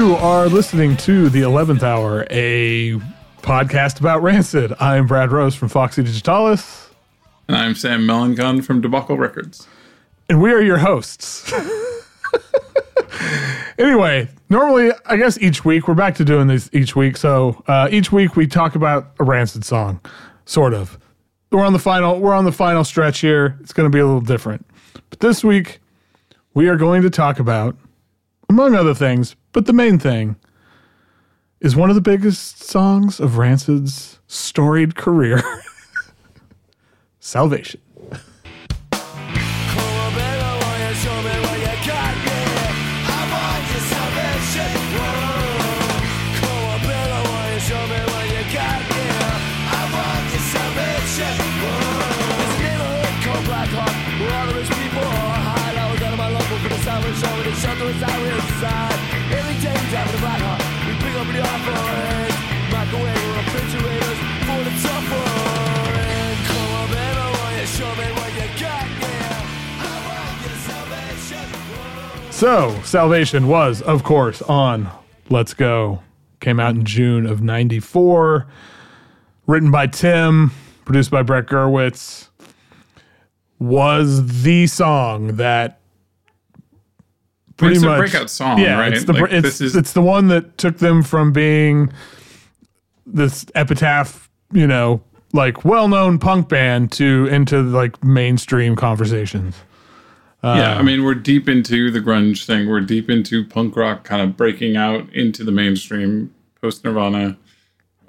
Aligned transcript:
You 0.00 0.14
are 0.14 0.48
listening 0.48 0.96
to 0.98 1.28
The 1.28 1.42
11th 1.42 1.82
Hour, 1.82 2.26
a 2.30 2.92
podcast 3.42 4.00
about 4.00 4.22
Rancid. 4.22 4.72
I'm 4.80 5.06
Brad 5.06 5.30
Rose 5.30 5.54
from 5.54 5.68
Foxy 5.68 6.02
Digitalis, 6.02 6.88
And 7.48 7.54
I'm 7.54 7.74
Sam 7.74 8.06
Melancon 8.06 8.64
from 8.64 8.80
Debacle 8.80 9.18
Records. 9.18 9.68
and 10.30 10.40
we 10.40 10.52
are 10.52 10.62
your 10.62 10.78
hosts. 10.78 11.52
anyway, 13.78 14.30
normally, 14.48 14.90
I 15.04 15.18
guess 15.18 15.36
each 15.38 15.66
week, 15.66 15.86
we're 15.86 15.92
back 15.92 16.14
to 16.14 16.24
doing 16.24 16.46
this 16.46 16.70
each 16.72 16.96
week. 16.96 17.18
So 17.18 17.62
uh, 17.66 17.90
each 17.90 18.10
week 18.10 18.36
we 18.36 18.46
talk 18.46 18.74
about 18.74 19.12
a 19.20 19.24
Rancid 19.24 19.66
song, 19.66 20.00
sort 20.46 20.72
of. 20.72 20.98
We're 21.52 21.66
on 21.66 21.74
the 21.74 21.78
final. 21.78 22.18
We're 22.18 22.32
on 22.34 22.46
the 22.46 22.52
final 22.52 22.84
stretch 22.84 23.18
here. 23.18 23.58
It's 23.60 23.74
going 23.74 23.90
to 23.90 23.94
be 23.94 24.00
a 24.00 24.06
little 24.06 24.22
different. 24.22 24.66
But 25.10 25.20
this 25.20 25.44
week, 25.44 25.80
we 26.54 26.70
are 26.70 26.76
going 26.76 27.02
to 27.02 27.10
talk 27.10 27.38
about, 27.38 27.76
among 28.48 28.74
other 28.74 28.94
things, 28.94 29.36
but 29.52 29.66
the 29.66 29.72
main 29.72 29.98
thing 29.98 30.36
is 31.60 31.76
one 31.76 31.90
of 31.90 31.94
the 31.94 32.00
biggest 32.00 32.62
songs 32.62 33.20
of 33.20 33.36
Rancid's 33.36 34.18
storied 34.26 34.94
career 34.96 35.42
Salvation. 37.20 37.80
So, 72.40 72.80
Salvation 72.84 73.48
was, 73.48 73.82
of 73.82 74.02
course, 74.02 74.40
on 74.40 74.88
Let's 75.28 75.52
Go. 75.52 76.00
Came 76.40 76.58
out 76.58 76.74
in 76.74 76.86
June 76.86 77.26
of 77.26 77.42
94. 77.42 78.46
Written 79.46 79.70
by 79.70 79.86
Tim, 79.86 80.50
produced 80.86 81.10
by 81.10 81.20
Brett 81.22 81.44
Gurewitz. 81.44 82.30
Was 83.58 84.42
the 84.42 84.66
song 84.68 85.36
that 85.36 85.80
pretty 87.58 87.74
it's 87.74 87.84
a 87.84 87.88
much 87.88 87.98
breakout 87.98 88.30
song, 88.30 88.58
yeah, 88.58 88.80
right? 88.80 88.94
It's 88.94 89.04
the, 89.04 89.12
Like, 89.12 89.32
it's, 89.32 89.42
this 89.42 89.60
is- 89.60 89.76
it's 89.76 89.92
the 89.92 90.00
one 90.00 90.28
that 90.28 90.56
took 90.56 90.78
them 90.78 91.02
from 91.02 91.32
being 91.34 91.92
this 93.04 93.44
epitaph, 93.54 94.30
you 94.50 94.66
know, 94.66 95.02
like 95.34 95.66
well-known 95.66 96.18
punk 96.18 96.48
band 96.48 96.90
to 96.92 97.26
into 97.30 97.60
like 97.60 98.02
mainstream 98.02 98.76
conversations. 98.76 99.56
Yeah, 100.42 100.72
Um, 100.72 100.78
I 100.78 100.82
mean, 100.82 101.04
we're 101.04 101.14
deep 101.14 101.48
into 101.48 101.90
the 101.90 102.00
grunge 102.00 102.44
thing. 102.46 102.68
We're 102.68 102.80
deep 102.80 103.10
into 103.10 103.44
punk 103.44 103.76
rock 103.76 104.04
kind 104.04 104.22
of 104.22 104.36
breaking 104.36 104.76
out 104.76 105.12
into 105.14 105.44
the 105.44 105.52
mainstream 105.52 106.32
post 106.60 106.84
Nirvana. 106.84 107.36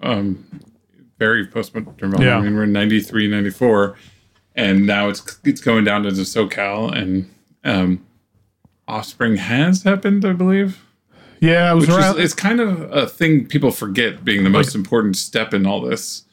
Um, 0.01 0.45
very 1.19 1.45
post 1.45 1.75
Nirvana. 1.75 2.23
Yeah. 2.23 2.37
I 2.37 2.41
mean, 2.41 2.55
we're 2.55 2.63
in 2.63 2.71
93, 2.73 3.27
94, 3.27 3.95
and 4.55 4.85
now 4.85 5.09
it's 5.09 5.39
it's 5.43 5.61
going 5.61 5.83
down 5.85 6.03
to 6.03 6.11
the 6.11 6.23
SoCal, 6.23 6.91
and 6.95 7.29
um, 7.63 8.05
Offspring 8.87 9.35
has 9.37 9.83
happened, 9.83 10.25
I 10.25 10.33
believe. 10.33 10.83
Yeah, 11.39 11.71
I 11.71 11.73
was 11.73 11.87
Which 11.87 11.97
is, 11.97 12.15
it's 12.17 12.33
kind 12.35 12.59
of 12.59 12.81
a 12.91 13.07
thing 13.07 13.45
people 13.47 13.71
forget 13.71 14.23
being 14.23 14.43
the 14.43 14.49
most 14.49 14.75
important 14.75 15.15
step 15.17 15.53
in 15.53 15.65
all 15.65 15.81
this. 15.81 16.23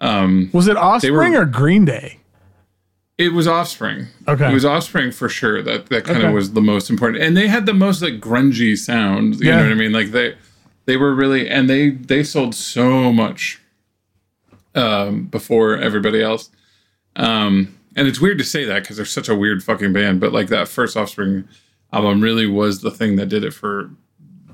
Um, 0.00 0.50
was 0.52 0.68
it 0.68 0.76
Offspring 0.76 1.32
were- 1.32 1.42
or 1.42 1.44
Green 1.46 1.84
Day? 1.84 2.18
It 3.16 3.32
was 3.32 3.46
Offspring. 3.46 4.08
Okay. 4.26 4.50
It 4.50 4.54
was 4.54 4.64
Offspring 4.64 5.12
for 5.12 5.28
sure. 5.28 5.62
That 5.62 5.86
that 5.86 6.04
kind 6.04 6.18
Okay. 6.18 6.26
of 6.28 6.34
was 6.34 6.52
the 6.52 6.60
most 6.60 6.90
important, 6.90 7.22
and 7.22 7.36
they 7.36 7.46
had 7.48 7.64
the 7.66 7.74
most 7.74 8.02
like 8.02 8.20
grungy 8.20 8.76
sound. 8.76 9.36
You 9.40 9.46
Yeah. 9.48 9.56
know 9.58 9.62
what 9.64 9.72
I 9.72 9.74
mean? 9.76 9.92
Like 9.92 10.10
they 10.10 10.34
they 10.86 10.96
were 10.96 11.14
really, 11.14 11.48
and 11.48 11.70
they 11.70 11.90
they 11.90 12.24
sold 12.24 12.54
so 12.54 13.12
much 13.12 13.60
um, 14.74 15.26
before 15.26 15.76
everybody 15.76 16.20
else. 16.20 16.50
Um, 17.16 17.74
and 17.94 18.08
it's 18.08 18.20
weird 18.20 18.38
to 18.38 18.44
say 18.44 18.64
that 18.64 18.82
because 18.82 18.96
they're 18.96 19.06
such 19.06 19.28
a 19.28 19.36
weird 19.36 19.62
fucking 19.62 19.92
band. 19.92 20.20
But 20.20 20.32
like 20.32 20.48
that 20.48 20.66
first 20.66 20.96
Offspring 20.96 21.44
album 21.92 22.20
really 22.20 22.46
was 22.46 22.80
the 22.80 22.90
thing 22.90 23.14
that 23.16 23.28
did 23.28 23.44
it 23.44 23.54
for 23.54 23.90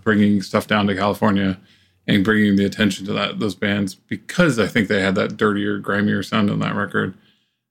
bringing 0.04 0.42
stuff 0.42 0.66
down 0.66 0.86
to 0.88 0.94
California 0.94 1.58
and 2.06 2.22
bringing 2.24 2.56
the 2.56 2.64
attention 2.66 3.06
to 3.06 3.12
that 3.14 3.38
those 3.38 3.54
bands 3.54 3.94
because 3.94 4.58
I 4.58 4.66
think 4.66 4.88
they 4.88 5.00
had 5.00 5.14
that 5.14 5.38
dirtier, 5.38 5.78
grimier 5.78 6.22
sound 6.22 6.50
on 6.50 6.58
that 6.58 6.74
record. 6.74 7.14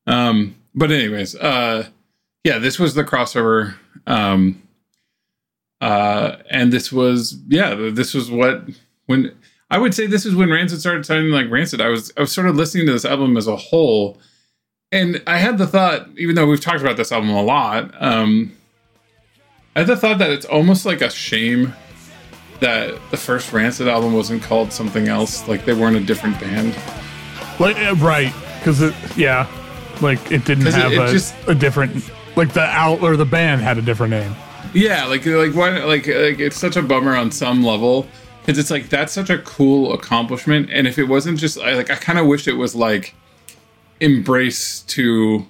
Um, 0.08 0.56
but 0.76 0.92
anyways, 0.92 1.36
uh, 1.36 1.88
yeah, 2.44 2.60
this 2.60 2.80
was 2.80 2.94
the 2.94 3.04
crossover. 3.04 3.76
Um, 4.08 4.62
uh, 5.82 6.38
and 6.50 6.74
this 6.74 6.92
was, 6.92 7.38
yeah, 7.48 7.74
this 7.76 8.14
was 8.14 8.30
what, 8.30 8.70
when 9.06 9.34
I 9.70 9.78
would 9.78 9.94
say 9.94 10.08
this 10.08 10.26
is 10.26 10.36
when 10.36 10.50
Rancid 10.50 10.80
started 10.80 11.06
sounding 11.06 11.32
like 11.32 11.50
Rancid. 11.50 11.82
I 11.82 11.90
was, 11.90 12.12
I 12.18 12.22
was 12.22 12.32
sort 12.32 12.48
of 12.48 12.56
listening 12.56 12.86
to 12.88 12.92
this 12.92 13.06
album 13.06 13.38
as 13.38 13.48
a 13.48 13.56
whole. 13.56 14.20
And 14.92 15.22
I 15.28 15.38
had 15.38 15.58
the 15.58 15.68
thought, 15.68 16.08
even 16.18 16.36
though 16.36 16.48
we've 16.48 16.60
talked 16.60 16.82
about 16.82 16.98
this 16.98 17.12
album 17.12 17.30
a 17.30 17.44
lot, 17.44 17.94
um, 18.02 18.52
I 19.76 19.80
had 19.80 19.88
the 19.88 19.96
thought 19.96 20.18
that 20.18 20.32
it's 20.32 20.46
almost 20.46 20.86
like 20.86 21.02
a 21.02 21.10
shame 21.10 21.74
that 22.60 23.00
the 23.12 23.18
first 23.18 23.54
Rancid 23.54 23.88
album 23.88 24.14
wasn't 24.14 24.44
called 24.44 24.74
something 24.74 25.08
else. 25.08 25.48
Like 25.48 25.66
they 25.66 25.74
weren't 25.74 25.96
a 25.96 26.02
different 26.02 26.40
band. 26.40 26.76
Like 27.60 27.78
uh, 27.78 27.96
right, 27.96 28.34
because 28.58 28.82
it 28.82 28.94
yeah, 29.16 29.48
like 30.02 30.32
it 30.32 30.46
didn't 30.46 30.66
have 30.68 30.92
it 30.92 31.00
a, 31.00 31.12
just- 31.12 31.36
a 31.48 31.56
different 31.56 32.10
like 32.36 32.54
the 32.54 32.62
out 32.62 33.02
or 33.02 33.18
the 33.18 33.26
band 33.26 33.62
had 33.62 33.78
a 33.78 33.82
different 33.82 34.12
name. 34.12 34.34
Yeah, 34.74 35.06
like 35.06 35.26
like 35.26 35.54
why 35.56 35.70
like 35.84 36.08
like 36.08 36.40
it's 36.40 36.58
such 36.58 36.76
a 36.76 36.82
bummer 36.82 37.16
on 37.16 37.32
some 37.32 37.64
level 37.64 38.08
because 38.42 38.58
it's 38.60 38.72
like 38.72 38.90
that's 38.90 39.14
such 39.14 39.30
a 39.30 39.40
cool 39.40 39.94
accomplishment, 39.94 40.70
and 40.72 40.88
if 40.88 40.98
it 41.00 41.06
wasn't 41.06 41.40
just 41.40 41.58
I, 41.60 41.74
like 41.74 41.90
I 41.90 41.96
kind 41.96 42.20
of 42.20 42.28
wish 42.28 42.48
it 42.48 42.54
was 42.54 42.76
like 42.76 43.14
embrace 44.00 44.82
to 44.82 45.46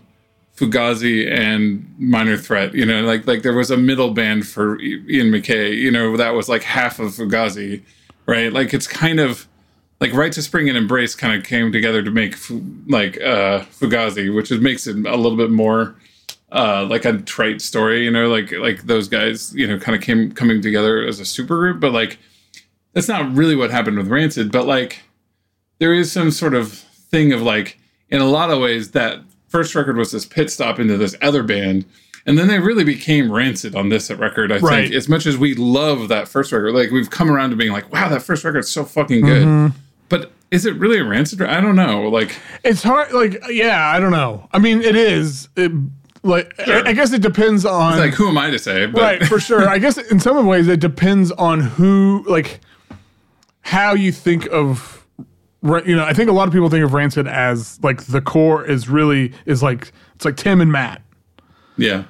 Fugazi 0.56 1.30
and 1.31 1.94
Minor 1.98 2.38
Threat, 2.38 2.74
you 2.74 2.86
know, 2.86 3.02
like 3.04 3.26
like 3.28 3.42
there 3.44 3.54
was 3.54 3.72
a 3.72 3.78
middle 3.78 4.12
band 4.12 4.48
for 4.48 4.80
Ian 4.81 5.31
MacKaye, 5.31 5.76
you 5.78 5.92
know, 5.92 6.18
that 6.18 6.31
was 6.34 6.50
like 6.50 6.64
half 6.64 7.00
of 7.00 7.12
Fugazi, 7.14 7.84
right? 8.26 8.52
Like 8.52 8.74
it's 8.74 8.88
kind 8.88 9.20
of 9.20 9.48
like 10.02 10.14
Rites 10.14 10.38
of 10.38 10.44
Spring 10.44 10.70
and 10.70 10.78
Embrace 10.78 11.16
kind 11.16 11.38
of 11.38 11.46
came 11.48 11.72
together 11.72 12.02
to 12.04 12.12
make 12.12 12.36
like 12.88 13.18
uh 13.22 13.62
Fugazi, 13.80 14.34
which 14.34 14.52
is, 14.52 14.60
makes 14.62 14.88
it 14.88 14.96
a 15.06 15.16
little 15.16 15.38
bit 15.38 15.52
more 15.52 15.96
uh 16.52 16.86
like 16.90 17.06
a 17.06 17.18
trite 17.20 17.62
story 17.62 18.04
you 18.04 18.10
know 18.10 18.28
like 18.28 18.52
like 18.54 18.82
those 18.84 19.08
guys 19.08 19.54
you 19.56 19.68
know 19.68 19.78
kind 19.78 19.96
of 19.96 20.02
came 20.02 20.32
coming 20.32 20.62
together 20.64 21.06
as 21.06 21.20
a 21.20 21.24
supergroup 21.24 21.80
but 21.80 21.92
like 21.92 22.18
that's 22.94 23.08
not 23.08 23.32
really 23.36 23.56
what 23.56 23.70
happened 23.70 23.96
with 23.98 24.08
rancid 24.08 24.52
but 24.52 24.66
like 24.66 25.02
there 25.78 25.94
is 25.94 26.12
some 26.12 26.31
sort 26.31 26.56
of 26.56 26.72
thing 26.74 27.31
of 27.34 27.42
like 27.44 27.78
in 28.10 28.20
a 28.20 28.26
lot 28.26 28.50
of 28.50 28.60
ways 28.60 28.92
that 28.92 29.20
first 29.48 29.76
record 29.76 29.96
was 29.96 30.12
this 30.12 30.26
pit 30.26 30.50
stop 30.50 30.80
into 30.80 30.98
this 30.98 31.16
other 31.22 31.44
band 31.44 31.86
and 32.26 32.36
then 32.36 32.48
they 32.48 32.58
really 32.58 32.84
became 32.84 33.31
rancid 33.31 33.76
on 33.76 33.90
this 33.90 34.10
record 34.10 34.52
i 34.52 34.58
Right. 34.58 34.86
think 34.86 34.96
as 34.96 35.08
much 35.08 35.28
as 35.28 35.38
we 35.38 35.54
love 35.54 36.08
that 36.08 36.28
first 36.28 36.52
record 36.52 36.74
like 36.74 36.90
we've 36.90 37.12
come 37.12 37.30
around 37.30 37.52
to 37.52 37.58
being 37.58 37.72
like 37.72 37.94
wow 37.94 38.10
that 38.10 38.24
first 38.24 38.44
record's 38.44 38.72
so 38.72 38.84
fucking 38.84 39.22
good 39.22 39.46
Mm-hmm. 39.46 39.78
But 40.09 40.31
is 40.52 40.66
it 40.66 40.75
really 40.75 40.97
a 41.00 41.03
rancid 41.03 41.42
i 41.42 41.62
don't 41.62 41.75
know 41.75 42.10
like 42.10 42.36
It's 42.63 42.84
hard. 42.84 43.12
Like 43.13 43.39
yeah, 43.50 43.88
I 43.88 44.00
don't 44.00 44.12
know. 44.12 44.48
I 44.51 44.60
mean, 44.60 44.81
it 44.81 44.95
is. 44.95 45.48
It, 45.56 45.72
like 46.24 46.54
Sure. 46.66 46.86
I, 46.86 46.89
I 46.89 46.94
guess 46.94 47.13
it 47.13 47.22
depends 47.22 47.66
on 47.66 47.98
like 47.98 48.13
who 48.13 48.28
am 48.28 48.38
i 48.38 48.50
to 48.50 48.60
say 48.60 48.86
but 48.88 49.01
right 49.01 49.25
for 49.25 49.39
sure. 49.48 49.69
I 49.69 49.78
guess 49.78 49.98
in 49.98 50.19
some 50.19 50.45
ways 50.45 50.68
it 50.68 50.80
depends 50.81 51.31
on 51.31 51.62
who 51.62 52.25
like 52.28 52.60
how 53.62 53.94
you 53.94 54.12
think 54.12 54.48
of. 54.48 54.95
You 55.62 55.94
know, 55.98 56.06
I 56.06 56.13
think 56.13 56.30
a 56.30 56.34
lot 56.34 56.48
of 56.48 56.54
people 56.54 56.69
think 56.69 56.86
of 56.86 56.94
Rancid 56.94 57.28
as 57.28 57.78
like 57.84 58.04
the 58.06 58.22
core 58.22 58.63
is 58.66 58.88
really 58.88 59.34
is 59.45 59.62
like 59.62 59.92
it's 60.16 60.24
like 60.25 60.38
Tim 60.38 60.62
and 60.62 60.72
Matt. 60.72 61.01
yeah 61.78 62.06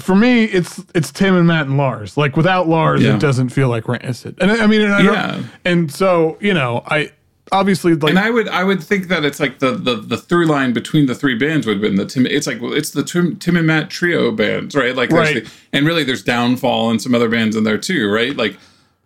for 0.00 0.14
me, 0.14 0.44
it's 0.44 0.82
it's 0.94 1.10
Tim 1.12 1.34
and 1.36 1.46
Matt 1.46 1.66
and 1.66 1.76
Lars. 1.78 2.16
Like 2.16 2.36
without 2.36 2.68
Lars, 2.68 3.00
Yeah. 3.02 3.14
it 3.14 3.20
doesn't 3.20 3.50
feel 3.50 3.68
like 3.68 3.88
Rancid. 3.88 4.36
And 4.40 4.50
I 4.50 4.64
I 4.64 4.66
mean, 4.66 4.80
and 4.82 4.92
I 4.92 5.02
don't- 5.02 5.14
Yeah. 5.14 5.42
and 5.64 5.90
so 5.92 6.36
you 6.40 6.52
know, 6.52 6.82
I 6.86 7.10
obviously 7.54 7.94
like 7.94 8.10
and 8.10 8.18
I 8.18 8.28
would 8.30 8.48
I 8.48 8.64
would 8.64 8.82
think 8.82 9.08
that 9.08 9.24
it's 9.24 9.40
like 9.40 9.60
the 9.60 9.70
the 9.72 9.94
the 9.96 10.16
through 10.18 10.46
line 10.46 10.72
between 10.72 11.06
the 11.06 11.14
three 11.14 11.34
bands 11.36 11.66
would 11.66 11.74
have 11.76 11.80
been 11.82 11.94
the 11.96 12.04
Tim. 12.04 12.26
It's 12.26 12.46
like 12.46 12.60
well, 12.60 12.72
it's 12.74 12.90
the 12.90 13.02
Tim, 13.04 13.36
Tim 13.36 13.56
and 13.56 13.66
Matt 13.66 13.88
trio 13.90 14.30
bands, 14.32 14.74
right? 14.74 14.94
Like, 14.94 15.10
Right. 15.10 15.44
the- 15.44 15.50
and 15.72 15.86
really 15.86 16.04
there's 16.04 16.22
Downfall 16.22 16.90
and 16.90 17.00
some 17.00 17.14
other 17.14 17.28
bands 17.28 17.56
in 17.56 17.64
there 17.64 17.78
too, 17.78 18.10
right? 18.10 18.36
Like, 18.36 18.58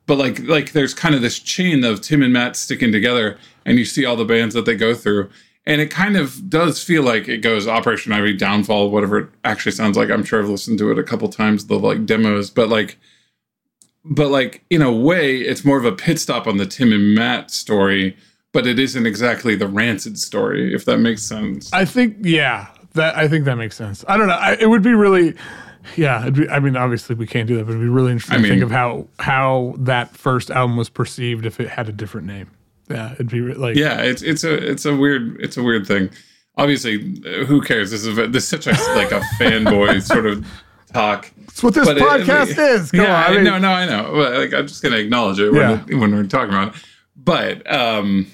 but 0.06 0.16
like 0.18 0.40
like 0.48 0.72
there's 0.72 0.94
kind 0.94 1.14
of 1.14 1.20
this 1.22 1.38
chain 1.38 1.84
of 1.84 2.00
Tim 2.00 2.22
and 2.22 2.32
Matt 2.32 2.56
sticking 2.56 2.90
together, 2.92 3.36
and 3.66 3.78
you 3.78 3.84
see 3.84 4.04
all 4.04 4.16
the 4.16 4.24
bands 4.24 4.54
that 4.54 4.64
they 4.64 4.74
go 4.76 4.94
through. 4.94 5.28
And 5.66 5.82
it 5.82 5.90
kind 5.90 6.16
of 6.16 6.48
does 6.48 6.82
feel 6.82 7.02
like 7.02 7.28
it 7.28 7.38
goes 7.42 7.68
Operation 7.68 8.10
Ivy, 8.12 8.32
Downfall, 8.32 8.90
whatever 8.90 9.18
it 9.18 9.28
actually 9.44 9.72
sounds 9.72 9.98
like. 9.98 10.08
I'm 10.10 10.24
sure 10.24 10.40
I've 10.42 10.48
listened 10.48 10.78
to 10.78 10.90
it 10.90 10.98
a 10.98 11.02
couple 11.02 11.28
times, 11.28 11.66
the 11.66 11.78
like 11.78 12.06
demos, 12.06 12.48
but 12.48 12.70
like 12.70 12.96
but 14.04 14.30
like 14.30 14.64
in 14.70 14.80
a 14.80 14.90
way, 14.92 15.36
it's 15.38 15.64
more 15.64 15.78
of 15.78 15.84
a 15.84 15.92
pit 15.92 16.18
stop 16.18 16.46
on 16.46 16.56
the 16.56 16.64
Tim 16.66 16.92
and 16.92 17.14
Matt 17.14 17.50
story, 17.50 18.16
but 18.52 18.66
it 18.66 18.78
isn't 18.78 19.06
exactly 19.06 19.54
the 19.56 19.68
Rancid 19.68 20.18
story, 20.18 20.74
if 20.74 20.84
that 20.86 20.98
makes 20.98 21.22
sense. 21.22 21.72
I 21.72 21.84
think 21.84 22.16
yeah, 22.20 22.68
that 22.94 23.16
I 23.16 23.28
think 23.28 23.44
that 23.44 23.56
makes 23.56 23.76
sense. 23.76 24.04
I 24.08 24.16
don't 24.16 24.26
know. 24.28 24.34
I, 24.34 24.56
it 24.58 24.68
would 24.70 24.82
be 24.82 24.94
really, 24.94 25.34
yeah. 25.96 26.22
It'd 26.22 26.34
be, 26.34 26.48
I 26.48 26.58
mean, 26.60 26.76
obviously 26.76 27.14
we 27.14 27.26
can't 27.26 27.46
do 27.46 27.56
that, 27.58 27.64
but 27.64 27.70
it'd 27.72 27.82
be 27.82 27.88
really 27.88 28.12
interesting 28.12 28.38
I 28.40 28.42
to 28.42 28.48
think 28.48 28.62
of 28.62 28.70
how 28.70 29.06
how 29.18 29.74
that 29.78 30.16
first 30.16 30.50
album 30.50 30.76
was 30.76 30.88
perceived 30.88 31.46
if 31.46 31.60
it 31.60 31.68
had 31.68 31.88
a 31.88 31.92
different 31.92 32.26
name. 32.26 32.50
Yeah, 32.90 33.12
it'd 33.12 33.28
be 33.28 33.40
like 33.40 33.76
yeah, 33.76 34.00
it's 34.00 34.22
it's 34.22 34.44
a 34.44 34.54
it's 34.54 34.86
a 34.86 34.96
weird 34.96 35.36
it's 35.40 35.56
a 35.56 35.62
weird 35.62 35.86
thing. 35.86 36.10
Obviously, 36.56 37.22
uh, 37.24 37.44
who 37.44 37.60
cares? 37.60 37.90
This 37.90 38.04
is 38.04 38.18
a, 38.18 38.26
this 38.26 38.44
is 38.44 38.48
such 38.48 38.66
a 38.66 38.70
like 38.94 39.12
a 39.12 39.20
fanboy 39.38 40.02
sort 40.14 40.26
of 40.26 40.44
talk. 40.92 41.30
That's 41.36 41.62
what 41.62 41.74
this 41.74 41.86
But 41.86 41.98
it- 41.98 42.02
podcast 42.02 42.58
is. 42.58 42.90
Come 42.90 43.00
yeah, 43.02 43.14
on, 43.14 43.22
I 43.22 43.26
I 43.26 43.34
mean, 43.34 43.44
no, 43.44 43.58
no, 43.58 43.68
I 43.70 43.86
know. 43.86 44.10
But, 44.14 44.32
like, 44.38 44.54
I'm 44.54 44.66
just 44.66 44.82
gonna 44.82 44.96
acknowledge 44.96 45.38
it 45.38 45.50
when, 45.52 45.60
Yeah. 45.88 45.98
when 45.98 46.12
we're 46.12 46.24
talking 46.24 46.48
about 46.54 46.74
it. 46.74 46.82
But 47.16 47.70
um, 47.72 48.26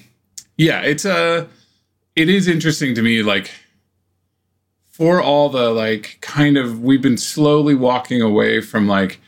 yeah, 0.57 0.81
it's 0.81 1.05
a. 1.05 1.47
It 2.15 2.29
is 2.29 2.47
interesting 2.47 2.95
to 2.95 3.01
me, 3.01 3.21
like 3.21 3.51
for 4.87 5.21
all 5.21 5.49
the 5.49 5.71
like 5.71 6.17
kind 6.21 6.55
of 6.55 6.81
we've 6.81 7.01
been 7.01 7.17
slowly 7.17 7.75
walking 7.75 8.21
away 8.21 8.61
from 8.61 8.87
like, 8.87 9.19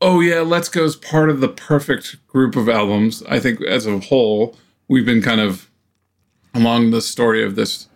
oh 0.00 0.20
yeah, 0.20 0.40
Let's 0.40 0.70
Go 0.70 0.84
is 0.84 0.96
part 0.96 1.28
of 1.28 1.40
the 1.40 1.48
perfect 1.48 2.26
group 2.26 2.56
of 2.56 2.68
albums. 2.68 3.22
I 3.28 3.38
think 3.38 3.60
as 3.62 3.86
a 3.86 3.98
whole, 3.98 4.56
we've 4.88 5.04
been 5.04 5.20
kind 5.20 5.42
of 5.42 5.70
along 6.54 6.90
the 6.90 7.02
story 7.02 7.44
of 7.44 7.54
this 7.54 7.88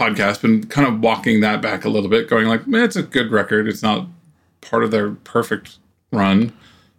podcast, 0.00 0.40
been 0.40 0.66
kind 0.66 0.88
of 0.88 1.00
walking 1.00 1.40
that 1.40 1.60
back 1.60 1.84
a 1.84 1.88
little 1.90 2.08
bit, 2.08 2.28
going 2.28 2.46
like, 2.46 2.66
man, 2.66 2.84
it's 2.84 2.96
a 2.96 3.02
good 3.02 3.30
record. 3.30 3.68
It's 3.68 3.82
not 3.82 4.06
part 4.60 4.84
of 4.84 4.90
their 4.90 5.10
perfect 5.10 5.78
run. 6.12 6.52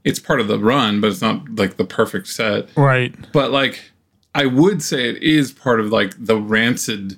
It's 0.04 0.20
part 0.20 0.40
of 0.40 0.48
the 0.48 0.60
run, 0.60 1.02
but 1.02 1.08
it's 1.08 1.22
not 1.22 1.56
like 1.56 1.78
the 1.78 1.86
perfect 1.86 2.28
set. 2.28 2.70
right. 2.78 3.14
But 3.32 3.52
like, 3.52 3.92
I 4.36 4.46
would 4.46 4.82
say 4.84 5.10
it 5.10 5.24
is 5.24 5.52
part 5.52 5.80
of 5.80 5.92
like 5.92 6.14
the 6.18 6.38
rancid, 6.38 7.18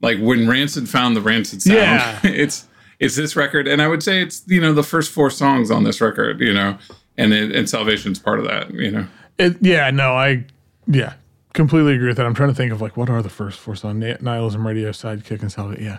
like 0.00 0.18
when 0.18 0.48
Rancid 0.48 0.88
found 0.88 1.16
the 1.16 1.20
rancid 1.20 1.62
sound. 1.62 1.76
Yeah. 1.76 2.20
it's 2.24 2.66
it's 2.98 3.16
this 3.16 3.34
record, 3.34 3.66
and 3.66 3.80
I 3.82 3.88
would 3.88 4.02
say 4.02 4.22
it's 4.22 4.42
you 4.46 4.60
know 4.60 4.72
the 4.72 4.82
first 4.82 5.10
four 5.10 5.30
songs 5.30 5.70
on 5.70 5.84
this 5.84 6.00
record, 6.00 6.40
you 6.40 6.52
know, 6.52 6.78
and 7.16 7.32
it, 7.32 7.54
and 7.54 7.68
Salvation's 7.68 8.18
part 8.18 8.38
of 8.38 8.44
that, 8.46 8.72
you 8.72 8.90
know. 8.90 9.06
It, 9.38 9.56
yeah, 9.60 9.90
no, 9.90 10.12
I 10.12 10.44
yeah 10.86 11.14
completely 11.52 11.94
agree 11.94 12.08
with 12.08 12.16
that. 12.16 12.26
I'm 12.26 12.34
trying 12.34 12.50
to 12.50 12.54
think 12.54 12.72
of 12.72 12.80
like 12.80 12.96
what 12.96 13.10
are 13.10 13.22
the 13.22 13.30
first 13.30 13.58
four 13.58 13.74
songs: 13.74 14.04
Nihilism, 14.20 14.66
Radio, 14.66 14.90
Sidekick, 14.90 15.40
and 15.40 15.50
Salvation. 15.50 15.84
Yeah, 15.84 15.98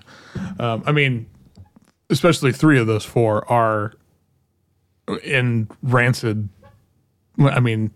um, 0.60 0.84
I 0.86 0.92
mean, 0.92 1.27
especially 2.10 2.51
three 2.51 2.80
of 2.80 2.88
those 2.88 3.06
four 3.06 3.50
are 3.51 3.94
in 5.24 5.69
Rancid. 5.81 6.50
I 7.39 7.60
mean, 7.60 7.92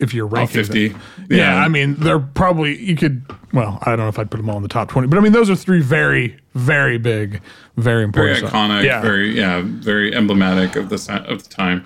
if 0.00 0.14
you're 0.14 0.26
ranking 0.26 0.62
them. 0.62 0.64
fifty, 0.64 0.94
Yeah, 1.28 1.56
I 1.56 1.68
mean, 1.68 1.94
they're 1.96 2.18
probably 2.18 2.82
you 2.82 2.96
could. 2.96 3.24
Well, 3.52 3.78
I 3.82 3.90
don't 3.90 3.98
know 4.00 4.08
if 4.08 4.18
I'd 4.18 4.30
put 4.30 4.38
them 4.38 4.48
all 4.48 4.56
in 4.56 4.62
the 4.62 4.68
top 4.68 4.88
twenty, 4.88 5.08
but 5.08 5.18
I 5.18 5.20
mean, 5.20 5.32
those 5.32 5.50
are 5.50 5.56
three 5.56 5.80
very, 5.80 6.38
very 6.54 6.98
big, 6.98 7.40
very 7.76 8.02
very 8.02 8.04
important. 8.04 8.38
songs. 8.40 8.52
iconic, 8.52 8.84
Yeah, 8.84 9.02
very 9.02 9.36
yeah, 9.36 9.62
very 9.64 10.14
emblematic 10.14 10.76
of 10.76 10.88
the 10.88 11.24
of 11.28 11.42
the 11.44 11.48
time. 11.48 11.84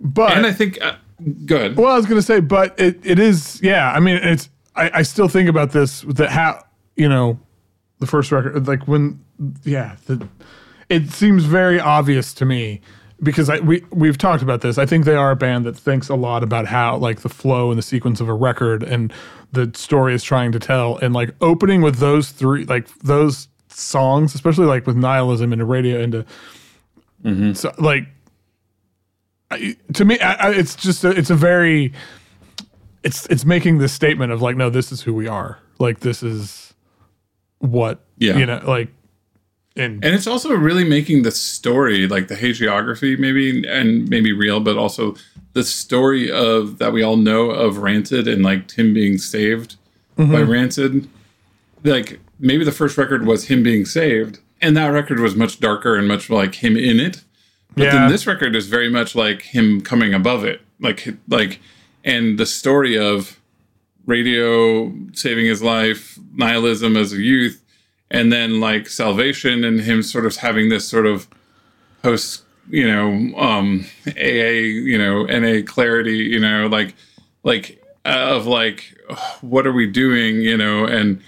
but 0.00 0.36
And 0.36 0.46
I 0.46 0.52
think, 0.52 0.80
uh, 0.82 0.94
good. 1.44 1.76
Well, 1.76 1.92
I 1.92 1.96
was 1.96 2.06
gonna 2.06 2.22
say, 2.22 2.40
but 2.40 2.78
it, 2.80 2.98
it 3.04 3.18
is, 3.18 3.60
yeah. 3.62 3.92
I 3.92 4.00
mean, 4.00 4.16
it's. 4.16 4.48
I, 4.74 4.90
I 4.94 5.02
still 5.02 5.28
think 5.28 5.50
about 5.50 5.72
this 5.72 6.00
that 6.02 6.30
how 6.30 6.64
you 6.96 7.08
know 7.08 7.38
the 7.98 8.06
first 8.06 8.32
record, 8.32 8.66
like 8.66 8.88
when, 8.88 9.22
yeah, 9.64 9.96
the, 10.06 10.26
it 10.88 11.10
seems 11.10 11.44
very 11.44 11.78
obvious 11.78 12.32
to 12.34 12.44
me 12.44 12.80
because 13.22 13.48
I 13.48 13.60
we 13.60 13.84
we've 13.90 14.18
talked 14.18 14.42
about 14.42 14.60
this. 14.60 14.78
I 14.78 14.86
think 14.86 15.04
they 15.04 15.14
are 15.14 15.30
a 15.30 15.36
band 15.36 15.64
that 15.66 15.76
thinks 15.76 16.08
a 16.08 16.14
lot 16.14 16.42
about 16.42 16.66
how 16.66 16.96
like 16.96 17.20
the 17.20 17.28
flow 17.28 17.70
and 17.70 17.78
the 17.78 17.82
sequence 17.82 18.20
of 18.20 18.28
a 18.28 18.34
record 18.34 18.82
and 18.82 19.12
the 19.52 19.70
story 19.74 20.14
is 20.14 20.22
trying 20.22 20.52
to 20.52 20.58
tell, 20.58 20.96
and 20.98 21.14
like 21.14 21.34
opening 21.40 21.82
with 21.82 21.96
those 21.96 22.30
three, 22.30 22.64
like 22.64 22.88
those 22.98 23.48
songs, 23.68 24.34
especially 24.34 24.66
like 24.66 24.86
with 24.86 24.96
nihilism 24.96 25.52
and 25.52 25.68
radio 25.68 26.00
into, 26.00 26.24
mm-hmm. 27.24 27.52
so 27.52 27.72
like 27.78 28.06
I, 29.50 29.76
to 29.92 30.04
me, 30.04 30.18
I, 30.18 30.32
I, 30.32 30.50
it's 30.52 30.74
just 30.74 31.04
a, 31.04 31.10
it's 31.10 31.30
a 31.30 31.34
very 31.34 31.92
it's 33.02 33.26
it's 33.26 33.44
making 33.44 33.78
this 33.78 33.92
statement 33.92 34.32
of 34.32 34.40
like, 34.40 34.56
no, 34.56 34.70
this 34.70 34.92
is 34.92 35.02
who 35.02 35.14
we 35.14 35.28
are. 35.28 35.58
Like 35.78 36.00
this 36.00 36.22
is 36.22 36.74
what 37.58 38.00
Yeah. 38.18 38.36
you 38.38 38.46
know, 38.46 38.62
like 38.66 38.88
and 39.76 40.04
And 40.04 40.14
it's 40.14 40.26
also 40.26 40.52
really 40.54 40.84
making 40.84 41.22
the 41.22 41.30
story, 41.30 42.06
like 42.06 42.28
the 42.28 42.34
hagiography, 42.36 43.18
maybe, 43.18 43.66
and 43.66 44.08
maybe 44.08 44.32
real, 44.32 44.60
but 44.60 44.76
also 44.76 45.14
the 45.54 45.64
story 45.64 46.30
of 46.30 46.78
that 46.78 46.92
we 46.92 47.02
all 47.02 47.16
know 47.16 47.50
of 47.50 47.78
Rancid 47.78 48.26
and 48.28 48.42
like 48.42 48.68
Tim 48.68 48.92
being 48.94 49.18
saved 49.18 49.76
Mm-hmm. 50.18 50.32
by 50.32 50.42
Rancid. 50.42 51.08
Like 51.84 52.20
maybe 52.38 52.64
the 52.64 52.72
first 52.72 52.98
record 52.98 53.26
was 53.26 53.46
him 53.46 53.62
being 53.62 53.86
saved, 53.86 54.40
and 54.60 54.76
that 54.76 54.88
record 54.88 55.20
was 55.20 55.34
much 55.34 55.58
darker 55.58 55.96
and 55.96 56.06
much 56.06 56.28
like 56.28 56.56
him 56.56 56.76
in 56.76 57.00
it. 57.00 57.22
But 57.74 57.84
Yeah. 57.84 57.92
then 57.92 58.10
this 58.10 58.26
record 58.26 58.54
is 58.54 58.66
very 58.66 58.90
much 58.90 59.14
like 59.14 59.40
him 59.42 59.80
coming 59.80 60.12
above 60.12 60.44
it, 60.44 60.60
like 60.80 61.08
like, 61.28 61.60
and 62.04 62.38
the 62.38 62.44
story 62.46 62.98
of 62.98 63.40
radio 64.06 64.92
saving 65.12 65.46
his 65.46 65.62
life, 65.62 66.18
nihilism 66.34 66.96
as 66.96 67.12
a 67.12 67.20
youth, 67.20 67.61
and 68.12 68.32
then 68.32 68.60
like 68.60 68.88
salvation 68.88 69.64
and 69.64 69.80
him 69.80 70.02
sort 70.02 70.26
of 70.26 70.36
having 70.36 70.68
this 70.68 70.86
sort 70.86 71.06
of 71.06 71.26
post, 72.02 72.42
you 72.68 72.86
know, 72.86 73.36
um 73.38 73.84
AA, 74.06 74.62
you 74.90 74.96
know, 74.98 75.24
NA 75.24 75.62
clarity, 75.66 76.18
you 76.18 76.38
know, 76.38 76.68
like 76.68 76.94
like 77.42 77.82
of 78.04 78.46
like 78.46 78.94
what 79.40 79.66
are 79.66 79.72
we 79.72 79.86
doing, 79.86 80.36
you 80.36 80.56
know, 80.56 80.84
and 80.84 81.20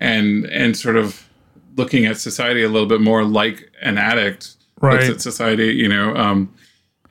and 0.00 0.44
and 0.46 0.76
sort 0.76 0.96
of 0.96 1.26
looking 1.76 2.04
at 2.04 2.18
society 2.18 2.62
a 2.62 2.68
little 2.68 2.88
bit 2.88 3.00
more 3.00 3.24
like 3.24 3.70
an 3.80 3.96
addict 3.96 4.56
looks 4.82 5.04
Right. 5.06 5.10
at 5.10 5.20
society, 5.22 5.68
you 5.74 5.88
know, 5.88 6.14
um 6.16 6.52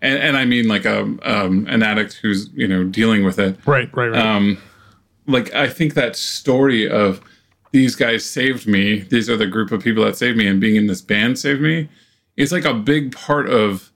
and, 0.01 0.17
and 0.19 0.35
I 0.37 0.45
mean 0.45 0.67
like 0.67 0.85
a 0.85 1.01
um, 1.23 1.65
an 1.69 1.83
addict 1.83 2.15
who's 2.21 2.49
you 2.53 2.67
know 2.67 2.83
dealing 2.83 3.23
with 3.23 3.39
it 3.39 3.55
right, 3.65 3.89
right, 3.95 4.09
right. 4.09 4.17
um, 4.35 4.57
like 5.27 5.53
I 5.53 5.69
think 5.69 5.93
that 5.93 6.15
story 6.15 6.89
of 6.89 7.21
these 7.71 7.95
guys 7.95 8.25
saved 8.25 8.67
me. 8.67 8.99
These 8.99 9.29
are 9.29 9.37
the 9.37 9.47
group 9.47 9.71
of 9.71 9.83
people 9.83 10.03
that 10.05 10.17
saved 10.17 10.37
me, 10.37 10.47
and 10.47 10.61
being 10.61 10.75
in 10.75 10.87
this 10.87 11.01
band 11.01 11.39
saved 11.39 11.61
me. 11.61 11.89
It's 12.37 12.51
like 12.51 12.65
a 12.65 12.73
big 12.73 13.15
part 13.15 13.49
of 13.49 13.91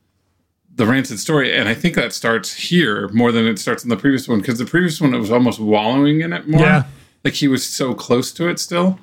the 0.73 0.85
Rancid 0.85 1.19
story, 1.19 1.55
and 1.55 1.69
I 1.69 1.73
think 1.73 1.95
that 1.95 2.13
starts 2.13 2.53
here 2.53 3.07
more 3.09 3.31
than 3.31 3.47
it 3.47 3.59
starts 3.59 3.83
in 3.83 3.89
the 3.89 3.97
previous 3.97 4.27
one 4.27 4.39
because 4.39 4.59
the 4.59 4.65
previous 4.65 4.99
one 4.99 5.13
it 5.13 5.19
was 5.19 5.31
almost 5.31 5.59
wallowing 5.59 6.21
in 6.21 6.33
it 6.33 6.47
more. 6.47 6.61
Yeah. 6.61 6.83
like 7.23 7.33
he 7.33 7.47
was 7.47 7.65
so 7.65 7.93
close 7.93 8.31
to 8.33 8.49
it 8.49 8.59
still, 8.59 8.99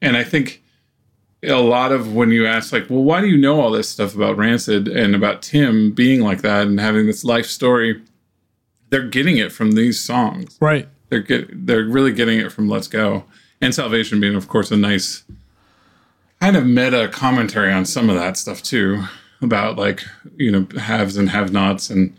and 0.00 0.16
I 0.16 0.24
think 0.24 0.62
a 1.42 1.54
lot 1.54 1.90
of 1.92 2.14
when 2.14 2.30
you 2.30 2.46
ask 2.46 2.72
like, 2.72 2.88
well, 2.88 3.02
why 3.02 3.20
do 3.20 3.26
you 3.26 3.36
know 3.36 3.60
all 3.60 3.70
this 3.70 3.88
stuff 3.88 4.14
about 4.14 4.36
Rancid 4.36 4.88
and 4.88 5.14
about 5.14 5.42
Tim 5.42 5.92
being 5.92 6.20
like 6.20 6.42
that 6.42 6.66
and 6.66 6.78
having 6.78 7.06
this 7.06 7.24
life 7.24 7.46
story? 7.46 8.02
They're 8.90 9.08
getting 9.08 9.38
it 9.38 9.52
from 9.52 9.72
these 9.72 9.98
songs 9.98 10.58
right. 10.60 10.86
they're 11.08 11.20
get, 11.20 11.66
they're 11.66 11.84
really 11.84 12.12
getting 12.12 12.38
it 12.38 12.52
from 12.52 12.68
Let's 12.68 12.88
Go 12.88 13.24
and 13.62 13.74
Salvation 13.74 14.20
being 14.20 14.34
of 14.34 14.48
course 14.48 14.70
a 14.70 14.76
nice 14.76 15.24
kind 16.40 16.56
of 16.56 16.66
meta 16.66 17.08
commentary 17.08 17.72
on 17.72 17.86
some 17.86 18.10
of 18.10 18.16
that 18.16 18.36
stuff 18.36 18.62
too 18.62 19.02
about 19.40 19.78
like 19.78 20.02
you 20.36 20.50
know 20.50 20.66
haves 20.78 21.16
and 21.16 21.30
have 21.30 21.52
nots 21.52 21.88
and 21.88 22.14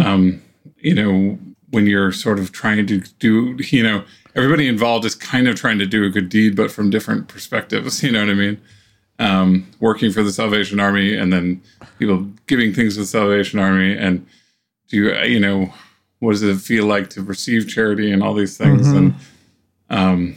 um 0.00 0.42
you 0.78 0.94
know 0.94 1.38
when 1.70 1.86
you're 1.86 2.12
sort 2.12 2.38
of 2.38 2.52
trying 2.52 2.86
to 2.86 3.00
do 3.18 3.56
you 3.58 3.82
know 3.82 4.04
everybody 4.36 4.68
involved 4.68 5.04
is 5.04 5.14
kind 5.14 5.48
of 5.48 5.56
trying 5.56 5.78
to 5.78 5.86
do 5.86 6.04
a 6.04 6.10
good 6.10 6.28
deed 6.28 6.54
but 6.54 6.70
from 6.70 6.90
different 6.90 7.26
perspectives 7.26 8.02
you 8.04 8.12
know 8.12 8.20
what 8.20 8.30
I 8.30 8.34
mean? 8.34 8.60
Um 9.18 9.66
working 9.80 10.12
for 10.12 10.22
the 10.22 10.32
Salvation 10.32 10.78
Army 10.78 11.16
and 11.16 11.32
then 11.32 11.62
people 11.98 12.26
giving 12.46 12.72
things 12.74 12.94
to 12.94 13.00
the 13.00 13.06
Salvation 13.06 13.58
Army 13.58 13.96
and 13.96 14.26
do 14.88 14.96
you 14.96 15.14
you 15.22 15.40
know 15.40 15.72
what 16.18 16.32
does 16.32 16.42
it 16.42 16.56
feel 16.56 16.86
like 16.86 17.10
to 17.10 17.22
receive 17.22 17.68
charity 17.68 18.10
and 18.12 18.22
all 18.22 18.34
these 18.34 18.56
things? 18.56 18.86
And 18.96 19.14
um 19.90 20.36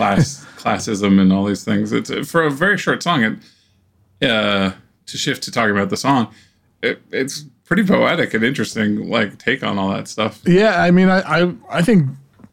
class 0.00 0.46
classism 0.56 1.20
and 1.20 1.32
all 1.32 1.44
these 1.44 1.64
things 1.64 1.92
it's 1.92 2.10
for 2.28 2.42
a 2.42 2.50
very 2.50 2.76
short 2.76 3.02
song 3.02 3.22
it 3.22 4.28
uh 4.28 4.72
to 5.06 5.16
shift 5.16 5.42
to 5.42 5.50
talking 5.50 5.76
about 5.76 5.90
the 5.90 5.96
song 5.96 6.32
it, 6.82 7.02
it's 7.10 7.44
pretty 7.70 7.84
poetic 7.84 8.34
and 8.34 8.42
interesting 8.42 9.08
like 9.08 9.38
take 9.38 9.62
on 9.62 9.78
all 9.78 9.90
that 9.90 10.08
stuff 10.08 10.40
Yeah, 10.44 10.82
I 10.82 10.90
mean, 10.90 11.08
I, 11.08 11.20
I, 11.20 11.54
I 11.70 11.82
think 11.82 12.08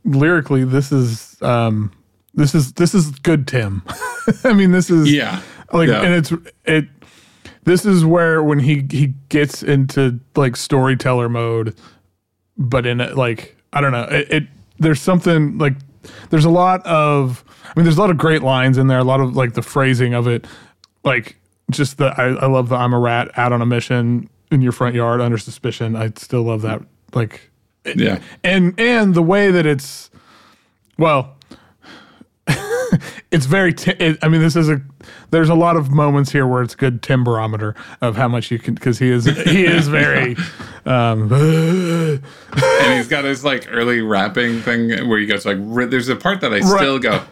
lyrically, 0.05 0.63
this 0.63 0.91
is, 0.91 1.41
um, 1.41 1.91
this 2.35 2.53
is, 2.53 2.73
this 2.73 2.93
is 2.93 3.09
good, 3.09 3.47
Tim. 3.47 3.81
I 4.43 4.53
mean, 4.53 4.71
this 4.71 4.91
is, 4.91 5.11
yeah 5.11 5.41
like, 5.73 5.89
yeah. 5.89 6.03
and 6.03 6.13
it's, 6.13 6.31
it, 6.65 6.87
this 7.63 7.83
is 7.83 8.05
where 8.05 8.43
when 8.43 8.59
he 8.59 8.85
he 8.91 9.07
gets 9.27 9.63
into 9.63 10.19
like 10.35 10.55
storyteller 10.55 11.29
mode, 11.29 11.75
but 12.55 12.85
in 12.85 13.01
it, 13.01 13.17
like, 13.17 13.57
I 13.73 13.81
don't 13.81 13.91
know, 13.91 14.03
it, 14.03 14.31
it, 14.31 14.43
there's 14.77 15.01
something 15.01 15.57
like, 15.57 15.73
there's 16.29 16.45
a 16.45 16.49
lot 16.49 16.85
of, 16.85 17.43
I 17.65 17.73
mean, 17.75 17.83
there's 17.85 17.97
a 17.97 18.01
lot 18.01 18.09
of 18.09 18.17
great 18.17 18.43
lines 18.43 18.77
in 18.77 18.87
there, 18.87 18.99
a 18.99 19.03
lot 19.03 19.19
of 19.19 19.35
like 19.35 19.53
the 19.53 19.61
phrasing 19.61 20.13
of 20.13 20.27
it, 20.27 20.45
like, 21.03 21.37
just 21.71 21.97
the, 21.97 22.07
I, 22.17 22.29
I 22.29 22.45
love 22.47 22.69
the 22.69 22.75
I'm 22.75 22.93
a 22.93 22.99
rat 22.99 23.29
out 23.37 23.51
on 23.53 23.61
a 23.61 23.65
mission 23.65 24.29
in 24.51 24.61
your 24.61 24.71
front 24.71 24.95
yard 24.95 25.19
under 25.21 25.37
suspicion. 25.37 25.95
I 25.95 26.11
still 26.15 26.43
love 26.43 26.61
that. 26.63 26.81
Like, 27.13 27.49
Yeah. 27.85 28.19
and 28.43 28.77
and 28.79 29.13
the 29.13 29.21
way 29.23 29.51
that 29.51 29.65
it's, 29.65 30.09
well, 30.97 31.36
it's 33.31 33.45
very. 33.45 33.73
Ti- 33.73 33.95
it, 33.99 34.17
I 34.21 34.27
mean, 34.27 34.41
this 34.41 34.55
is 34.55 34.69
a. 34.69 34.81
There's 35.31 35.49
a 35.49 35.55
lot 35.55 35.75
of 35.75 35.91
moments 35.91 36.31
here 36.31 36.47
where 36.47 36.61
it's 36.61 36.75
good 36.75 37.01
timberometer 37.01 37.75
of 38.01 38.15
how 38.15 38.27
much 38.27 38.51
you 38.51 38.59
can 38.59 38.73
because 38.75 38.99
he 38.99 39.09
is 39.09 39.25
he 39.25 39.65
is 39.65 39.87
very. 39.89 40.35
Um, 40.85 41.31
and 41.33 42.93
he's 42.93 43.07
got 43.07 43.25
his 43.25 43.43
like 43.43 43.67
early 43.69 44.01
rapping 44.01 44.61
thing 44.61 45.07
where 45.09 45.19
he 45.19 45.25
goes 45.25 45.45
like 45.45 45.57
there's 45.89 46.09
a 46.09 46.15
part 46.15 46.41
that 46.41 46.53
I 46.53 46.61
still 46.61 46.99
go 46.99 47.23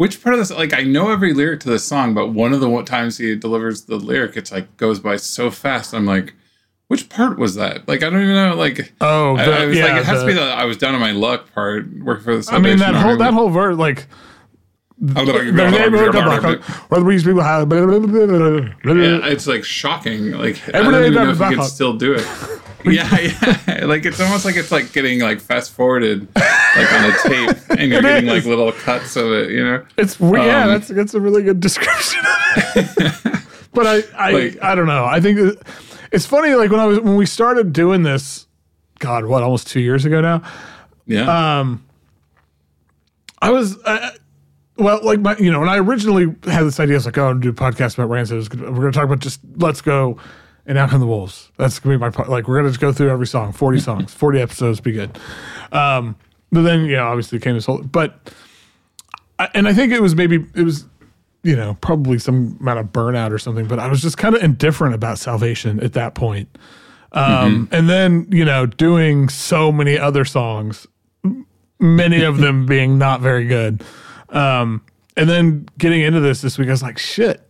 which 0.00 0.22
part 0.22 0.32
of 0.32 0.38
this 0.38 0.50
like 0.50 0.72
I 0.72 0.82
know 0.82 1.10
every 1.10 1.34
lyric 1.34 1.60
to 1.60 1.68
this 1.68 1.84
song 1.84 2.14
but 2.14 2.28
one 2.28 2.54
of 2.54 2.60
the 2.60 2.82
times 2.84 3.18
he 3.18 3.36
delivers 3.36 3.82
the 3.84 3.96
lyric 3.96 4.34
it's 4.34 4.50
like 4.50 4.74
goes 4.78 4.98
by 4.98 5.16
so 5.16 5.50
fast 5.50 5.92
I'm 5.92 6.06
like 6.06 6.32
which 6.88 7.10
part 7.10 7.38
was 7.38 7.56
that 7.56 7.86
like 7.86 8.02
I 8.02 8.08
don't 8.08 8.22
even 8.22 8.34
know 8.34 8.54
like 8.54 8.94
oh, 9.02 9.36
I, 9.36 9.44
the- 9.44 9.52
I 9.52 9.66
was 9.66 9.76
yeah, 9.76 9.84
like 9.84 9.96
it 10.00 10.06
has 10.06 10.20
the- 10.20 10.26
to 10.26 10.32
be 10.32 10.38
the 10.38 10.42
I 10.42 10.64
was 10.64 10.78
down 10.78 10.94
on 10.94 11.02
my 11.02 11.12
luck 11.12 11.52
part 11.52 11.84
working 11.98 12.24
for 12.24 12.36
the 12.38 12.50
I 12.50 12.58
mean 12.58 12.78
that 12.78 12.94
Salvation 12.94 13.02
whole 13.08 13.16
that 13.18 13.34
whole 13.34 13.50
verse 13.50 13.76
like. 13.76 14.06
I 15.02 15.24
don't 15.24 15.26
know, 15.26 15.44
The 15.64 15.70
neighborhood 15.70 16.14
of 16.14 16.42
Bangkok, 16.42 16.62
where 16.90 17.00
these 17.02 17.24
people 17.24 17.40
have. 17.42 17.68
blah, 17.70 17.86
blah, 17.86 17.98
blah, 18.00 18.26
blah, 18.26 18.60
blah. 18.82 18.92
Yeah, 18.94 19.26
it's 19.28 19.46
like 19.46 19.64
shocking. 19.64 20.32
Like 20.32 20.56
I 20.68 20.72
Every 20.78 20.92
don't 20.92 21.02
day 21.02 21.06
even 21.08 21.24
know 21.24 21.30
if 21.30 21.38
you 21.40 21.56
can 21.56 21.64
still 21.64 21.94
do 21.94 22.12
it. 22.14 22.26
yeah, 22.84 23.18
yeah. 23.18 23.84
Like 23.86 24.04
it's 24.04 24.20
almost 24.20 24.44
like 24.44 24.56
it's 24.56 24.70
like 24.70 24.92
getting 24.92 25.20
like 25.20 25.40
fast 25.40 25.72
forwarded 25.72 26.28
like 26.36 26.92
on 26.92 27.10
a 27.10 27.16
tape, 27.22 27.56
and 27.78 27.88
you're 27.90 28.00
It 28.00 28.02
getting 28.02 28.28
is. 28.28 28.34
like 28.34 28.44
little 28.44 28.72
cuts 28.72 29.16
of 29.16 29.32
it. 29.32 29.50
You 29.50 29.64
know. 29.64 29.86
It's 29.96 30.20
we- 30.20 30.38
yeah, 30.38 30.64
Um, 30.64 30.68
that's 30.68 30.88
that's 30.88 31.14
a 31.14 31.20
really 31.20 31.42
good 31.44 31.60
description. 31.60 32.20
of 32.20 32.76
it. 32.76 33.42
but 33.72 33.86
I 33.86 34.02
I 34.18 34.32
Like- 34.32 34.62
I 34.62 34.74
don't 34.74 34.86
know. 34.86 35.06
I 35.06 35.18
think 35.20 35.38
that- 35.38 35.62
it's 36.12 36.26
funny. 36.26 36.54
Like 36.54 36.70
when 36.70 36.80
I 36.80 36.84
was 36.86 37.00
when 37.00 37.16
we 37.16 37.24
started 37.24 37.72
doing 37.72 38.02
this, 38.02 38.46
God, 38.98 39.24
what 39.24 39.42
almost 39.42 39.66
two 39.68 39.80
years 39.80 40.04
ago 40.04 40.20
now. 40.20 40.42
Yeah. 41.06 41.60
Um, 41.60 41.84
I 43.40 43.50
was. 43.50 43.78
Uh, 43.82 44.10
well, 44.80 45.00
like 45.04 45.20
my, 45.20 45.36
you 45.36 45.50
know, 45.50 45.60
when 45.60 45.68
I 45.68 45.78
originally 45.78 46.34
had 46.44 46.64
this 46.64 46.80
idea, 46.80 46.96
I 46.96 46.98
was 46.98 47.06
like, 47.06 47.18
"Oh, 47.18 47.28
I'm 47.28 47.40
gonna 47.40 47.40
do 47.40 47.48
a 47.50 47.70
podcast 47.70 47.94
about 47.94 48.08
Rancid. 48.08 48.52
We're 48.54 48.70
going 48.70 48.92
to 48.92 48.92
talk 48.92 49.04
about 49.04 49.20
just 49.20 49.40
let's 49.56 49.80
go 49.80 50.18
and 50.66 50.78
out 50.78 50.90
come 50.90 51.00
the 51.00 51.06
wolves." 51.06 51.50
That's 51.56 51.78
gonna 51.78 51.96
be 51.96 52.00
my 52.00 52.10
po- 52.10 52.30
like. 52.30 52.48
We're 52.48 52.56
going 52.56 52.64
to 52.64 52.70
just 52.70 52.80
go 52.80 52.92
through 52.92 53.10
every 53.10 53.26
song, 53.26 53.52
forty 53.52 53.78
songs, 53.80 54.12
forty 54.12 54.40
episodes, 54.40 54.80
be 54.80 54.92
good. 54.92 55.18
Um, 55.72 56.16
but 56.50 56.62
then, 56.62 56.86
yeah, 56.86 57.02
obviously 57.02 57.38
came 57.38 57.54
this 57.54 57.66
whole. 57.66 57.78
But 57.78 58.32
I, 59.38 59.48
and 59.54 59.68
I 59.68 59.74
think 59.74 59.92
it 59.92 60.02
was 60.02 60.14
maybe 60.14 60.44
it 60.54 60.62
was, 60.62 60.86
you 61.42 61.54
know, 61.54 61.76
probably 61.80 62.18
some 62.18 62.56
amount 62.60 62.80
of 62.80 62.86
burnout 62.86 63.30
or 63.30 63.38
something. 63.38 63.66
But 63.66 63.78
I 63.78 63.88
was 63.88 64.02
just 64.02 64.18
kind 64.18 64.34
of 64.34 64.42
indifferent 64.42 64.94
about 64.94 65.18
salvation 65.18 65.80
at 65.80 65.92
that 65.92 66.14
point. 66.14 66.48
Um, 67.12 67.68
and 67.72 67.90
then 67.90 68.28
you 68.30 68.44
know, 68.44 68.66
doing 68.66 69.28
so 69.28 69.70
many 69.72 69.98
other 69.98 70.24
songs 70.24 70.86
many 71.80 72.22
of 72.22 72.38
them 72.38 72.66
being 72.66 72.98
not 72.98 73.20
very 73.20 73.46
good. 73.46 73.82
Um, 74.30 74.82
and 75.16 75.28
then 75.28 75.68
getting 75.78 76.02
into 76.02 76.20
this 76.20 76.40
this 76.40 76.58
week, 76.58 76.68
I 76.68 76.72
was 76.72 76.82
like, 76.82 76.98
shit, 76.98 77.46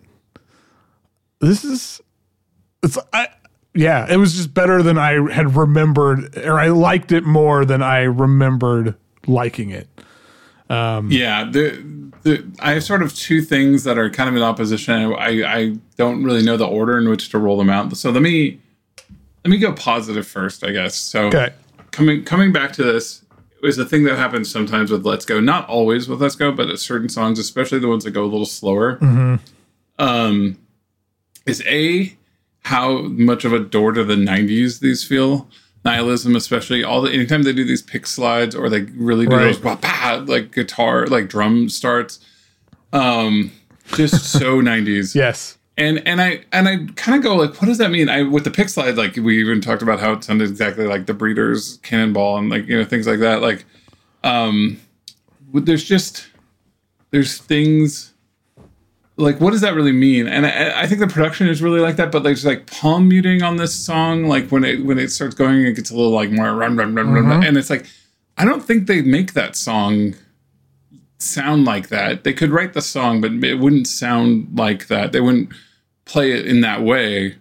this 1.41 1.65
is, 1.65 2.01
it's, 2.83 2.99
I, 3.13 3.29
yeah, 3.75 4.07
it 4.11 4.17
was 4.17 4.35
just 4.35 4.53
better 4.55 4.83
than 4.83 4.99
I 4.99 5.33
had 5.33 5.55
remembered, 5.57 6.37
or 6.39 6.59
I 6.59 6.69
liked 6.69 7.13
it 7.13 7.25
more 7.25 7.65
than 7.65 7.83
I 7.83 8.03
remembered 8.03 8.97
liking 9.27 9.71
it. 9.71 9.89
Um, 10.69 11.11
yeah. 11.11 11.45
The, 11.45 11.83
the 12.23 12.45
I 12.61 12.73
have 12.73 12.85
sort 12.85 13.03
of 13.03 13.15
two 13.15 13.43
things 13.43 13.85
that 13.85 13.99
are 13.99 14.11
kind 14.11 14.29
of 14.29 14.37
in 14.37 14.43
opposition. 14.43 14.95
I 15.15 15.43
I 15.45 15.77
don't 15.97 16.23
really 16.23 16.43
know 16.43 16.57
the 16.57 16.67
order 16.67 16.99
in 16.99 17.09
which 17.09 17.29
to 17.31 17.39
roll 17.39 17.57
them 17.59 17.71
out. 17.71 17.97
So 17.97 18.11
let 18.11 18.23
me 18.23 18.61
let 19.45 19.51
me 19.51 19.59
go 19.59 19.73
positive 19.73 20.27
first, 20.27 20.65
I 20.65 20.71
guess. 20.73 20.95
So 20.97 21.27
Okay. 21.29 21.51
coming 21.93 22.25
coming 22.25 22.53
back 22.53 22.73
to 22.75 22.85
this 22.85 23.25
is 23.63 23.79
a 23.79 23.85
thing 23.85 24.05
that 24.05 24.17
happens 24.17 24.51
sometimes 24.51 24.91
with 24.91 25.05
Let's 25.05 25.25
Go. 25.25 25.41
Not 25.41 25.69
always 25.69 26.09
with 26.09 26.21
Let's 26.23 26.37
Go, 26.37 26.53
but 26.53 26.69
at 26.71 26.79
certain 26.79 27.09
songs, 27.09 27.39
especially 27.39 27.79
the 27.79 27.89
ones 27.89 28.05
that 28.05 28.13
go 28.13 28.25
a 28.25 28.27
little 28.27 28.47
slower. 28.47 28.99
Um, 29.99 30.59
is 31.47 31.63
a 31.67 32.17
how 32.63 32.99
much 33.03 33.45
of 33.45 33.53
a 33.53 33.59
door 33.59 33.93
to 33.93 34.05
the 34.05 34.15
'90s 34.17 34.81
these 34.81 35.05
feel. 35.05 35.49
Nihilism, 35.83 36.37
especially 36.37 36.85
all 36.85 37.01
the 37.01 37.11
anytime 37.11 37.43
they 37.43 37.55
do 37.55 37.65
these 37.65 37.81
pick 37.81 38.07
slides 38.07 38.55
or 38.55 38.69
they 38.69 38.83
really 38.83 39.25
do 39.27 39.35
Right. 39.37 39.45
those 39.45 39.63
wah, 39.63 39.77
bah, 39.77 40.23
like 40.27 40.53
guitar 40.53 41.07
like 41.07 41.29
drum 41.31 41.71
starts, 41.71 42.21
um, 42.93 43.51
just 43.95 44.27
so 44.27 44.61
'90s 44.63 45.15
Yes. 45.15 45.57
And 45.81 46.07
and 46.07 46.21
I 46.21 46.45
and 46.53 46.69
I 46.69 46.87
kind 46.95 47.17
of 47.17 47.23
go 47.23 47.35
like, 47.35 47.61
what 47.61 47.67
does 47.67 47.79
that 47.79 47.91
mean? 47.91 48.09
I 48.09 48.23
with 48.23 48.45
the 48.45 48.51
pick 48.51 48.69
slide, 48.69 48.97
like 48.97 49.17
we 49.17 49.41
even 49.41 49.61
talked 49.63 49.81
about 49.83 49.99
how 49.99 50.13
it 50.13 50.23
sounded 50.23 50.51
exactly 50.51 50.87
like 50.87 51.07
the 51.07 51.15
Breeders' 51.15 51.79
Cannonball 51.83 52.37
and 52.37 52.51
like 52.51 52.67
you 52.67 52.79
know 52.79 52.85
things 52.85 53.07
like 53.07 53.21
that. 53.21 53.41
Like, 53.41 53.65
um, 54.23 54.79
there's 55.53 55.83
just 55.83 56.29
there's 57.11 57.39
things 57.39 58.13
like 59.17 59.41
what 59.41 59.53
does 59.53 59.63
that 59.63 59.75
really 59.75 59.93
mean? 59.93 60.29
And 60.29 60.47
I, 60.47 60.83
I 60.83 60.87
think 60.87 61.01
the 61.01 61.07
production 61.07 61.49
is 61.49 61.63
really 61.63 61.81
like 61.81 61.97
that, 61.97 62.13
but 62.13 62.25
there's 62.25 62.45
like 62.45 62.71
palm 62.71 63.09
muting 63.09 63.43
on 63.43 63.57
this 63.57 63.75
song. 63.75 64.27
Like 64.27 64.51
when 64.51 64.65
it 64.65 64.85
when 64.85 64.99
it 64.99 65.11
starts 65.11 65.35
going, 65.35 65.65
it 65.65 65.73
gets 65.73 65.91
a 65.91 65.97
little 65.97 66.13
like 66.13 66.31
more 66.31 66.55
run 66.55 66.77
run 66.77 66.95
run 66.95 67.11
run, 67.11 67.27
run, 67.27 67.43
and 67.43 67.57
it's 67.57 67.71
like 67.71 67.87
I 68.37 68.45
don't 68.45 68.63
think 68.63 68.87
they 68.87 69.01
make 69.01 69.33
that 69.33 69.57
song 69.57 70.15
sound 71.17 71.65
like 71.65 71.89
that. 71.89 72.25
They 72.25 72.35
could 72.35 72.51
write 72.51 72.75
the 72.75 72.83
song, 72.83 73.23
but 73.23 73.33
it 73.33 73.55
wouldn't 73.55 73.87
sound 73.87 74.59
like 74.59 74.89
that. 74.89 75.13
They 75.13 75.21
wouldn't 75.21 75.51
play 76.05 76.33
it 76.33 76.47
in 76.47 76.61
that 76.63 76.83
way 76.83 77.37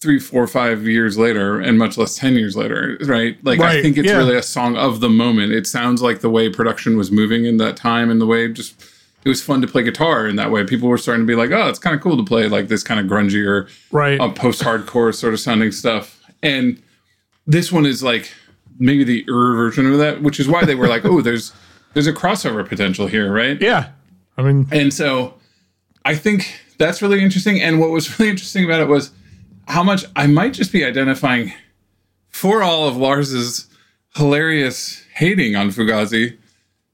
three, 0.00 0.18
four, 0.20 0.46
five 0.46 0.86
years 0.86 1.18
later, 1.18 1.58
and 1.60 1.76
much 1.76 1.98
less 1.98 2.16
10 2.16 2.34
years 2.34 2.56
later, 2.56 2.96
right? 3.02 3.36
Like, 3.44 3.58
I 3.60 3.82
think 3.82 3.96
it's 3.98 4.06
yeah. 4.08 4.16
really 4.16 4.36
a 4.36 4.42
song 4.42 4.76
of 4.76 5.00
the 5.00 5.08
moment. 5.08 5.52
It 5.52 5.66
sounds 5.66 6.00
like 6.02 6.20
the 6.20 6.30
way 6.30 6.48
production 6.48 6.96
was 6.96 7.10
moving 7.10 7.46
in 7.46 7.56
that 7.56 7.76
time 7.76 8.08
and 8.08 8.20
the 8.20 8.26
way 8.26 8.46
just 8.52 8.80
it 9.24 9.28
was 9.28 9.42
fun 9.42 9.60
to 9.60 9.66
play 9.66 9.82
guitar 9.82 10.28
in 10.28 10.36
that 10.36 10.52
way. 10.52 10.64
People 10.64 10.88
were 10.88 10.98
starting 10.98 11.26
to 11.26 11.30
be 11.30 11.34
like, 11.34 11.50
oh, 11.50 11.68
it's 11.68 11.80
kind 11.80 11.96
of 11.96 12.00
cool 12.00 12.16
to 12.16 12.22
play 12.22 12.48
like 12.48 12.68
this 12.68 12.84
kind 12.84 13.00
of 13.00 13.06
grungier, 13.06 13.68
Right. 13.90 14.20
uh, 14.20 14.30
post-hardcore 14.30 15.12
sort 15.12 15.34
of 15.34 15.40
sounding 15.40 15.72
stuff. 15.72 16.22
And 16.44 16.80
this 17.46 17.72
one 17.72 17.84
is 17.84 18.00
like 18.00 18.32
maybe 18.78 19.02
the 19.02 19.24
er 19.28 19.56
version 19.56 19.90
of 19.90 19.98
that, 19.98 20.22
which 20.22 20.38
is 20.38 20.46
why 20.46 20.64
they 20.64 20.76
were 20.76 20.86
like, 20.86 21.04
oh, 21.04 21.20
there's 21.20 21.52
there's 21.94 22.06
a 22.06 22.12
crossover 22.12 22.66
potential 22.66 23.08
here, 23.08 23.32
right? 23.32 23.60
yeah. 23.60 23.90
I 24.36 24.42
mean, 24.42 24.68
And 24.70 24.94
so 24.94 25.34
I 26.04 26.14
think 26.14 26.54
that's 26.78 27.02
really 27.02 27.22
interesting. 27.22 27.60
And 27.60 27.80
what 27.80 27.90
was 27.90 28.18
really 28.18 28.30
interesting 28.30 28.64
about 28.64 28.80
it 28.80 28.88
was 28.88 29.10
how 29.66 29.82
much 29.82 30.04
I 30.16 30.26
might 30.26 30.54
just 30.54 30.72
be 30.72 30.84
identifying 30.84 31.52
for 32.28 32.62
all 32.62 32.88
of 32.88 32.96
Lars's 32.96 33.66
hilarious 34.16 35.04
hating 35.14 35.56
on 35.56 35.70
Fugazi. 35.70 36.36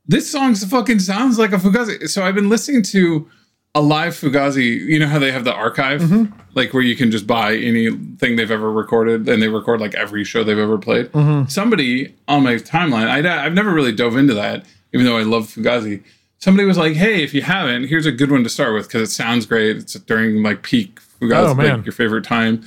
This 0.06 0.30
song 0.30 0.54
fucking 0.54 0.98
sounds 0.98 1.38
like 1.38 1.52
a 1.52 1.56
Fugazi. 1.56 2.08
So 2.08 2.24
I've 2.24 2.34
been 2.34 2.48
listening 2.48 2.82
to 2.84 3.28
a 3.74 3.80
live 3.80 4.14
Fugazi. 4.14 4.78
You 4.78 4.98
know 4.98 5.06
how 5.06 5.18
they 5.18 5.32
have 5.32 5.44
the 5.44 5.54
archive, 5.54 6.02
mm-hmm. 6.02 6.32
like 6.54 6.72
where 6.72 6.82
you 6.82 6.94
can 6.94 7.10
just 7.10 7.26
buy 7.26 7.54
anything 7.56 8.36
they've 8.36 8.50
ever 8.50 8.70
recorded, 8.70 9.28
and 9.28 9.42
they 9.42 9.48
record 9.48 9.80
like 9.80 9.94
every 9.94 10.24
show 10.24 10.44
they've 10.44 10.58
ever 10.58 10.78
played. 10.78 11.10
Mm-hmm. 11.12 11.48
Somebody 11.48 12.14
on 12.28 12.42
my 12.42 12.54
timeline, 12.54 13.08
I, 13.08 13.44
I've 13.44 13.54
never 13.54 13.72
really 13.72 13.92
dove 13.92 14.16
into 14.16 14.34
that, 14.34 14.64
even 14.92 15.06
though 15.06 15.16
I 15.16 15.22
love 15.22 15.46
Fugazi. 15.46 16.02
Somebody 16.44 16.66
was 16.66 16.76
like, 16.76 16.92
"Hey, 16.94 17.22
if 17.24 17.32
you 17.32 17.40
haven't, 17.40 17.84
here's 17.84 18.04
a 18.04 18.12
good 18.12 18.30
one 18.30 18.42
to 18.42 18.50
start 18.50 18.74
with 18.74 18.86
because 18.86 19.00
it 19.08 19.10
sounds 19.12 19.46
great. 19.46 19.78
It's 19.78 19.94
during 19.94 20.42
like 20.42 20.62
peak 20.62 21.00
Fugazi, 21.00 21.48
Oh, 21.50 21.54
man. 21.54 21.76
like 21.78 21.86
your 21.86 21.94
favorite 21.94 22.22
time." 22.24 22.62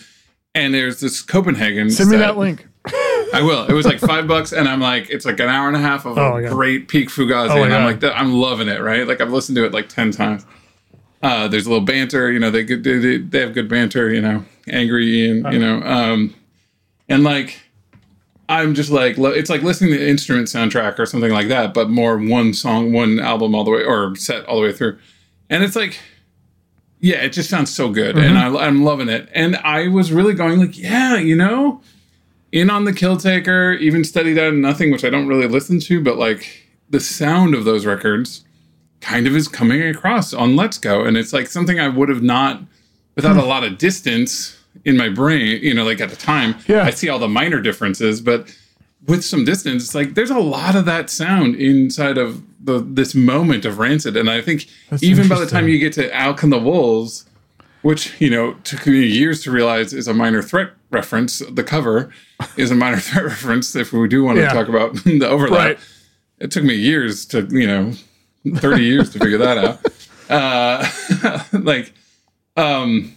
And 0.56 0.74
there's 0.74 1.00
this 1.00 1.22
Copenhagen. 1.22 1.92
send 1.92 2.10
me 2.10 2.18
set. 2.18 2.26
that 2.26 2.38
link. 2.40 2.68
I 2.88 3.42
will. 3.44 3.68
It 3.68 3.74
was 3.74 3.86
like 3.86 4.00
five 4.00 4.26
bucks, 4.28 4.52
and 4.52 4.68
I'm 4.68 4.80
like, 4.82 5.12
it's 5.12 5.26
like 5.26 5.40
an 5.40 5.48
hour 5.50 5.68
and 5.68 5.78
a 5.78 5.80
half 5.80 6.08
of 6.08 6.18
Oh 6.18 6.42
great 6.50 6.88
peak 6.88 7.10
Fugazi, 7.10 7.52
Oh 7.52 7.64
and 7.64 7.72
I'm 7.72 7.86
like, 7.86 8.04
I'm 8.04 8.34
loving 8.34 8.68
it, 8.68 8.82
right? 8.82 9.08
Like 9.08 9.22
I've 9.22 9.32
listened 9.32 9.58
to 9.58 9.66
it 9.66 9.74
like 9.74 9.90
ten 9.90 10.10
times. 10.10 10.44
Uh, 11.22 11.48
there's 11.48 11.68
a 11.68 11.70
little 11.70 11.86
banter, 11.86 12.32
you 12.32 12.40
know. 12.40 12.50
They 12.50 12.64
they, 12.64 12.76
they 12.98 13.18
they 13.18 13.40
have 13.42 13.54
good 13.54 13.70
banter, 13.70 14.12
you 14.12 14.22
know. 14.22 14.44
Angry 14.68 15.06
Ian, 15.26 15.52
you 15.52 15.60
know. 15.60 15.84
Um, 15.84 16.34
and 17.10 17.24
like, 17.24 17.60
I'm 18.50 18.74
just 18.74 18.90
like, 18.90 19.18
it's 19.18 19.50
like 19.50 19.62
listening 19.62 19.92
to 19.92 19.98
the 19.98 20.08
instrument 20.08 20.48
soundtrack 20.48 21.00
or 21.00 21.06
something 21.06 21.32
like 21.32 21.50
that, 21.50 21.74
but 21.74 21.90
more 21.90 22.18
one 22.18 22.54
song, 22.54 22.94
one 22.94 23.20
album 23.20 23.54
all 23.54 23.64
the 23.64 23.72
way, 23.72 23.84
or 23.84 24.16
set 24.16 24.46
all 24.46 24.62
the 24.62 24.68
way 24.68 24.74
through. 24.74 24.98
And 25.50 25.64
it's 25.64 25.76
like, 25.76 26.00
yeah, 27.00 27.18
it 27.18 27.30
just 27.30 27.50
sounds 27.50 27.74
so 27.74 27.90
good, 27.90 28.18
and 28.18 28.36
mm-hmm. 28.36 28.58
I, 28.58 28.66
I'm 28.66 28.84
loving 28.84 29.10
it. 29.10 29.30
And 29.34 29.56
I 29.58 29.88
was 29.88 30.12
really 30.12 30.34
going 30.34 30.60
like, 30.60 30.78
yeah, 30.78 31.18
you 31.18 31.36
know, 31.36 31.82
in 32.52 32.70
on 32.70 32.86
the 32.86 32.94
Kill 32.94 33.18
Taker, 33.18 33.74
even 33.74 34.04
Steady 34.04 34.34
Diet 34.34 34.54
of 34.54 34.60
Nothing, 34.60 34.92
which 34.92 35.04
I 35.06 35.10
don't 35.10 35.28
really 35.28 35.48
listen 35.48 35.80
to, 35.82 36.02
but 36.02 36.18
like 36.18 36.66
the 36.90 37.00
sound 37.00 37.54
of 37.54 37.66
those 37.66 37.86
records 37.86 38.46
kind 39.00 39.28
of 39.28 39.36
is 39.36 39.48
coming 39.48 39.84
across 39.84 40.34
on 40.34 40.56
Let's 40.56 40.78
Go, 40.80 41.04
and 41.04 41.18
it's 41.18 41.34
like 41.34 41.48
something 41.48 41.80
I 41.80 41.88
would 41.90 42.10
have 42.10 42.24
not 42.24 42.64
without 43.16 43.38
a 43.38 43.42
hmm. 43.42 43.48
lot 43.48 43.64
of 43.64 43.78
distance 43.78 44.57
in 44.86 44.98
my 44.98 45.10
brain. 45.10 45.60
You 45.62 45.74
know, 45.74 45.84
like 45.86 46.02
at 46.02 46.10
the 46.10 46.16
time, 46.16 46.56
Yeah. 46.68 46.84
I 46.84 46.92
see 46.92 47.10
all 47.10 47.20
the 47.20 47.28
minor 47.28 47.62
differences, 47.62 48.22
but 48.22 48.54
with 49.08 49.24
some 49.24 49.46
distance, 49.46 49.84
it's 49.86 49.96
like 49.96 50.14
there's 50.16 50.30
a 50.32 50.40
lot 50.40 50.76
of 50.76 50.86
that 50.86 51.10
sound 51.10 51.56
inside 51.56 52.18
of 52.18 52.42
the 52.60 52.80
this 52.80 53.16
moment 53.16 53.64
of 53.66 53.80
Rancid, 53.80 54.18
and 54.18 54.30
I 54.30 54.42
think 54.42 54.66
even 55.02 55.28
by 55.30 55.40
the 55.40 55.46
time 55.46 55.68
you 55.70 55.80
get 55.80 55.94
to 55.94 56.12
Out 56.14 56.38
Come 56.38 56.50
the 56.50 56.60
Wolves, 56.60 57.26
which 57.84 58.20
you 58.20 58.30
know 58.30 58.54
took 58.66 58.86
me 58.88 59.06
years 59.06 59.42
to 59.44 59.52
realize 59.52 59.94
is 59.94 60.08
a 60.10 60.14
minor 60.14 60.42
threat 60.42 60.72
reference. 60.92 61.40
The 61.50 61.64
cover 61.64 62.12
is 62.58 62.72
a 62.72 62.76
minor 62.76 62.98
threat 63.00 63.24
reference. 63.26 63.76
If 63.76 63.94
we 63.94 64.08
do 64.10 64.24
want 64.24 64.40
to 64.40 64.48
talk 64.48 64.68
about 64.68 64.96
the 65.06 65.28
overlap, 65.30 65.60
Right. 65.68 65.80
it 66.40 66.52
took 66.52 66.64
me 66.66 66.74
years 66.76 67.26
to 67.28 67.48
you 67.50 67.68
know, 67.68 67.94
thirty 68.58 68.84
years 68.84 69.12
to 69.12 69.20
figure 69.20 69.38
that 69.38 69.58
out. 69.58 69.80
Uh, 70.30 70.86
like, 71.54 71.94
um, 72.58 73.16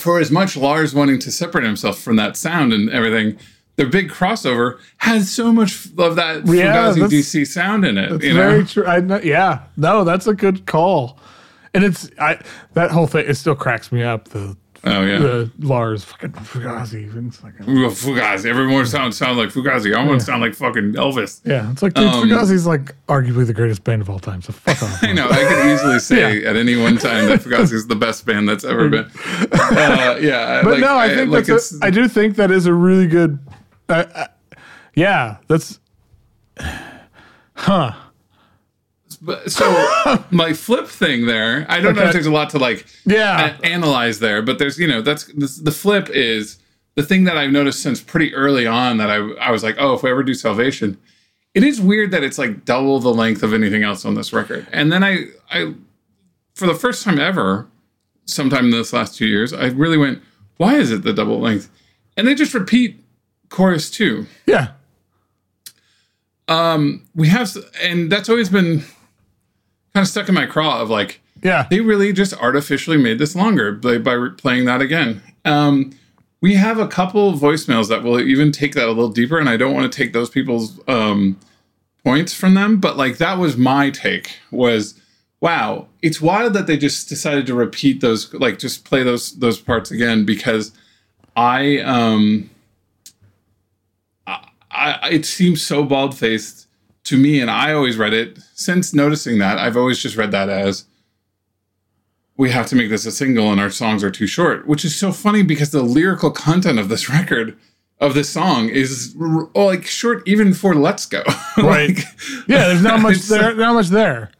for 0.00 0.18
as 0.18 0.30
much 0.30 0.56
Lars 0.56 0.94
wanting 0.94 1.18
to 1.20 1.30
separate 1.30 1.64
himself 1.64 1.98
from 2.00 2.16
that 2.16 2.36
sound 2.36 2.72
and 2.72 2.90
everything. 2.90 3.38
The 3.76 3.86
big 3.86 4.10
crossover 4.10 4.78
has 4.98 5.30
so 5.32 5.52
much 5.52 5.86
of 5.96 6.16
that 6.16 6.46
Yeah, 6.46 6.92
DC 6.92 7.46
sound 7.46 7.86
in 7.86 7.96
it. 7.96 8.22
You 8.22 8.34
know? 8.34 8.50
very 8.50 8.64
true. 8.66 8.84
I 8.84 9.00
know, 9.00 9.20
yeah, 9.22 9.62
no, 9.76 10.04
that's 10.04 10.26
a 10.26 10.34
good 10.34 10.66
call. 10.66 11.18
And 11.72 11.84
it's 11.84 12.10
I 12.18 12.40
that 12.74 12.90
whole 12.90 13.06
thing. 13.06 13.26
It 13.26 13.36
still 13.36 13.54
cracks 13.54 13.90
me 13.92 14.02
up. 14.02 14.28
The 14.28 14.56
Oh 14.82 15.02
yeah. 15.04 15.18
the 15.18 15.50
Lars 15.58 16.04
fucking 16.04 16.30
Fugazi. 16.32 17.12
Like, 17.44 17.52
Well, 17.66 17.90
Fugazi. 17.90 18.46
Everyone 18.46 18.86
sounds 18.86 19.16
sound 19.18 19.36
like 19.36 19.50
Fugazi. 19.50 19.94
I 19.94 20.02
want 20.04 20.20
to 20.20 20.24
sound 20.26 20.40
like 20.40 20.54
fucking 20.54 20.94
Elvis. 20.94 21.42
yeah, 21.44 21.70
it's 21.70 21.82
like 21.82 21.92
dude, 21.92 22.06
Um, 22.06 22.28
Fugazi's 22.28 22.66
like 22.66 22.94
arguably 23.06 23.46
the 23.46 23.52
greatest 23.52 23.84
band 23.84 24.00
of 24.00 24.08
all 24.08 24.18
time. 24.18 24.40
So 24.40 24.52
fuck 24.54 24.82
off. 24.82 24.98
I 25.04 25.12
know. 25.12 25.28
I 25.28 25.44
could 25.44 25.66
easily 25.72 25.98
say 26.00 26.44
at 26.46 26.56
any 26.56 26.76
one 26.76 26.96
time 26.96 27.26
that 27.26 27.40
Fugazi 27.40 27.74
is 27.74 27.86
the 27.88 27.94
best 27.96 28.24
band 28.24 28.48
that's 28.48 28.64
ever 28.64 28.88
been. 28.88 29.04
Uh, 29.52 30.16
yeah, 30.20 30.62
But 30.62 30.72
like, 30.72 30.80
no, 30.80 30.96
I 30.96 31.08
think 31.14 31.30
like 31.30 31.44
that's. 31.44 31.74
A, 31.82 31.84
I 31.84 31.90
do 31.90 32.08
think 32.08 32.36
that 32.36 32.50
is 32.50 32.64
a 32.66 32.72
really 32.72 33.06
good. 33.06 33.38
Uh, 33.88 34.04
uh, 34.14 34.26
yeah, 34.94 35.36
that's. 35.46 35.78
Huh. 37.54 37.92
But, 39.22 39.52
so 39.52 40.24
my 40.30 40.52
flip 40.54 40.86
thing 40.86 41.26
there, 41.26 41.66
I 41.68 41.80
don't 41.80 41.94
know 41.94 42.04
if 42.04 42.12
there's 42.12 42.26
a 42.26 42.30
lot 42.32 42.50
to 42.50 42.58
like 42.58 42.86
Yeah. 43.04 43.56
a- 43.60 43.66
analyze 43.66 44.18
there, 44.20 44.40
but 44.42 44.58
there's 44.58 44.78
you 44.78 44.86
know 44.88 45.02
that's 45.02 45.24
this, 45.34 45.56
the 45.56 45.72
flip 45.72 46.08
is 46.10 46.58
the 46.94 47.02
thing 47.02 47.24
that 47.24 47.36
I've 47.36 47.50
noticed 47.52 47.82
since 47.82 48.00
pretty 48.00 48.34
early 48.34 48.66
on 48.66 48.96
that 48.96 49.10
I 49.10 49.16
I 49.34 49.50
was 49.50 49.62
like, 49.62 49.76
oh, 49.78 49.94
if 49.94 50.02
we 50.02 50.10
ever 50.10 50.22
do 50.22 50.32
Salvation, 50.34 50.96
it 51.54 51.62
is 51.62 51.80
weird 51.80 52.10
that 52.12 52.24
it's 52.24 52.38
like 52.38 52.64
double 52.64 52.98
the 52.98 53.12
length 53.12 53.42
of 53.42 53.52
anything 53.52 53.82
else 53.82 54.04
on 54.04 54.14
this 54.14 54.32
record. 54.32 54.66
And 54.72 54.90
then 54.90 55.04
I 55.04 55.26
I 55.50 55.74
for 56.54 56.66
the 56.66 56.74
first 56.74 57.04
time 57.04 57.18
ever, 57.20 57.66
sometime 58.24 58.66
in 58.66 58.70
this 58.70 58.92
last 58.92 59.16
two 59.16 59.26
years, 59.26 59.52
I 59.52 59.66
really 59.66 59.96
went, 59.98 60.22
why 60.56 60.76
is 60.76 60.90
it 60.92 61.02
the 61.02 61.12
double 61.12 61.40
length? 61.40 61.70
And 62.16 62.26
they 62.26 62.34
just 62.34 62.54
repeat 62.54 63.02
chorus 63.50 63.90
two 63.90 64.26
Yeah. 64.46 64.68
Um, 66.48 67.06
we 67.14 67.28
have, 67.28 67.50
and 67.80 68.10
that's 68.10 68.28
always 68.28 68.48
been 68.48 68.82
kind 69.94 70.02
of 70.04 70.08
stuck 70.08 70.28
in 70.28 70.34
my 70.34 70.46
craw 70.46 70.80
of 70.80 70.88
like, 70.90 71.20
Yeah. 71.42 71.66
they 71.70 71.80
really 71.80 72.12
just 72.12 72.32
artificially 72.34 72.96
made 72.96 73.18
this 73.18 73.34
longer 73.34 73.72
by, 73.72 73.98
by 73.98 74.16
playing 74.36 74.64
that 74.66 74.80
again. 74.80 75.22
Um, 75.44 75.92
we 76.40 76.54
have 76.54 76.78
a 76.78 76.88
couple 76.88 77.34
voicemails 77.34 77.88
that 77.88 78.02
will 78.02 78.20
even 78.20 78.50
take 78.52 78.74
that 78.74 78.86
a 78.86 78.88
little 78.88 79.08
deeper, 79.10 79.38
and 79.38 79.48
I 79.48 79.56
don't 79.56 79.74
want 79.74 79.90
to 79.92 79.96
take 79.96 80.12
those 80.12 80.30
people's 80.30 80.80
um, 80.88 81.38
points 82.04 82.32
from 82.32 82.54
them, 82.54 82.78
but 82.80 82.96
like 82.96 83.18
that 83.18 83.36
was 83.38 83.56
my 83.58 83.90
take 83.90 84.38
was, 84.50 84.98
wow, 85.40 85.86
it's 86.02 86.20
wild 86.20 86.54
that 86.54 86.66
they 86.66 86.76
just 86.78 87.08
decided 87.10 87.46
to 87.46 87.54
repeat 87.54 88.00
those, 88.00 88.32
like 88.34 88.58
just 88.58 88.84
play 88.84 89.02
those 89.02 89.38
those 89.38 89.60
parts 89.60 89.90
again 89.90 90.24
because 90.24 90.72
I 91.36 91.78
um 91.80 92.48
I, 94.26 94.38
I 94.70 95.08
it 95.10 95.26
seems 95.26 95.62
so 95.62 95.82
bald 95.84 96.16
faced 96.16 96.66
to 97.04 97.16
me, 97.16 97.40
and 97.40 97.50
I 97.50 97.72
always 97.72 97.96
read 97.96 98.12
it 98.12 98.38
since 98.60 98.92
noticing 98.94 99.38
that. 99.38 99.58
I've 99.58 99.76
always 99.76 99.98
just 99.98 100.16
read 100.16 100.30
that 100.32 100.48
as 100.48 100.84
we 102.36 102.50
have 102.50 102.66
to 102.68 102.76
make 102.76 102.88
this 102.90 103.04
a 103.06 103.12
single, 103.12 103.50
and 103.52 103.60
our 103.60 103.70
songs 103.70 104.02
are 104.02 104.10
too 104.10 104.26
short, 104.26 104.66
which 104.66 104.84
is 104.84 104.96
so 104.96 105.12
funny 105.12 105.42
because 105.42 105.70
the 105.70 105.82
lyrical 105.82 106.30
content 106.30 106.78
of 106.78 106.88
this 106.88 107.08
record 107.10 107.56
of 108.00 108.14
this 108.14 108.30
song 108.30 108.68
is 108.70 109.14
r- 109.20 109.48
like 109.54 109.84
short 109.86 110.22
even 110.26 110.54
for 110.54 110.74
"Let's 110.74 111.06
Go." 111.06 111.22
Right. 111.58 111.96
Like, 111.96 111.98
Yeah. 112.48 112.68
There's 112.68 112.82
not 112.82 113.00
much 113.02 113.18
there. 113.22 113.54
Not 113.54 113.74
much 113.74 113.88
there. 113.88 114.30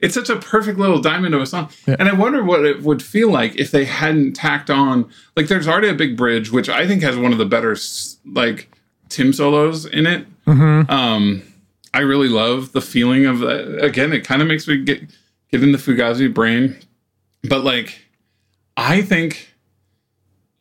it's 0.00 0.14
such 0.14 0.28
a 0.28 0.36
perfect 0.36 0.78
little 0.78 1.00
diamond 1.00 1.34
of 1.34 1.40
a 1.42 1.46
song. 1.46 1.70
And 1.86 2.08
I 2.08 2.12
wonder 2.14 2.42
what 2.42 2.64
it 2.64 2.82
would 2.82 3.02
feel 3.02 3.30
like 3.30 3.54
if 3.56 3.70
they 3.70 3.84
hadn't 3.84 4.32
tacked 4.34 4.68
on 4.70 5.08
like 5.36 5.46
there's 5.48 5.68
already 5.68 5.88
a 5.88 5.94
big 5.94 6.16
bridge, 6.16 6.50
which 6.50 6.68
I 6.68 6.86
think 6.86 7.02
has 7.02 7.16
one 7.16 7.32
of 7.32 7.38
the 7.38 7.46
better 7.46 7.76
like 8.24 8.70
Tim 9.08 9.32
solos 9.32 9.86
in 9.86 10.06
it. 10.06 10.26
Um, 10.46 11.42
I 11.94 12.00
really 12.00 12.28
love 12.28 12.72
the 12.72 12.80
feeling 12.80 13.24
of 13.24 13.38
that. 13.38 13.82
Again, 13.82 14.12
it 14.12 14.24
kind 14.24 14.42
of 14.42 14.48
makes 14.48 14.66
me 14.66 14.82
get 14.82 15.00
get 15.50 15.62
in 15.62 15.70
the 15.70 15.78
Fugazi 15.78 16.32
brain, 16.32 16.76
but 17.48 17.62
like 17.62 18.00
I 18.76 19.00
think 19.00 19.54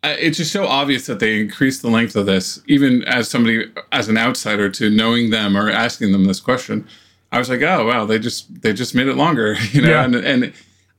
uh, 0.03 0.15
it's 0.19 0.37
just 0.37 0.51
so 0.51 0.67
obvious 0.67 1.07
that 1.07 1.19
they 1.19 1.39
increased 1.39 1.81
the 1.81 1.89
length 1.89 2.15
of 2.15 2.27
this, 2.27 2.61
even 2.67 3.03
as 3.05 3.29
somebody 3.29 3.65
as 3.91 4.09
an 4.09 4.17
outsider 4.17 4.69
to 4.69 4.91
knowing 4.91 5.31
them 5.31 5.57
or 5.57 5.71
asking 5.71 6.11
them 6.11 6.25
this 6.25 6.39
question. 6.39 6.87
I 7.31 7.39
was 7.39 7.49
like, 7.49 7.63
oh 7.63 7.87
wow, 7.87 8.05
they 8.05 8.19
just 8.19 8.61
they 8.61 8.71
just 8.71 8.93
made 8.93 9.07
it 9.07 9.15
longer, 9.15 9.55
you 9.71 9.81
know. 9.81 9.89
Yeah. 9.89 10.03
And 10.03 10.15
and 10.15 10.53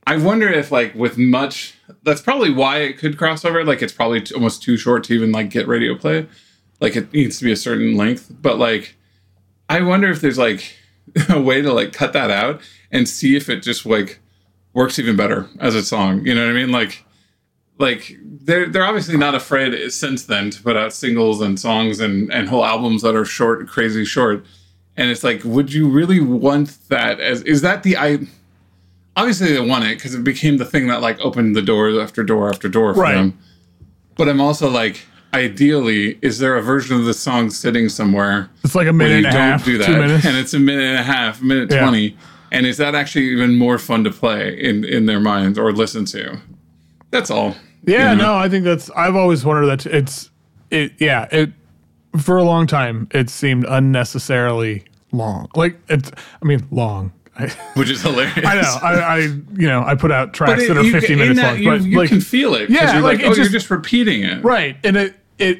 I 0.05 0.17
wonder 0.17 0.49
if 0.49 0.69
like 0.69 0.93
with 0.95 1.17
much, 1.17 1.75
that's 2.03 2.21
probably 2.21 2.51
why 2.51 2.79
it 2.79 2.97
could 2.97 3.17
cross 3.17 3.45
over. 3.45 3.63
Like 3.63 3.81
it's 3.81 3.93
probably 3.93 4.19
t- 4.19 4.35
almost 4.35 4.63
too 4.63 4.75
short 4.75 5.05
to 5.05 5.13
even 5.13 5.31
like 5.31 5.49
get 5.49 5.65
radio 5.65 5.95
play. 5.95 6.27
Like 6.81 6.97
it 6.97 7.13
needs 7.13 7.39
to 7.39 7.45
be 7.45 7.53
a 7.53 7.55
certain 7.55 7.95
length, 7.95 8.29
but 8.41 8.57
like 8.59 8.97
I 9.69 9.81
wonder 9.81 10.09
if 10.09 10.21
there's 10.21 10.37
like 10.37 10.75
a 11.29 11.39
way 11.39 11.61
to 11.61 11.73
like 11.73 11.93
cut 11.93 12.13
that 12.13 12.31
out 12.31 12.61
and 12.91 13.07
see 13.07 13.35
if 13.35 13.49
it 13.49 13.61
just 13.61 13.85
like 13.85 14.19
works 14.73 14.99
even 14.99 15.15
better 15.15 15.49
as 15.59 15.75
a 15.75 15.83
song. 15.83 16.25
You 16.25 16.35
know 16.35 16.41
what 16.45 16.51
I 16.51 16.53
mean? 16.59 16.71
Like 16.71 17.03
like 17.77 18.15
they're 18.23 18.67
they're 18.67 18.85
obviously 18.85 19.17
not 19.17 19.35
afraid 19.35 19.91
since 19.91 20.23
then 20.25 20.49
to 20.51 20.61
put 20.61 20.77
out 20.77 20.93
singles 20.93 21.41
and 21.41 21.59
songs 21.59 21.99
and 21.99 22.31
and 22.31 22.47
whole 22.47 22.63
albums 22.65 23.01
that 23.01 23.15
are 23.15 23.25
short, 23.25 23.67
crazy 23.67 24.05
short. 24.05 24.45
And 24.97 25.09
it's 25.11 25.25
like, 25.25 25.43
would 25.43 25.73
you 25.73 25.89
really 25.89 26.21
want 26.21 26.77
that? 26.87 27.19
As 27.19 27.41
is 27.41 27.61
that 27.61 27.83
the 27.83 27.97
I? 27.97 28.19
Obviously, 29.17 29.53
they 29.53 29.59
want 29.61 29.85
it 29.85 29.97
because 29.97 30.13
it 30.13 30.23
became 30.23 30.57
the 30.57 30.65
thing 30.65 30.87
that 30.87 31.01
like 31.01 31.19
opened 31.19 31.55
the 31.55 31.61
door 31.61 31.99
after 32.01 32.23
door 32.23 32.49
after 32.49 32.67
door 32.69 32.93
for 32.93 33.01
Right. 33.01 33.15
them. 33.15 33.37
But 34.17 34.29
I'm 34.29 34.39
also 34.41 34.69
like, 34.69 35.05
ideally, 35.35 36.17
is 36.21 36.39
there 36.39 36.55
a 36.57 36.61
version 36.61 36.95
of 36.97 37.05
the 37.05 37.13
song 37.13 37.49
sitting 37.49 37.89
somewhere 37.89 38.49
It's 38.63 38.75
like 38.75 38.87
a 38.87 38.93
minute 38.93 39.25
and 39.25 39.27
a 39.27 39.31
half, 39.31 39.65
do 39.65 39.77
that, 39.77 39.85
two 39.85 39.93
minutes. 39.97 40.25
and 40.25 40.35
it's 40.37 40.53
a 40.53 40.59
minute 40.59 40.83
and 40.85 40.99
a 40.99 41.03
half, 41.03 41.41
minute 41.41 41.71
Yeah. 41.71 41.81
twenty, 41.81 42.17
and 42.51 42.65
is 42.65 42.77
that 42.77 42.95
actually 42.95 43.25
even 43.29 43.55
more 43.55 43.77
fun 43.77 44.03
to 44.05 44.11
play 44.11 44.57
in 44.59 44.83
in 44.85 45.05
their 45.05 45.19
minds 45.19 45.57
or 45.59 45.71
listen 45.71 46.05
to? 46.05 46.37
That's 47.11 47.29
all. 47.29 47.55
Yeah, 47.85 48.11
you 48.11 48.17
know? 48.17 48.25
no, 48.33 48.35
I 48.35 48.49
think 48.49 48.63
that's. 48.65 48.89
I've 48.95 49.15
always 49.15 49.45
wondered 49.45 49.67
that 49.67 49.85
it's 49.85 50.29
it. 50.71 50.93
Yeah, 50.99 51.27
it 51.31 51.51
for 52.19 52.37
a 52.37 52.43
long 52.43 52.65
time 52.67 53.07
it 53.11 53.29
seemed 53.29 53.65
unnecessarily 53.67 54.83
long. 55.11 55.47
Like 55.55 55.77
it's. 55.89 56.11
I 56.41 56.45
mean, 56.45 56.65
long. 56.71 57.11
I, 57.37 57.47
which 57.75 57.89
is 57.89 58.01
hilarious. 58.01 58.45
I 58.45 58.55
know. 58.61 58.77
I, 58.81 58.93
I 58.93 59.17
you 59.19 59.67
know 59.67 59.83
I 59.83 59.93
put 59.95 60.11
out 60.11 60.33
tracks 60.33 60.63
it- 60.63 60.67
that 60.69 60.77
are 60.77 60.83
fifty 60.83 61.07
can- 61.07 61.19
minutes 61.19 61.39
that, 61.41 61.53
long, 61.55 61.61
you, 61.63 61.69
but 61.69 61.81
you 61.83 61.97
like 61.97 62.09
can 62.09 62.21
feel 62.21 62.55
it. 62.55 62.69
Yeah, 62.69 62.93
you're 62.93 63.01
like, 63.01 63.17
like, 63.17 63.25
oh, 63.25 63.27
you're 63.27 63.35
just- 63.35 63.51
just 63.51 63.69
repeating 63.69 64.23
it. 64.23 64.41
right, 64.43 64.77
and 64.85 64.95
it 64.95 65.15
it. 65.37 65.59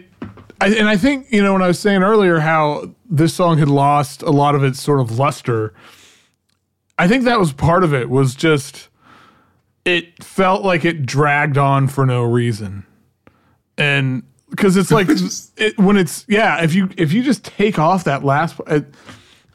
I, 0.62 0.68
and 0.68 0.88
I 0.88 0.98
think 0.98 1.32
you 1.32 1.44
know 1.44 1.54
when 1.54 1.62
I 1.62 1.68
was 1.68 1.80
saying 1.80 2.04
earlier 2.04 2.40
how 2.40 2.94
this 3.10 3.34
song 3.34 3.58
had 3.58 3.68
lost 3.68 4.22
a 4.22 4.32
lot 4.32 4.56
of 4.56 4.64
its 4.64 4.82
sort 4.82 5.00
of 5.00 5.18
luster. 5.18 5.74
I 6.98 7.08
think 7.08 7.26
that 7.26 7.40
was 7.40 7.52
part 7.52 7.84
of 7.84 7.94
it. 7.94 8.10
Was 8.10 8.36
just 8.36 8.90
it 9.84 10.24
felt 10.24 10.64
like 10.64 10.86
it 10.86 11.06
dragged 11.06 11.58
on 11.58 11.88
for 11.88 12.06
no 12.06 12.24
reason, 12.24 12.86
and 13.78 14.24
because 14.50 14.78
it's 14.78 14.92
like 14.92 15.08
it, 15.58 15.78
when 15.78 15.98
it's 15.98 16.26
yeah, 16.28 16.64
if 16.64 16.74
you 16.74 16.90
if 16.98 17.14
you 17.14 17.24
just 17.24 17.44
take 17.44 17.78
off 17.78 18.04
that 18.06 18.24
last, 18.24 18.60
it, 18.68 18.86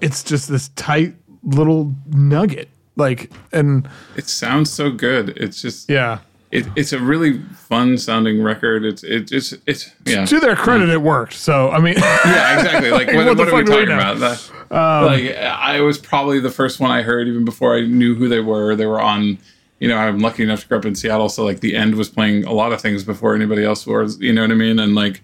it's 0.01 0.23
just 0.23 0.49
this 0.49 0.69
tight 0.71 1.15
little 1.43 1.95
nugget, 2.09 2.69
like 2.97 3.31
and 3.53 3.89
It 4.17 4.29
sounds 4.29 4.71
so 4.71 4.91
good. 4.91 5.31
It's 5.31 5.61
just 5.61 5.89
yeah. 5.89 6.21
It, 6.51 6.67
it's 6.75 6.93
a 6.93 6.99
really 6.99 7.39
fun 7.55 7.97
sounding 7.97 8.43
record. 8.43 8.85
It's 8.85 9.05
it, 9.05 9.31
it's 9.31 9.55
it's 9.67 9.93
yeah. 10.05 10.25
To 10.25 10.41
their 10.41 10.57
credit, 10.57 10.89
it 10.89 11.01
worked. 11.01 11.35
So 11.35 11.71
I 11.71 11.79
mean, 11.79 11.95
yeah, 11.99 12.59
exactly. 12.59 12.91
Like, 12.91 13.07
what, 13.13 13.27
What 13.27 13.39
what 13.39 13.49
are 13.49 13.57
we 13.57 13.65
talking 13.65 13.93
about? 13.93 14.19
That, 14.19 14.51
um, 14.71 15.07
like, 15.07 15.37
I 15.37 15.81
was 15.81 15.99
probably 15.99 16.41
the 16.41 16.51
first 16.51 16.81
one 16.81 16.91
I 16.91 17.03
heard 17.03 17.29
even 17.29 17.45
before 17.45 17.77
I 17.77 17.83
knew 17.83 18.17
who 18.17 18.29
they 18.29 18.41
were. 18.41 18.75
They 18.75 18.87
were 18.87 19.01
on, 19.01 19.39
you 19.79 19.89
know, 19.89 19.97
I'm 19.97 20.19
lucky 20.19 20.43
enough 20.43 20.63
to 20.63 20.69
grow 20.69 20.79
up 20.79 20.85
in 20.85 20.97
Seattle, 20.97 21.29
so 21.29 21.45
like 21.45 21.61
the 21.61 21.77
end 21.77 21.95
was 21.95 22.09
playing 22.09 22.45
a 22.45 22.53
lot 22.53 22.73
of 22.73 22.81
things 22.81 23.05
before 23.05 23.37
anybody 23.37 23.65
else 23.65 23.87
was. 23.87 24.19
You 24.21 24.33
know 24.33 24.43
what 24.43 24.51
I 24.51 24.55
mean? 24.55 24.81
And 24.81 24.97
like, 24.97 25.23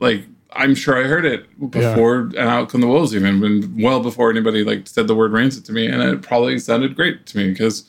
like 0.00 0.24
I'm 0.52 0.74
sure 0.74 0.98
I 0.98 1.06
heard 1.06 1.26
it 1.26 1.70
before 1.70 2.20
and 2.20 2.38
Out 2.38 2.70
Come 2.70 2.80
the 2.80 2.86
Wolves, 2.86 3.14
even 3.14 3.40
when 3.42 3.82
well 3.82 4.00
before 4.00 4.30
anybody 4.30 4.64
like 4.64 4.86
said 4.88 5.06
the 5.06 5.14
word 5.14 5.32
rancid 5.32 5.66
to 5.66 5.72
me, 5.72 5.86
and 5.86 6.02
it 6.02 6.22
probably 6.22 6.58
sounded 6.58 6.96
great 6.96 7.26
to 7.26 7.36
me 7.36 7.50
because 7.50 7.84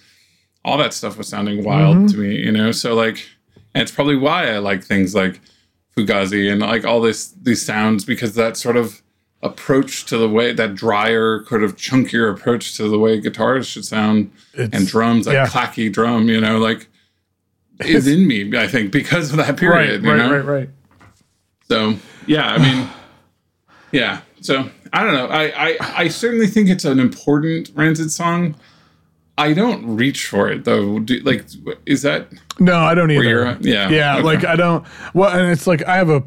all 0.68 0.78
that 0.78 0.94
stuff 0.94 1.18
was 1.18 1.30
sounding 1.30 1.64
wild 1.64 1.96
mm-hmm. 1.96 2.08
to 2.08 2.18
me, 2.18 2.36
you 2.36 2.52
know. 2.52 2.72
So 2.72 2.94
like, 2.94 3.26
and 3.74 3.82
it's 3.82 3.92
probably 3.92 4.18
why 4.18 4.52
I 4.52 4.58
like 4.58 4.84
things 4.84 5.16
like 5.16 5.40
Fugazi 5.96 6.52
and 6.52 6.62
like 6.62 6.86
all 6.86 7.00
this 7.00 7.30
these 7.42 7.66
sounds 7.66 8.04
because 8.04 8.36
that 8.36 8.58
sort 8.58 8.76
of 8.76 9.02
approach 9.42 10.06
to 10.08 10.18
the 10.18 10.28
way 10.28 10.52
that 10.52 10.76
drier, 10.76 11.44
kind 11.46 11.64
of 11.64 11.78
chunkier 11.78 12.30
approach 12.32 12.76
to 12.76 12.90
the 12.90 13.00
way 13.00 13.20
guitars 13.20 13.66
should 13.66 13.86
sound 13.86 14.32
It's- 14.54 14.70
and 14.74 14.88
drums, 14.88 15.26
that 15.26 15.34
yeah. 15.34 15.48
clacky 15.48 15.92
drum, 15.92 16.28
you 16.28 16.42
know, 16.42 16.58
like 16.58 16.88
is 17.80 18.06
in 18.06 18.28
me. 18.28 18.58
I 18.58 18.68
think 18.68 18.92
because 18.92 19.32
of 19.32 19.38
that 19.38 19.48
right, 19.48 19.58
period. 19.58 20.04
you 20.04 20.10
right, 20.12 20.18
know? 20.18 20.32
right, 20.36 20.46
right. 20.46 20.70
So 21.70 21.96
yeah, 22.26 22.50
I 22.50 22.58
mean, 22.58 22.90
yeah. 23.94 24.20
So 24.42 24.70
I 24.92 25.04
don't 25.04 25.14
know. 25.14 25.28
I, 25.28 25.70
I 25.70 25.78
I 25.80 26.08
certainly 26.10 26.48
think 26.48 26.70
it's 26.70 26.86
an 26.86 27.00
important 27.00 27.72
Rancid 27.74 28.12
song. 28.12 28.56
I 29.38 29.54
don't 29.54 29.96
reach 29.96 30.28
for 30.28 30.50
it 30.50 30.64
though. 30.66 31.00
Do, 31.00 31.20
like, 31.20 31.46
is 31.86 32.02
that 32.02 32.28
No, 32.60 32.78
I 32.80 32.96
don't 32.96 33.12
either. 33.12 33.58
Yeah, 33.62 33.90
yeah. 33.90 34.16
okay. 34.16 34.24
Like 34.24 34.46
I 34.46 34.56
don't. 34.56 34.86
Well, 35.14 35.30
and 35.38 35.52
it's 35.52 35.68
like 35.68 35.84
I 35.86 35.96
have 35.98 36.10
a 36.10 36.24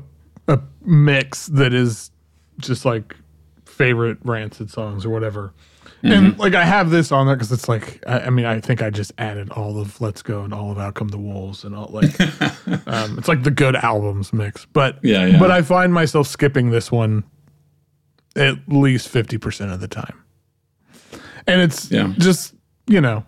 a 0.48 0.60
mix 0.84 1.46
that 1.46 1.72
is 1.74 2.10
just 2.58 2.84
like 2.84 3.16
favorite 3.66 4.18
rancid 4.24 4.70
songs 4.70 5.04
or 5.04 5.10
whatever. 5.10 5.52
Mm-hmm. 6.02 6.12
And 6.12 6.38
like 6.38 6.54
I 6.54 6.64
have 6.64 6.90
this 6.90 7.12
on 7.12 7.26
there 7.26 7.34
because 7.36 7.52
it's 7.52 7.68
like 7.68 8.02
I, 8.06 8.20
I 8.20 8.30
mean 8.30 8.46
I 8.46 8.58
think 8.60 8.80
I 8.80 8.90
just 8.90 9.12
added 9.18 9.50
all 9.50 9.78
of 9.80 10.00
Let's 10.00 10.22
Go 10.22 10.42
and 10.44 10.54
all 10.54 10.70
of 10.72 10.78
Out 10.78 10.94
Come 10.94 11.08
the 11.08 11.18
Wolves 11.18 11.64
and 11.64 11.74
all 11.74 11.88
like 11.92 12.18
um, 12.86 13.18
it's 13.18 13.28
like 13.28 13.42
the 13.42 13.50
good 13.50 13.76
albums 13.76 14.32
mix. 14.32 14.64
But 14.66 14.98
Yeah, 15.02 15.26
yeah. 15.26 15.38
but 15.38 15.50
I 15.50 15.62
find 15.62 15.92
myself 15.92 16.26
skipping 16.26 16.70
this 16.70 16.90
one 16.92 17.24
at 18.36 18.56
least 18.68 19.08
fifty 19.08 19.36
percent 19.36 19.72
of 19.72 19.80
the 19.80 19.88
time, 19.88 20.22
and 21.46 21.60
it's 21.60 21.90
Yeah. 21.90 22.12
just 22.18 22.54
you 22.86 23.00
know 23.00 23.24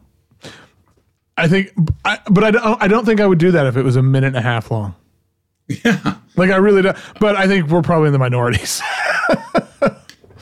I 1.34 1.48
think, 1.48 1.72
I, 2.04 2.18
but 2.30 2.44
I 2.44 2.50
don't. 2.50 2.82
I 2.82 2.88
don't 2.88 3.06
think 3.06 3.18
I 3.18 3.26
would 3.26 3.38
do 3.38 3.52
that 3.52 3.66
if 3.66 3.76
it 3.76 3.82
was 3.82 3.96
a 3.96 4.02
minute 4.02 4.28
and 4.28 4.36
a 4.36 4.42
half 4.42 4.70
long. 4.70 4.94
yeah. 5.66 6.16
Like 6.36 6.50
I 6.50 6.56
really 6.56 6.82
don't. 6.82 6.96
But 7.20 7.36
I 7.36 7.46
think 7.46 7.68
we're 7.68 7.80
probably 7.80 8.08
in 8.08 8.12
the 8.12 8.18
minorities. 8.18 8.82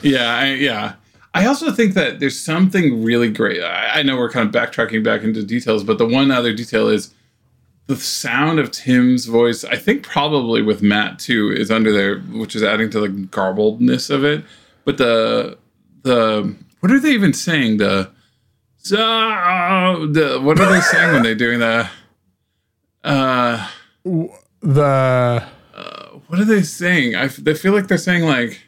Yeah, 0.01 0.35
I, 0.35 0.53
yeah. 0.53 0.93
I 1.33 1.45
also 1.45 1.71
think 1.71 1.93
that 1.93 2.19
there's 2.19 2.37
something 2.37 3.03
really 3.03 3.29
great. 3.31 3.63
I, 3.63 3.99
I 3.99 4.03
know 4.03 4.17
we're 4.17 4.29
kind 4.29 4.47
of 4.47 4.53
backtracking 4.53 5.03
back 5.03 5.23
into 5.23 5.43
details, 5.43 5.83
but 5.83 5.97
the 5.97 6.05
one 6.05 6.31
other 6.31 6.53
detail 6.53 6.89
is 6.89 7.13
the 7.87 7.95
sound 7.95 8.59
of 8.59 8.71
Tim's 8.71 9.25
voice. 9.25 9.63
I 9.63 9.77
think 9.77 10.03
probably 10.03 10.61
with 10.61 10.81
Matt 10.81 11.19
too 11.19 11.51
is 11.51 11.71
under 11.71 11.91
there, 11.91 12.19
which 12.19 12.55
is 12.55 12.63
adding 12.63 12.89
to 12.91 12.99
the 12.99 13.07
garbledness 13.07 14.09
of 14.09 14.25
it. 14.25 14.43
But 14.83 14.97
the 14.97 15.57
the 16.03 16.55
what 16.79 16.91
are 16.91 16.99
they 16.99 17.11
even 17.11 17.33
saying? 17.33 17.77
The 17.77 18.09
so 18.81 20.07
the 20.07 20.39
what 20.41 20.59
are 20.59 20.71
they 20.71 20.81
saying 20.81 21.13
when 21.13 21.23
they're 21.23 21.35
doing 21.35 21.59
the 21.59 21.89
uh 23.03 23.69
the 24.61 25.43
what 26.31 26.39
are 26.39 26.45
they 26.45 26.61
saying? 26.61 27.15
I 27.15 27.25
f- 27.25 27.35
they 27.35 27.53
feel 27.53 27.73
like 27.73 27.87
they're 27.87 27.97
saying 27.97 28.23
like 28.23 28.61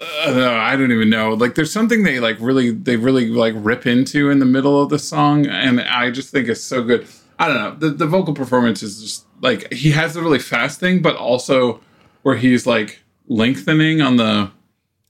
uh, 0.00 0.32
no, 0.32 0.54
I 0.54 0.76
don't 0.76 0.92
even 0.92 1.10
know. 1.10 1.34
Like 1.34 1.54
there's 1.54 1.72
something 1.72 2.02
they 2.02 2.20
like 2.20 2.38
really 2.40 2.70
they 2.70 2.96
really 2.96 3.28
like 3.28 3.54
rip 3.56 3.86
into 3.86 4.30
in 4.30 4.38
the 4.38 4.46
middle 4.46 4.82
of 4.82 4.88
the 4.88 4.98
song, 4.98 5.46
and 5.46 5.80
I 5.80 6.10
just 6.10 6.30
think 6.30 6.48
it's 6.48 6.62
so 6.62 6.82
good. 6.82 7.06
I 7.38 7.48
don't 7.48 7.56
know. 7.56 7.74
The 7.74 7.94
the 7.94 8.06
vocal 8.06 8.34
performance 8.34 8.82
is 8.82 9.00
just 9.02 9.26
like 9.42 9.72
he 9.72 9.90
has 9.92 10.14
the 10.14 10.22
really 10.22 10.38
fast 10.38 10.80
thing, 10.80 11.02
but 11.02 11.16
also 11.16 11.80
where 12.22 12.36
he's 12.36 12.66
like 12.66 13.00
lengthening 13.26 14.00
on 14.00 14.16
the. 14.16 14.50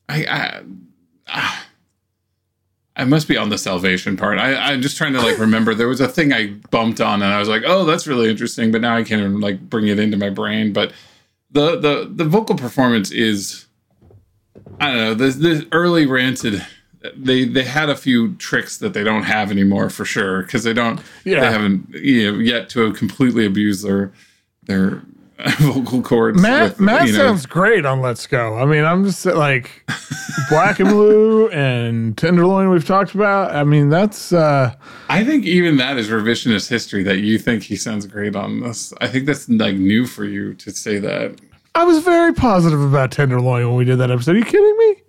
I 0.09 0.25
I, 0.25 0.62
ah, 1.29 1.66
I 2.99 3.05
must 3.05 3.29
be 3.29 3.37
on 3.37 3.51
the 3.51 3.59
salvation 3.59 4.17
part. 4.17 4.39
I, 4.39 4.55
I'm 4.55 4.81
just 4.81 4.97
trying 4.97 5.13
to 5.13 5.21
like 5.21 5.39
remember. 5.39 5.75
There 5.75 5.89
was 5.89 6.01
a 6.01 6.09
thing 6.09 6.33
I 6.33 6.49
bumped 6.71 7.01
on, 7.01 7.23
and 7.23 7.33
I 7.33 7.39
was 7.39 7.49
like, 7.49 7.63
"Oh, 7.67 7.85
that's 7.85 8.07
really 8.07 8.31
interesting," 8.31 8.73
but 8.73 8.81
now 8.81 8.97
I 8.97 9.03
can't 9.03 9.21
even 9.21 9.41
like 9.41 9.61
bring 9.69 9.87
it 9.89 9.99
into 9.99 10.17
my 10.17 10.31
brain. 10.31 10.73
But 10.73 10.93
the 11.51 11.79
the 11.79 12.11
the 12.11 12.25
vocal 12.25 12.57
performance 12.57 13.11
is, 13.11 13.67
I 14.81 14.87
don't 14.87 14.97
know. 14.97 15.15
The 15.15 15.29
the 15.31 15.69
early 15.73 16.07
Rancid, 16.07 16.65
they 17.15 17.45
they 17.45 17.65
had 17.65 17.91
a 17.91 17.97
few 17.97 18.35
tricks 18.37 18.79
that 18.79 18.95
they 18.95 19.05
don't 19.05 19.25
have 19.25 19.51
anymore 19.51 19.91
for 19.91 20.05
sure 20.07 20.43
because 20.43 20.65
they 20.65 20.73
don't 20.73 21.01
Yeah. 21.25 21.41
they 21.41 21.51
haven't 21.53 21.89
you 21.95 22.33
know 22.33 22.39
yet 22.39 22.71
to 22.71 22.81
have 22.81 22.97
completely 22.97 23.45
abuse 23.45 23.83
their 23.83 24.11
their 24.65 25.03
vocal 25.61 26.03
cords. 26.03 26.40
Matt. 26.40 26.70
with, 26.70 26.81
Matt 26.81 27.07
you 27.09 27.12
know- 27.12 27.18
sounds 27.18 27.44
great 27.46 27.85
on 27.85 28.01
Let's 28.01 28.27
Go. 28.27 28.57
I 28.57 28.64
mean, 28.64 28.85
I'm 28.85 29.05
just 29.05 29.25
like 29.27 29.85
Black 30.49 30.81
and 30.81 30.88
Blue 30.88 31.49
and 31.51 32.16
Tenderloin. 32.16 32.70
We've 32.70 32.87
talked 32.87 33.14
about. 33.14 33.55
I 33.55 33.62
mean, 33.64 33.88
that's. 33.90 34.33
uh 34.33 34.75
I 35.09 35.25
think 35.25 35.44
even 35.44 35.77
that 35.77 35.99
is 35.99 36.09
revisionist 36.09 36.68
history 36.68 37.03
that 37.05 37.18
you 37.18 37.38
think 37.38 37.62
he 37.64 37.77
sounds 37.77 38.07
great 38.07 38.35
on 38.35 38.61
this. 38.61 38.92
I 39.01 39.09
think 39.09 39.27
that's 39.27 39.49
like 39.49 39.77
new 39.77 40.07
for 40.07 40.25
you 40.25 40.55
to 40.55 40.70
say 40.70 40.99
that. 40.99 41.38
I 41.75 41.85
was 41.85 42.03
very 42.03 42.33
positive 42.33 42.81
about 42.81 43.12
Tenderloin 43.12 43.66
when 43.66 43.77
we 43.77 43.85
did 43.85 43.99
that 43.99 44.11
episode. 44.11 44.37
Are 44.37 44.38
you 44.38 44.44
kidding 44.44 44.77
me? 44.79 45.03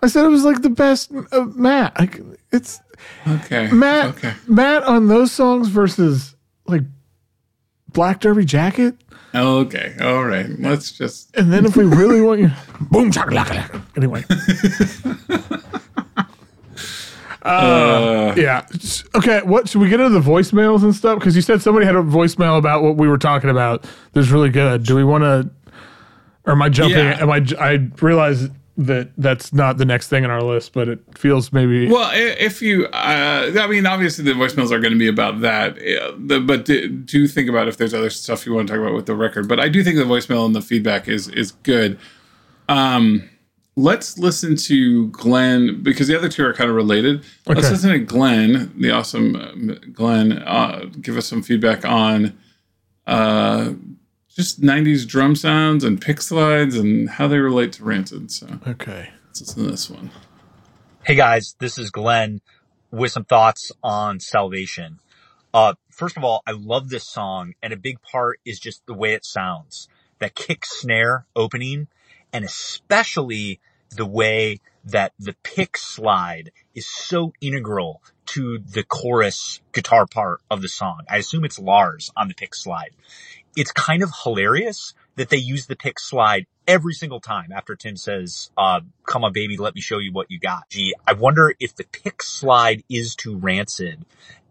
I 0.00 0.06
said 0.06 0.24
it 0.24 0.28
was 0.28 0.44
like 0.44 0.62
the 0.62 0.70
best 0.70 1.10
uh, 1.32 1.44
Matt. 1.54 1.98
Like, 1.98 2.20
it's 2.52 2.80
Okay. 3.26 3.70
Matt. 3.70 4.06
Okay. 4.16 4.32
Matt 4.46 4.84
on 4.84 5.08
those 5.08 5.30
songs 5.30 5.68
versus 5.68 6.34
like 6.66 6.82
Black 7.92 8.20
Derby 8.20 8.44
Jacket. 8.44 8.94
Okay. 9.34 9.94
All 10.00 10.24
right. 10.24 10.46
Let's 10.58 10.92
just. 10.92 11.36
And 11.36 11.52
then 11.52 11.66
if 11.66 11.76
we 11.76 11.84
really 11.84 12.20
want 12.20 12.40
you, 12.40 12.50
boom 12.80 13.10
chakalaka. 13.10 13.82
Anyway, 13.96 14.24
Uh, 17.42 18.34
yeah. 18.36 18.66
Okay. 19.14 19.40
What 19.42 19.68
should 19.68 19.80
we 19.80 19.88
get 19.88 20.00
into 20.00 20.18
the 20.18 20.20
voicemails 20.20 20.82
and 20.82 20.94
stuff? 20.94 21.18
Because 21.18 21.34
you 21.34 21.40
said 21.40 21.62
somebody 21.62 21.86
had 21.86 21.94
a 21.94 22.02
voicemail 22.02 22.58
about 22.58 22.82
what 22.82 22.96
we 22.96 23.08
were 23.08 23.16
talking 23.16 23.48
about. 23.48 23.86
That's 24.12 24.28
really 24.28 24.50
good. 24.50 24.82
Do 24.84 24.94
we 24.96 25.04
want 25.04 25.22
to? 25.22 25.50
Or 26.44 26.52
am 26.52 26.60
I 26.62 26.68
jumping? 26.68 26.98
Yeah. 26.98 27.22
Am 27.22 27.30
I 27.30 27.88
realize 28.02 28.48
that 28.78 29.10
that's 29.18 29.52
not 29.52 29.76
the 29.76 29.84
next 29.84 30.06
thing 30.06 30.24
on 30.24 30.30
our 30.30 30.40
list, 30.40 30.72
but 30.72 30.88
it 30.88 31.00
feels 31.18 31.52
maybe. 31.52 31.90
well, 31.90 32.10
if 32.14 32.62
you, 32.62 32.86
uh, 32.86 33.50
I 33.58 33.66
mean, 33.66 33.86
obviously 33.86 34.24
the 34.24 34.32
voicemails 34.32 34.70
are 34.70 34.78
going 34.78 34.92
to 34.92 34.98
be 34.98 35.08
about 35.08 35.40
that, 35.40 35.72
uh, 35.72 36.12
the, 36.16 36.40
but 36.40 36.64
do, 36.64 36.88
do 36.88 37.26
think 37.26 37.48
about 37.48 37.66
if 37.66 37.76
there's 37.76 37.92
other 37.92 38.08
stuff 38.08 38.46
you 38.46 38.54
want 38.54 38.68
to 38.68 38.74
talk 38.74 38.80
about 38.80 38.94
with 38.94 39.06
the 39.06 39.16
record. 39.16 39.48
But 39.48 39.58
I 39.58 39.68
do 39.68 39.82
think 39.82 39.96
the 39.96 40.04
voicemail 40.04 40.46
and 40.46 40.54
the 40.54 40.62
feedback 40.62 41.08
is 41.08 41.26
is 41.28 41.50
good. 41.50 41.98
Um, 42.68 43.28
let's 43.74 44.16
listen 44.16 44.54
to 44.54 45.08
Glenn 45.08 45.82
because 45.82 46.06
the 46.06 46.16
other 46.16 46.28
two 46.28 46.44
are 46.46 46.54
kind 46.54 46.70
of 46.70 46.76
related. 46.76 47.24
Let's 47.46 47.70
listen 47.70 47.90
to 47.90 47.98
Glenn, 47.98 48.72
the 48.78 48.92
awesome 48.92 49.34
uh, 49.34 49.74
Glenn, 49.92 50.38
uh, 50.38 50.84
give 51.00 51.16
us 51.16 51.26
some 51.26 51.42
feedback 51.42 51.84
on 51.84 52.38
uh, 53.08 53.72
just 54.38 54.60
90s 54.60 55.04
drum 55.04 55.34
sounds 55.34 55.82
and 55.82 56.00
pick 56.00 56.22
slides 56.22 56.76
and 56.76 57.10
how 57.10 57.26
they 57.26 57.38
relate 57.38 57.72
to 57.72 57.82
Rancid. 57.82 58.30
So 58.30 58.46
okay. 58.68 59.10
let's 59.26 59.40
listen 59.40 59.64
to 59.64 59.70
this 59.72 59.90
one. 59.90 60.12
Hey 61.04 61.16
guys, 61.16 61.56
this 61.58 61.76
is 61.76 61.90
Glenn 61.90 62.40
with 62.92 63.10
some 63.10 63.24
thoughts 63.24 63.72
on 63.82 64.20
salvation. 64.20 65.00
Uh, 65.52 65.74
first 65.90 66.16
of 66.16 66.22
all, 66.22 66.44
I 66.46 66.52
love 66.52 66.88
this 66.88 67.04
song 67.04 67.54
and 67.64 67.72
a 67.72 67.76
big 67.76 68.00
part 68.00 68.38
is 68.44 68.60
just 68.60 68.86
the 68.86 68.94
way 68.94 69.14
it 69.14 69.24
sounds. 69.24 69.88
That 70.20 70.36
kick 70.36 70.64
snare 70.64 71.26
opening 71.34 71.88
and 72.32 72.44
especially 72.44 73.58
the 73.90 74.06
way 74.06 74.60
that 74.84 75.14
the 75.18 75.34
pick 75.42 75.76
slide 75.76 76.52
is 76.76 76.86
so 76.86 77.32
integral 77.40 78.02
to 78.26 78.58
the 78.58 78.84
chorus 78.84 79.60
guitar 79.72 80.06
part 80.06 80.40
of 80.50 80.62
the 80.62 80.68
song. 80.68 81.00
I 81.10 81.16
assume 81.16 81.44
it's 81.44 81.58
Lars 81.58 82.12
on 82.16 82.28
the 82.28 82.34
pick 82.34 82.54
slide. 82.54 82.90
It's 83.58 83.72
kind 83.72 84.04
of 84.04 84.12
hilarious 84.22 84.94
that 85.16 85.30
they 85.30 85.36
use 85.36 85.66
the 85.66 85.76
pick 85.76 85.98
slide 85.98 86.46
every 86.68 86.94
single 86.94 87.20
time 87.20 87.50
after 87.50 87.74
Tim 87.74 87.96
says, 87.96 88.50
uh, 88.56 88.80
come 89.04 89.24
on 89.24 89.32
baby, 89.32 89.56
let 89.56 89.74
me 89.74 89.80
show 89.80 89.98
you 89.98 90.12
what 90.12 90.30
you 90.30 90.38
got. 90.38 90.68
Gee, 90.70 90.94
I 91.06 91.14
wonder 91.14 91.54
if 91.58 91.74
the 91.74 91.84
pick 91.84 92.22
slide 92.22 92.84
is 92.88 93.16
to 93.16 93.36
Rancid 93.36 94.04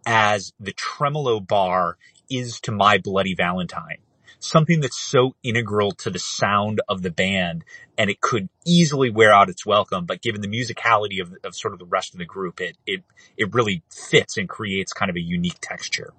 as 0.06 0.52
the 0.60 0.74
tremolo 0.74 1.40
bar 1.40 1.98
is 2.30 2.60
to 2.62 2.74
My 2.74 2.98
Bloody 2.98 3.34
Valentine. 3.34 4.00
Something 4.40 4.82
that's 4.82 5.00
so 5.00 5.36
integral 5.44 5.92
to 5.94 6.10
the 6.10 6.20
sound 6.20 6.82
of 6.88 7.02
the 7.02 7.12
band 7.12 7.64
and 7.98 8.10
it 8.10 8.22
could 8.22 8.50
easily 8.66 9.10
wear 9.10 9.32
out 9.34 9.50
its 9.50 9.66
welcome, 9.66 10.06
but 10.06 10.22
given 10.22 10.42
the 10.42 10.48
musicality 10.48 11.22
of, 11.22 11.34
of 11.44 11.56
sort 11.56 11.74
of 11.74 11.80
the 11.80 11.86
rest 11.86 12.14
of 12.14 12.20
the 12.20 12.26
group, 12.26 12.62
it, 12.62 12.78
it, 12.86 13.04
it 13.36 13.54
really 13.54 13.82
fits 13.90 14.38
and 14.38 14.48
creates 14.48 14.94
kind 14.94 15.10
of 15.10 15.16
a 15.16 15.22
unique 15.22 15.58
texture. 15.62 16.14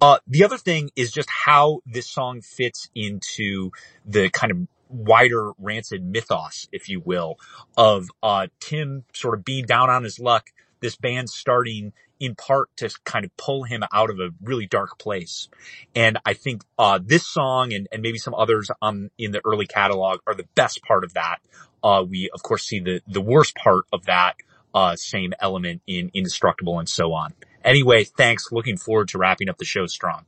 Uh, 0.00 0.18
the 0.26 0.44
other 0.44 0.58
thing 0.58 0.90
is 0.94 1.10
just 1.10 1.28
how 1.28 1.80
this 1.86 2.08
song 2.08 2.40
fits 2.40 2.88
into 2.94 3.70
the 4.04 4.30
kind 4.30 4.52
of 4.52 4.58
wider 4.88 5.52
rancid 5.58 6.04
mythos, 6.04 6.68
if 6.72 6.88
you 6.88 7.00
will, 7.00 7.36
of 7.76 8.08
uh, 8.22 8.46
Tim 8.60 9.04
sort 9.12 9.34
of 9.38 9.44
being 9.44 9.64
down 9.64 9.90
on 9.90 10.04
his 10.04 10.18
luck, 10.20 10.50
this 10.80 10.96
band 10.96 11.28
starting 11.28 11.92
in 12.20 12.34
part 12.34 12.68
to 12.76 12.90
kind 13.04 13.24
of 13.24 13.36
pull 13.36 13.64
him 13.64 13.82
out 13.92 14.10
of 14.10 14.18
a 14.18 14.30
really 14.42 14.66
dark 14.66 14.98
place. 14.98 15.48
And 15.94 16.18
I 16.24 16.34
think 16.34 16.62
uh, 16.78 16.98
this 17.02 17.26
song 17.26 17.72
and, 17.72 17.88
and 17.92 18.02
maybe 18.02 18.18
some 18.18 18.34
others 18.34 18.70
um, 18.82 19.10
in 19.18 19.32
the 19.32 19.40
early 19.44 19.66
catalog 19.66 20.20
are 20.26 20.34
the 20.34 20.46
best 20.54 20.82
part 20.82 21.04
of 21.04 21.14
that. 21.14 21.38
Uh, 21.82 22.04
we 22.08 22.30
of 22.34 22.42
course 22.42 22.64
see 22.64 22.80
the 22.80 23.00
the 23.06 23.20
worst 23.20 23.54
part 23.54 23.84
of 23.92 24.06
that 24.06 24.36
uh, 24.74 24.96
same 24.96 25.32
element 25.40 25.82
in 25.86 26.10
Indestructible 26.14 26.78
and 26.78 26.88
so 26.88 27.12
on. 27.12 27.34
Anyway, 27.64 28.04
thanks. 28.04 28.52
Looking 28.52 28.76
forward 28.76 29.08
to 29.08 29.18
wrapping 29.18 29.48
up 29.48 29.58
the 29.58 29.64
show 29.64 29.86
strong. 29.86 30.24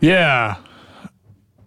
Yeah. 0.00 0.56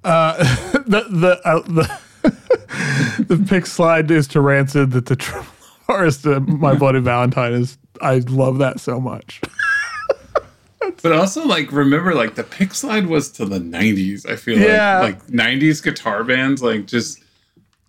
Uh, 0.03 0.37
the 0.85 1.05
the 1.09 1.41
uh, 1.43 1.61
the 1.61 3.25
the 3.27 3.45
pick 3.47 3.65
slide 3.65 4.09
is 4.11 4.27
to 4.29 4.41
rancid 4.41 4.91
that 4.91 5.07
the 5.07 5.15
tremolo 5.15 5.47
is 6.05 6.21
to 6.23 6.39
my 6.39 6.73
bloody 6.75 6.99
valentine 6.99 7.53
is. 7.53 7.77
I 8.01 8.19
love 8.29 8.57
that 8.59 8.79
so 8.79 8.99
much. 8.99 9.41
But 11.03 11.11
also, 11.13 11.45
like, 11.45 11.71
remember, 11.71 12.13
like, 12.13 12.35
the 12.35 12.43
pick 12.43 12.73
slide 12.73 13.07
was 13.07 13.31
to 13.33 13.45
the 13.45 13.59
90s. 13.59 14.27
I 14.29 14.35
feel 14.35 14.57
Yeah. 14.59 14.99
like, 14.99 15.15
like 15.15 15.27
90s 15.27 15.81
guitar 15.83 16.23
bands, 16.23 16.61
like, 16.61 16.85
just 16.87 17.19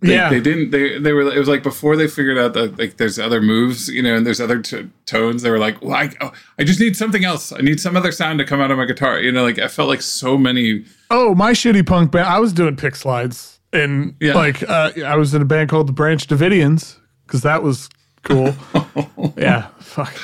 they, 0.01 0.15
Yeah. 0.15 0.29
they 0.31 0.41
didn't. 0.41 0.71
They 0.71 0.99
they 0.99 1.13
were. 1.13 1.23
It 1.33 1.39
was 1.39 1.49
like 1.49 1.63
before 1.63 1.97
they 1.97 2.07
figured 2.09 2.37
out 2.39 2.55
that 2.55 2.79
like 2.79 2.97
there's 2.97 3.19
other 3.19 3.41
moves, 3.41 3.89
you 3.89 4.03
know, 4.03 4.17
and 4.17 4.27
there's 4.27 4.41
other 4.41 4.61
t- 4.61 4.89
tones. 5.07 5.43
They 5.43 5.51
were 5.51 5.59
like, 5.61 5.81
well, 5.81 5.95
I, 5.95 6.11
oh, 6.21 6.33
I 6.59 6.65
just 6.65 6.81
need 6.81 6.97
something 6.97 7.25
else. 7.25 7.53
I 7.53 7.59
need 7.59 7.79
some 7.81 7.97
other 7.97 8.11
sound 8.13 8.39
to 8.41 8.45
come 8.45 8.61
out 8.61 8.71
of 8.73 8.79
my 8.79 8.85
guitar. 8.85 9.21
You 9.21 9.31
know, 9.31 9.43
like 9.45 9.59
I 9.61 9.69
felt 9.69 9.89
like 9.89 10.03
so 10.03 10.37
many. 10.37 10.85
Oh, 11.11 11.35
my 11.37 11.53
shitty 11.53 11.87
punk 11.87 12.11
band. 12.13 12.27
I 12.27 12.41
was 12.41 12.53
doing 12.53 12.75
pick 12.77 12.97
slides, 12.97 13.61
and 13.73 14.15
Yeah. 14.21 14.35
like 14.35 14.63
uh, 14.69 14.91
I 15.07 15.15
was 15.17 15.35
in 15.35 15.41
a 15.43 15.45
band 15.47 15.71
called 15.71 15.87
the 15.87 15.93
Branch 15.93 16.27
Davidians 16.27 16.97
because 17.33 17.43
that 17.45 17.63
was 17.63 17.89
cool. 18.25 18.55
yeah, 19.39 19.69
fuck. 19.79 20.15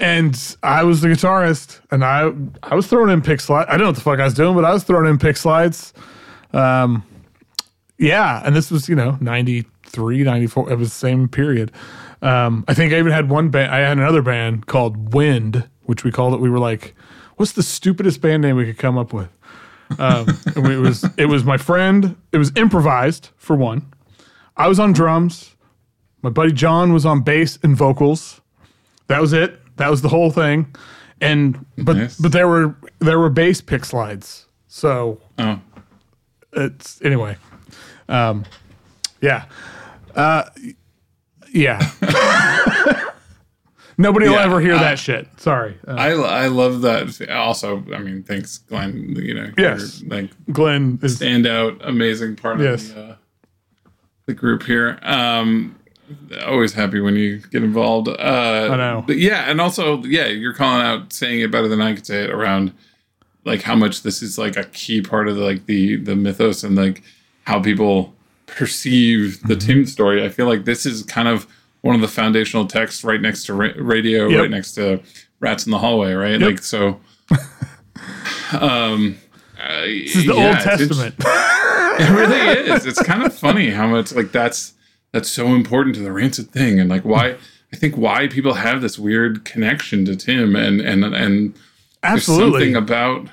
And 0.00 0.56
I 0.62 0.82
was 0.82 1.02
the 1.02 1.08
guitarist, 1.08 1.80
and 1.90 2.02
I 2.02 2.32
I 2.62 2.74
was 2.74 2.86
throwing 2.86 3.10
in 3.10 3.20
pick 3.20 3.40
slides. 3.40 3.68
I 3.68 3.72
don't 3.72 3.82
know 3.82 3.88
what 3.88 3.96
the 3.96 4.00
fuck 4.00 4.18
I 4.18 4.24
was 4.24 4.32
doing, 4.32 4.54
but 4.54 4.64
I 4.64 4.72
was 4.72 4.82
throwing 4.82 5.06
in 5.10 5.18
pick 5.18 5.36
slides. 5.36 5.92
Um, 6.54 7.04
yeah, 7.98 8.40
and 8.46 8.56
this 8.56 8.70
was 8.70 8.88
you 8.88 8.94
know 8.94 9.18
93, 9.20 10.22
94. 10.22 10.72
It 10.72 10.78
was 10.78 10.88
the 10.88 10.94
same 10.94 11.28
period. 11.28 11.70
Um, 12.22 12.64
I 12.66 12.72
think 12.72 12.94
I 12.94 12.98
even 12.98 13.12
had 13.12 13.28
one 13.28 13.50
band. 13.50 13.70
I 13.70 13.80
had 13.80 13.98
another 13.98 14.22
band 14.22 14.66
called 14.66 15.12
Wind, 15.12 15.68
which 15.82 16.02
we 16.02 16.10
called 16.10 16.32
it. 16.32 16.40
We 16.40 16.48
were 16.48 16.58
like, 16.58 16.94
"What's 17.36 17.52
the 17.52 17.62
stupidest 17.62 18.22
band 18.22 18.40
name 18.40 18.56
we 18.56 18.64
could 18.64 18.78
come 18.78 18.96
up 18.96 19.12
with?" 19.12 19.28
Um, 19.98 20.26
it 20.56 20.80
was 20.80 21.04
it 21.18 21.26
was 21.26 21.44
my 21.44 21.58
friend. 21.58 22.16
It 22.32 22.38
was 22.38 22.52
improvised 22.56 23.28
for 23.36 23.54
one. 23.54 23.92
I 24.56 24.66
was 24.66 24.80
on 24.80 24.94
drums. 24.94 25.53
My 26.24 26.30
buddy 26.30 26.52
John 26.52 26.94
was 26.94 27.04
on 27.04 27.20
bass 27.20 27.58
and 27.62 27.76
vocals. 27.76 28.40
That 29.08 29.20
was 29.20 29.34
it. 29.34 29.60
That 29.76 29.90
was 29.90 30.00
the 30.00 30.08
whole 30.08 30.30
thing. 30.30 30.74
And 31.20 31.66
but 31.76 31.96
Nice. 31.98 32.16
but 32.18 32.32
there 32.32 32.48
were 32.48 32.74
there 33.00 33.18
were 33.18 33.28
bass 33.28 33.60
pick 33.60 33.84
slides. 33.84 34.46
So 34.66 35.20
Oh, 35.38 35.60
it's 36.54 37.02
anyway. 37.02 37.36
Um, 38.08 38.46
yeah. 39.20 39.44
Uh, 40.14 40.44
yeah. 41.52 41.90
Nobody 43.98 44.26
will 44.28 44.38
ever 44.38 44.60
hear 44.62 44.74
I- 44.76 44.78
that 44.82 44.98
shit. 44.98 45.28
Sorry. 45.36 45.78
Uh, 45.86 45.92
I 45.92 46.10
I 46.12 46.46
love 46.48 46.80
that. 46.80 47.28
Also, 47.30 47.84
I 47.94 47.98
mean, 47.98 48.22
thanks, 48.22 48.56
Glenn. 48.58 49.14
You 49.14 49.34
know, 49.34 49.52
Yes. 49.58 50.02
like 50.06 50.30
Glenn 50.50 50.98
is 51.02 51.20
standout, 51.20 51.78
amazing 51.86 52.36
part 52.36 52.60
Yes. 52.60 52.88
of 52.88 52.94
the, 52.94 53.02
uh, 53.02 53.16
the 54.26 54.32
group 54.34 54.62
here. 54.64 54.98
Um, 55.02 55.76
always 56.46 56.72
happy 56.72 57.00
when 57.00 57.16
you 57.16 57.38
get 57.50 57.62
involved. 57.62 58.08
Uh, 58.08 58.12
I 58.72 58.76
know. 58.76 59.04
But 59.06 59.18
yeah, 59.18 59.50
and 59.50 59.60
also, 59.60 60.02
yeah, 60.04 60.26
you're 60.26 60.52
calling 60.54 60.82
out, 60.84 61.12
saying 61.12 61.40
it 61.40 61.50
better 61.50 61.68
than 61.68 61.80
I 61.80 61.94
could 61.94 62.06
say 62.06 62.24
it 62.24 62.30
around 62.30 62.72
like 63.44 63.62
how 63.62 63.74
much 63.74 64.02
this 64.02 64.22
is 64.22 64.38
like 64.38 64.56
a 64.56 64.64
key 64.64 65.02
part 65.02 65.28
of 65.28 65.36
the, 65.36 65.42
like 65.42 65.66
the 65.66 65.96
the 65.96 66.16
mythos 66.16 66.64
and 66.64 66.76
like 66.76 67.02
how 67.44 67.60
people 67.60 68.14
perceive 68.46 69.40
the 69.42 69.54
Mm-hmm. 69.54 69.66
Tim 69.66 69.86
story. 69.86 70.24
I 70.24 70.28
feel 70.28 70.46
like 70.46 70.64
this 70.64 70.86
is 70.86 71.02
kind 71.02 71.28
of 71.28 71.46
one 71.82 71.94
of 71.94 72.00
the 72.00 72.08
foundational 72.08 72.66
texts 72.66 73.04
right 73.04 73.20
next 73.20 73.44
to 73.46 73.54
ra- 73.54 73.72
radio, 73.76 74.28
Yep. 74.28 74.40
right 74.40 74.50
next 74.50 74.72
to 74.74 75.00
Rats 75.40 75.66
in 75.66 75.72
the 75.72 75.78
Hallway, 75.78 76.12
right? 76.14 76.40
Like 76.40 76.58
so. 76.60 77.00
Um, 78.52 79.16
uh, 79.60 79.80
this 79.82 80.14
is 80.16 80.26
the 80.26 80.32
Old 80.32 80.58
Testament. 80.60 81.14
it 81.18 82.10
really 82.10 82.70
is. 82.70 82.86
It's 82.86 83.02
kind 83.02 83.22
of 83.24 83.32
funny 83.34 83.70
how 83.70 83.86
much 83.86 84.12
like 84.12 84.30
that's 84.32 84.73
that's 85.14 85.30
so 85.30 85.54
important 85.54 85.94
to 85.94 86.02
the 86.02 86.10
rancid 86.10 86.50
thing, 86.50 86.80
and 86.80 86.90
like 86.90 87.04
why 87.04 87.36
I 87.72 87.76
think 87.76 87.96
why 87.96 88.26
people 88.26 88.54
have 88.54 88.82
this 88.82 88.98
weird 88.98 89.44
connection 89.44 90.04
to 90.06 90.16
Tim, 90.16 90.56
and 90.56 90.80
and 90.80 91.04
and 91.04 91.54
absolutely 92.02 92.72
there's 92.72 92.74
something 92.74 92.76
about 92.76 93.28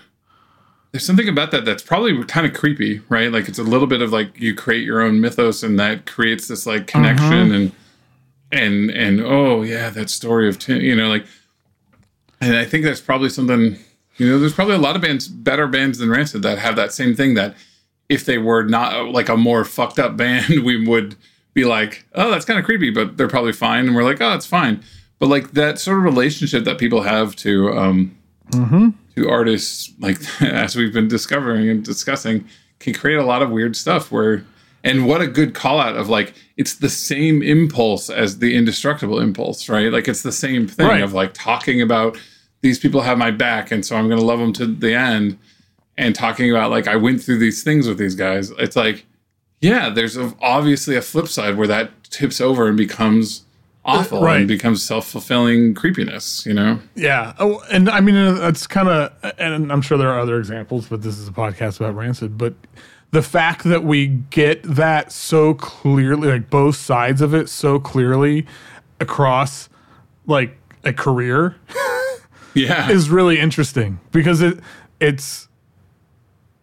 there's 0.91 1.06
something 1.06 1.28
about 1.28 1.50
that 1.52 1.65
that's 1.65 1.82
probably 1.82 2.24
kind 2.26 2.46
of 2.46 2.54
creepy, 2.54 3.02
right? 3.10 3.32
Like 3.32 3.50
it's 3.50 3.58
a 3.58 3.63
little 3.63 3.88
bit 3.88 4.04
of 4.04 4.12
like 4.12 4.39
you 4.39 4.54
create 4.54 4.84
your 4.84 5.02
own 5.02 5.20
mythos, 5.20 5.63
and 5.63 5.80
that 5.80 6.06
creates 6.06 6.48
this 6.48 6.67
like 6.67 6.82
uh-huh. 6.82 6.91
connection, 6.91 7.52
and 7.52 7.72
and 8.52 8.91
and 8.91 9.22
oh 9.22 9.63
yeah, 9.63 9.89
that 9.89 10.12
story 10.12 10.48
of 10.48 10.60
Tim, 10.60 10.82
you 10.82 10.96
know, 10.96 11.10
like, 11.10 11.26
and 12.39 12.56
I 12.56 12.63
think 12.63 12.86
that's 12.86 13.02
probably 13.02 13.30
something. 13.30 13.80
You 14.17 14.28
know, 14.28 14.39
there's 14.39 14.54
probably 14.54 14.76
a 14.76 14.80
lot 14.80 14.96
of 14.96 15.02
bands, 15.02 15.28
better 15.28 15.65
bands 15.65 15.98
than 15.98 16.12
Rancid, 16.12 16.44
that 16.44 16.60
have 16.60 16.76
that 16.76 16.94
same 16.94 17.15
thing. 17.15 17.34
That 17.34 17.56
if 18.08 18.26
they 18.26 18.38
were 18.38 18.62
not 18.62 19.08
like 19.08 19.30
a 19.30 19.38
more 19.38 19.65
fucked 19.65 19.98
up 19.98 20.15
band, 20.17 20.63
we 20.63 20.86
would 20.86 21.15
be 21.54 21.66
like, 21.66 22.06
oh, 22.16 22.32
that's 22.32 22.46
kind 22.46 22.58
of 22.60 22.66
creepy, 22.66 22.90
but 22.92 23.18
they're 23.18 23.28
probably 23.28 23.52
fine, 23.54 23.86
and 23.88 23.96
we're 23.96 24.04
like, 24.04 24.22
oh, 24.22 24.34
it's 24.34 24.46
fine. 24.46 24.84
But 25.20 25.28
like 25.30 25.52
that 25.52 25.80
sort 25.80 25.98
of 25.98 26.04
relationship 26.04 26.64
that 26.64 26.78
people 26.78 27.02
have 27.04 27.36
to 27.38 27.72
um, 27.78 28.18
to 29.16 29.30
artists, 29.30 29.92
like 30.00 30.20
as 30.42 30.76
we've 30.76 30.94
been 30.94 31.08
discovering 31.08 31.70
and 31.70 31.84
discussing, 31.84 32.48
can 32.80 32.94
create 32.94 33.18
a 33.18 33.24
lot 33.26 33.42
of 33.42 33.50
weird 33.52 33.76
stuff. 33.76 34.12
Where 34.12 34.46
and 34.84 35.06
what 35.06 35.22
a 35.22 35.28
good 35.28 35.54
call 35.54 35.80
out 35.80 35.96
of 35.96 36.10
like 36.10 36.34
it's 36.58 36.76
the 36.76 36.90
same 36.90 37.44
impulse 37.44 38.10
as 38.10 38.40
the 38.40 38.56
indestructible 38.56 39.20
impulse, 39.20 39.70
right? 39.70 39.92
Like 39.92 40.08
it's 40.08 40.24
the 40.24 40.32
same 40.32 40.68
thing 40.68 40.88
Right. 40.88 41.04
of 41.04 41.14
like 41.14 41.34
talking 41.34 41.82
about 41.82 42.18
these 42.62 42.80
people 42.80 43.02
have 43.02 43.18
my 43.18 43.32
back, 43.32 43.72
and 43.72 43.86
so 43.86 43.96
I'm 43.96 44.08
going 44.08 44.20
to 44.20 44.26
love 44.26 44.40
them 44.40 44.54
to 44.54 44.66
the 44.66 44.94
end. 44.96 45.38
And 45.98 46.16
talking 46.16 46.50
about 46.50 46.72
like 46.72 46.88
I 46.88 46.96
went 46.96 47.22
through 47.22 47.38
these 47.40 47.64
things 47.64 47.88
with 47.88 47.98
these 48.00 48.16
guys, 48.16 48.50
it's 48.58 48.76
like 48.76 49.06
yeah, 49.62 49.89
there's 49.89 50.17
a, 50.17 50.34
obviously 50.41 50.95
a 50.95 51.02
flip 51.02 51.28
side 51.28 51.58
where 51.58 51.67
that 51.67 51.91
tips 52.06 52.41
over 52.41 52.67
and 52.67 52.76
becomes 52.76 53.45
awful 53.86 54.21
right. 54.21 54.38
and 54.38 54.47
becomes 54.47 54.84
self 54.84 55.08
fulfilling 55.08 55.74
creepiness. 55.74 56.45
You 56.45 56.54
know? 56.54 56.80
Yeah. 56.95 57.34
Oh, 57.39 57.63
and 57.71 57.89
I 57.89 58.02
mean, 58.02 58.15
uh, 58.15 58.34
that's 58.34 58.67
kind 58.67 58.89
of, 58.89 59.13
and 59.38 59.71
I'm 59.71 59.82
sure 59.82 59.97
there 59.97 60.10
are 60.10 60.19
other 60.19 60.38
examples, 60.38 60.88
but 60.88 61.02
this 61.02 61.17
is 61.17 61.28
a 61.28 61.32
podcast 61.32 61.80
about 61.80 61.95
Rancid. 61.95 62.38
But 62.38 62.54
the 63.12 63.21
fact 63.21 63.63
that 63.65 63.84
we 63.84 64.08
get 64.08 64.63
that 64.63 65.12
so 65.12 65.54
clearly, 65.54 66.30
like 66.30 66.50
both 66.50 66.76
sides 66.76 67.21
of 67.21 67.34
it 67.34 67.50
so 67.50 67.80
clearly 67.80 68.45
across 69.00 69.69
like 70.28 70.58
a 70.84 70.93
career 70.93 71.56
Yeah. 72.54 72.89
is 72.91 73.10
really 73.10 73.39
interesting 73.39 74.00
because 74.12 74.41
it, 74.41 74.60
it's, 75.00 75.47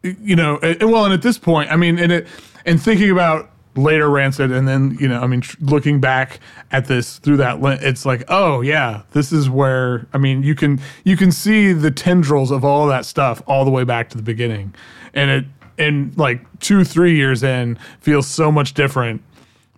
you 0.03 0.37
know, 0.37 0.59
it, 0.63 0.85
well, 0.85 1.05
and 1.05 1.13
at 1.13 1.23
this 1.23 1.39
point, 1.39 1.71
I 1.71 1.77
mean, 1.77 1.99
and 1.99 2.13
it, 2.13 2.27
and 2.69 2.83
thinking 2.83 3.11
about 3.11 3.51
later 3.77 4.09
Rancid, 4.11 4.51
and 4.51 4.67
then 4.67 4.97
you 5.01 5.09
know, 5.09 5.21
I 5.21 5.27
mean, 5.27 5.41
tr- 5.41 5.57
looking 5.61 6.01
back 6.01 6.41
at 6.73 6.87
this 6.87 7.19
through 7.19 7.37
that 7.39 7.61
lens, 7.63 7.81
it's 7.83 8.05
like, 8.05 8.25
oh 8.29 8.61
yeah, 8.61 9.03
this 9.13 9.33
is 9.33 9.49
where 9.49 10.07
I 10.13 10.19
mean, 10.19 10.43
you 10.43 10.55
can 10.55 10.81
you 11.05 11.17
can 11.17 11.33
see 11.33 11.73
the 11.73 11.91
tendrils 11.91 12.51
of 12.51 12.65
all 12.65 12.87
that 12.89 13.05
stuff 13.05 13.43
all 13.47 13.65
the 13.65 13.71
way 13.71 13.85
back 13.85 14.09
to 14.11 14.17
the 14.17 14.23
beginning, 14.23 14.75
and 15.15 15.31
it 15.31 15.45
and 15.79 16.17
like 16.19 16.41
two 16.61 16.85
three 16.85 17.15
years 17.17 17.43
in 17.43 17.79
feels 18.01 18.27
so 18.27 18.51
much 18.51 18.75
different. 18.75 19.23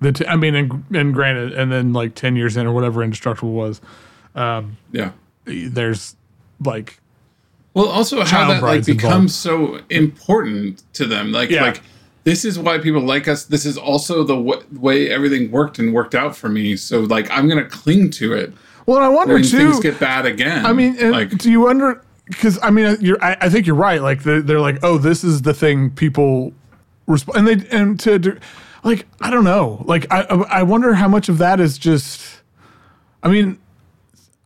than 0.01 0.15
t- 0.15 0.27
I 0.27 0.37
mean, 0.37 0.55
and, 0.55 0.85
and 0.95 1.13
granted, 1.13 1.53
and 1.53 1.71
then 1.71 1.93
like 1.93 2.15
ten 2.15 2.37
years 2.37 2.57
in 2.57 2.67
or 2.67 2.73
whatever 2.73 3.03
Indestructible 3.03 3.53
was, 3.53 3.83
um, 4.35 4.79
yeah. 4.93 5.13
there's 5.45 6.17
like 6.65 6.99
Well, 7.75 7.87
also 7.89 8.25
how 8.25 8.49
that 8.49 8.63
like 8.63 8.87
becomes 8.87 9.35
so 9.35 9.81
important 9.91 10.83
to 10.95 11.05
them. 11.05 11.33
Like, 11.33 11.51
Yeah. 11.51 11.65
like 11.65 11.83
this 12.25 12.45
is 12.45 12.59
why 12.59 12.79
people 12.79 13.01
like 13.01 13.29
us. 13.29 13.45
This 13.45 13.65
is 13.65 13.79
also 13.79 14.23
the 14.23 14.37
w- 14.37 14.65
way 14.73 15.11
everything 15.11 15.51
worked 15.51 15.79
and 15.79 15.93
worked 15.95 16.15
out 16.15 16.37
for 16.37 16.49
me. 16.49 16.77
So, 16.77 17.01
like, 17.01 17.31
I'm 17.31 17.49
gonna 17.49 17.65
cling 17.65 18.11
to 18.13 18.33
it 18.33 18.53
well, 18.91 18.99
I 18.99 19.09
wonder 19.09 19.35
when 19.35 19.45
too. 19.45 19.57
things 19.57 19.81
get 19.81 20.01
bad 20.01 20.27
again. 20.27 20.67
I 20.67 20.73
mean, 20.73 21.13
like, 21.13 21.37
do 21.39 21.49
you 21.49 21.61
wonder? 21.61 22.03
Because 22.27 22.59
I 22.61 22.71
mean, 22.71 22.97
you're. 23.01 23.23
I, 23.23 23.37
I 23.43 23.49
think 23.49 23.67
you're 23.67 23.77
right. 23.77 24.03
Like 24.03 24.25
they're, 24.25 24.43
they're 24.43 24.61
like, 24.61 24.79
oh, 24.83 24.99
this 24.99 25.23
is 25.23 25.43
the 25.43 25.55
thing 25.55 25.91
people 25.91 26.53
respond, 27.07 27.49
and 27.49 27.61
they 27.61 27.69
and 27.77 28.01
to 28.01 28.19
do- 28.19 28.39
like 28.83 29.07
I 29.21 29.31
don't 29.31 29.45
know. 29.45 29.85
Like 29.87 30.07
I 30.11 30.23
I 30.23 30.63
wonder 30.65 30.95
how 30.95 31.07
much 31.07 31.29
of 31.29 31.39
that 31.39 31.61
is 31.61 31.79
just. 31.79 32.41
I 33.23 33.29
mean, 33.29 33.59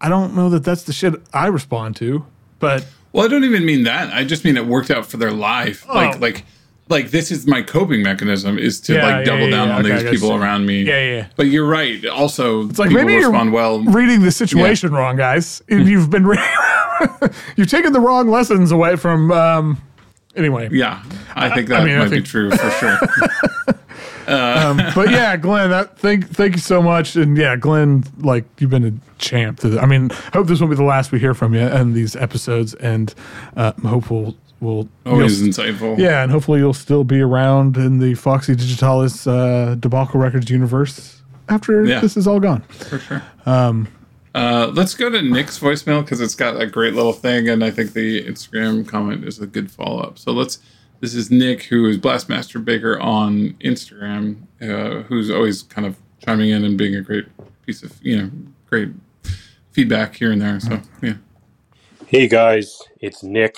I 0.00 0.10
don't 0.10 0.34
know 0.34 0.50
that 0.50 0.62
that's 0.64 0.82
the 0.82 0.92
shit 0.92 1.14
I 1.32 1.46
respond 1.46 1.96
to, 1.96 2.26
but 2.58 2.87
well, 3.12 3.24
I 3.24 3.28
don't 3.28 3.44
even 3.44 3.64
mean 3.64 3.84
that. 3.84 4.12
I 4.12 4.24
just 4.24 4.44
mean 4.44 4.58
it 4.58 4.66
worked 4.66 4.90
out 4.90 5.06
for 5.06 5.16
their 5.16 5.32
life. 5.32 5.87
Oh. 5.88 5.94
like. 5.94 6.20
Like 6.20 6.44
this 6.88 7.30
is 7.30 7.46
my 7.46 7.62
coping 7.62 8.02
mechanism 8.02 8.58
is 8.58 8.80
to 8.82 8.94
Yeah, 8.94 9.02
like 9.16 9.24
double 9.24 9.44
yeah, 9.44 9.50
down 9.50 9.68
yeah. 9.68 9.76
on 9.76 9.86
Okay, 9.86 10.02
these 10.02 10.10
people 10.10 10.28
so. 10.28 10.36
around 10.36 10.66
me. 10.66 10.82
Yeah, 10.82 11.02
yeah. 11.16 11.26
But 11.36 11.46
you're 11.46 11.66
right. 11.66 12.04
Also, 12.06 12.68
it's 12.68 12.78
like 12.78 12.90
people 12.90 13.04
maybe 13.04 13.16
respond 13.24 13.46
you're 13.50 13.54
well. 13.54 13.82
reading 13.84 14.20
the 14.22 14.30
situation 14.30 14.92
wrong, 14.92 15.16
guys. 15.16 15.62
If 15.68 15.86
You've 15.88 16.10
been 16.10 16.26
re- 16.26 16.38
you've 17.56 17.70
taken 17.70 17.92
the 17.92 18.00
wrong 18.00 18.28
lessons 18.28 18.70
away 18.70 18.96
from. 18.96 19.32
Um, 19.32 19.80
anyway, 20.36 20.68
Yeah, 20.72 21.02
I 21.34 21.50
think 21.54 21.68
that 21.68 21.84
mean, 21.84 21.94
I 21.96 21.98
might 22.00 22.10
be 22.10 22.20
true 22.22 22.50
for 22.50 22.70
sure. 22.70 22.98
but 24.26 25.10
yeah, 25.10 25.36
Glenn, 25.36 25.70
that, 25.70 25.98
thank 25.98 26.28
thank 26.30 26.54
you 26.54 26.60
so 26.60 26.82
much, 26.82 27.16
and 27.16 27.36
yeah, 27.36 27.56
Glenn, 27.56 28.04
like 28.18 28.44
you've 28.58 28.70
been 28.70 28.84
a 28.86 28.92
champ. 29.20 29.60
To 29.60 29.68
the, 29.70 29.80
I 29.80 29.86
mean, 29.86 30.10
hope 30.32 30.46
this 30.46 30.60
won't 30.60 30.70
be 30.70 30.76
the 30.76 30.82
last 30.84 31.12
we 31.12 31.18
hear 31.18 31.34
from 31.34 31.54
you 31.54 31.60
in 31.60 31.92
these 31.92 32.16
episodes, 32.16 32.74
and 32.74 33.14
uh, 33.56 33.72
hope 33.84 34.10
we'll 34.10 34.34
we'll 34.64 34.88
Always 35.07 35.40
you'll- 35.40 35.50
insightful. 35.50 35.98
yeah, 35.98 36.22
and 36.22 36.33
hopefully 36.33 36.59
you'll 36.59 36.72
still 36.74 37.05
be 37.05 37.20
around 37.20 37.77
in 37.77 37.98
the 38.00 38.14
Foxy 38.14 38.55
Digitalis 38.57 39.27
uh, 39.27 39.77
Debacle 39.79 40.18
Records 40.18 40.50
universe 40.50 41.22
after 41.48 41.85
Yeah. 41.85 42.00
this 42.00 42.16
is 42.16 42.27
all 42.27 42.40
gone. 42.40 42.62
for 42.62 42.98
sure. 42.98 43.22
Um, 43.46 43.88
Uh, 44.35 44.72
let's 44.74 44.94
go 44.94 45.09
to 45.09 45.22
Nick's 45.22 45.61
voicemail 45.61 46.00
because 46.03 46.20
it's 46.20 46.35
got 46.35 46.61
a 46.61 46.66
great 46.66 46.94
little 46.94 47.12
thing, 47.12 47.48
and 47.48 47.62
I 47.62 47.70
think 47.70 47.92
the 47.92 48.24
Instagram 48.24 48.85
comment 48.88 49.24
is 49.24 49.38
a 49.38 49.46
good 49.46 49.70
follow 49.70 50.00
up. 50.00 50.18
So 50.18 50.33
let's. 50.33 50.59
This 51.00 51.14
is 51.14 51.31
Nick, 51.31 51.64
who 51.64 51.87
is 51.87 51.98
Blastmaster 51.98 52.64
Baker 52.64 52.98
on 52.98 53.50
Instagram, 53.62 54.37
uh, 54.62 55.03
who's 55.03 55.31
always 55.31 55.62
kind 55.62 55.87
of 55.87 55.96
chiming 56.24 56.48
in 56.50 56.64
and 56.64 56.79
being 56.79 56.96
a 56.96 57.03
great 57.03 57.27
piece 57.66 57.83
of 57.85 57.92
you 58.03 58.16
know 58.22 58.31
great 58.70 58.88
feedback 59.70 60.16
here 60.16 60.33
and 60.33 60.40
there. 60.40 60.59
So 60.61 60.81
yeah. 61.03 61.14
Hey 62.07 62.27
guys, 62.27 62.81
it's 63.00 63.22
Nick, 63.22 63.57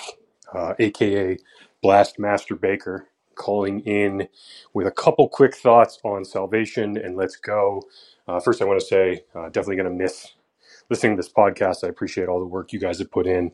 uh, 0.53 0.73
aka 0.79 1.37
Blastmaster 1.83 2.59
Baker, 2.59 3.07
calling 3.35 3.81
in 3.81 4.27
with 4.73 4.87
a 4.87 4.91
couple 4.91 5.29
quick 5.29 5.55
thoughts 5.55 5.99
on 6.03 6.25
salvation 6.25 6.97
and 6.97 7.17
let's 7.17 7.35
go. 7.37 7.83
Uh, 8.27 8.39
first, 8.39 8.61
I 8.61 8.65
want 8.65 8.79
to 8.79 8.85
say, 8.85 9.23
uh, 9.35 9.45
definitely 9.49 9.77
going 9.77 9.89
to 9.89 9.95
miss 10.03 10.33
listening 10.89 11.13
to 11.17 11.21
this 11.21 11.31
podcast. 11.31 11.83
I 11.83 11.89
appreciate 11.89 12.29
all 12.29 12.39
the 12.39 12.45
work 12.45 12.73
you 12.73 12.79
guys 12.79 12.99
have 12.99 13.11
put 13.11 13.27
in. 13.27 13.51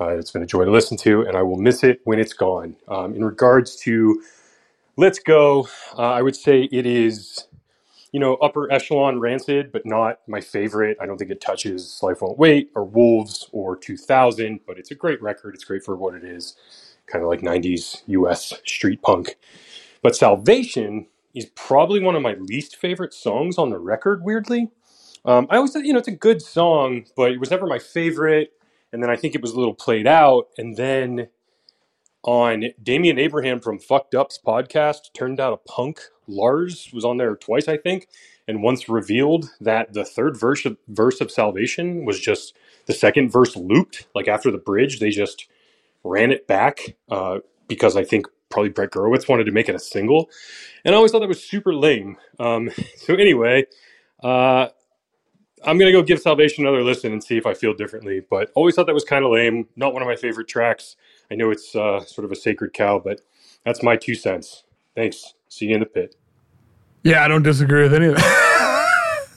Uh, 0.00 0.10
it's 0.10 0.32
been 0.32 0.42
a 0.42 0.46
joy 0.46 0.64
to 0.64 0.70
listen 0.72 0.96
to, 0.98 1.22
and 1.22 1.36
I 1.36 1.42
will 1.42 1.58
miss 1.58 1.84
it 1.84 2.00
when 2.04 2.20
it's 2.20 2.34
gone. 2.34 2.76
Um, 2.88 3.14
in 3.14 3.24
regards 3.24 3.76
to 3.82 4.22
Let's 4.96 5.18
Go, 5.20 5.68
uh, 5.98 6.02
I 6.02 6.22
would 6.22 6.36
say 6.36 6.68
it 6.72 6.86
is, 6.86 7.46
you 8.12 8.20
know, 8.20 8.36
upper 8.36 8.72
echelon 8.72 9.20
rancid, 9.20 9.72
but 9.72 9.86
not 9.86 10.20
my 10.28 10.40
favorite. 10.40 10.98
I 11.00 11.06
don't 11.06 11.18
think 11.18 11.30
it 11.32 11.40
touches 11.40 12.00
Life 12.02 12.22
Won't 12.22 12.38
Wait 12.38 12.70
or 12.76 12.84
Wolves 12.84 13.48
or 13.52 13.76
2000, 13.76 14.60
but 14.66 14.78
it's 14.78 14.92
a 14.92 14.96
great 14.96 15.22
record. 15.22 15.54
It's 15.54 15.64
great 15.64 15.84
for 15.84 15.96
what 15.96 16.14
it 16.14 16.24
is, 16.24 16.56
kind 17.06 17.24
of 17.24 17.30
like 17.30 17.42
90s 17.42 18.02
US 18.08 18.54
street 18.66 19.02
punk. 19.02 19.36
But 20.02 20.16
Salvation 20.16 21.08
is 21.34 21.46
probably 21.56 22.00
one 22.00 22.16
of 22.16 22.22
my 22.22 22.34
least 22.34 22.76
favorite 22.76 23.14
songs 23.14 23.58
on 23.58 23.70
the 23.70 23.78
record, 23.78 24.24
weirdly. 24.24 24.70
Um, 25.24 25.46
I 25.50 25.56
always, 25.56 25.72
thought, 25.72 25.84
you 25.84 25.92
know, 25.92 26.00
it's 26.00 26.08
a 26.08 26.12
good 26.12 26.42
song, 26.42 27.06
but 27.16 27.32
it 27.32 27.40
was 27.40 27.50
never 27.50 27.66
my 27.66 27.78
favorite. 27.78 28.52
And 28.92 29.02
then 29.02 29.10
I 29.10 29.16
think 29.16 29.34
it 29.34 29.42
was 29.42 29.52
a 29.52 29.58
little 29.58 29.74
played 29.74 30.06
out. 30.06 30.48
And 30.58 30.76
then 30.76 31.28
on 32.24 32.66
Damian 32.82 33.18
Abraham 33.18 33.60
from 33.60 33.78
Fucked 33.78 34.14
Up's 34.14 34.38
podcast, 34.44 35.12
turned 35.16 35.40
out 35.40 35.54
a 35.54 35.58
punk. 35.58 36.00
Lars 36.32 36.90
was 36.92 37.04
on 37.04 37.16
there 37.18 37.36
twice, 37.36 37.68
I 37.68 37.76
think, 37.76 38.08
and 38.48 38.62
once 38.62 38.88
revealed 38.88 39.50
that 39.60 39.92
the 39.92 40.04
third 40.04 40.38
verse 40.38 40.64
of, 40.64 40.76
verse 40.88 41.20
of 41.20 41.30
Salvation 41.30 42.04
was 42.04 42.18
just 42.18 42.56
the 42.86 42.92
second 42.92 43.30
verse 43.30 43.56
looped. 43.56 44.06
Like 44.14 44.28
after 44.28 44.50
the 44.50 44.58
bridge, 44.58 45.00
they 45.00 45.10
just 45.10 45.46
ran 46.04 46.32
it 46.32 46.46
back 46.46 46.96
uh, 47.10 47.38
because 47.68 47.96
I 47.96 48.04
think 48.04 48.26
probably 48.50 48.70
Brett 48.70 48.90
Gurewitz 48.90 49.28
wanted 49.28 49.44
to 49.44 49.52
make 49.52 49.68
it 49.68 49.74
a 49.74 49.80
single. 49.80 50.28
And 50.84 50.94
I 50.94 50.96
always 50.96 51.12
thought 51.12 51.20
that 51.20 51.28
was 51.28 51.42
super 51.42 51.74
lame. 51.74 52.16
Um, 52.38 52.70
so 52.96 53.14
anyway, 53.14 53.66
uh, 54.22 54.68
I'm 55.64 55.78
gonna 55.78 55.92
go 55.92 56.02
give 56.02 56.20
Salvation 56.20 56.64
another 56.64 56.82
listen 56.82 57.12
and 57.12 57.22
see 57.22 57.36
if 57.36 57.46
I 57.46 57.54
feel 57.54 57.72
differently. 57.72 58.20
But 58.28 58.50
always 58.54 58.74
thought 58.74 58.86
that 58.86 58.94
was 58.94 59.04
kind 59.04 59.24
of 59.24 59.30
lame. 59.30 59.68
Not 59.76 59.92
one 59.92 60.02
of 60.02 60.08
my 60.08 60.16
favorite 60.16 60.48
tracks. 60.48 60.96
I 61.30 61.34
know 61.34 61.50
it's 61.50 61.74
uh, 61.74 62.04
sort 62.04 62.24
of 62.24 62.32
a 62.32 62.36
sacred 62.36 62.72
cow, 62.72 62.98
but 62.98 63.20
that's 63.64 63.82
my 63.82 63.96
two 63.96 64.14
cents. 64.14 64.64
Thanks. 64.94 65.34
See 65.48 65.66
you 65.66 65.74
in 65.74 65.80
the 65.80 65.86
pit. 65.86 66.16
Yeah, 67.04 67.24
I 67.24 67.28
don't 67.28 67.42
disagree 67.42 67.82
with 67.82 67.94
any 67.94 68.06
of 68.06 68.16
that. 68.16 68.48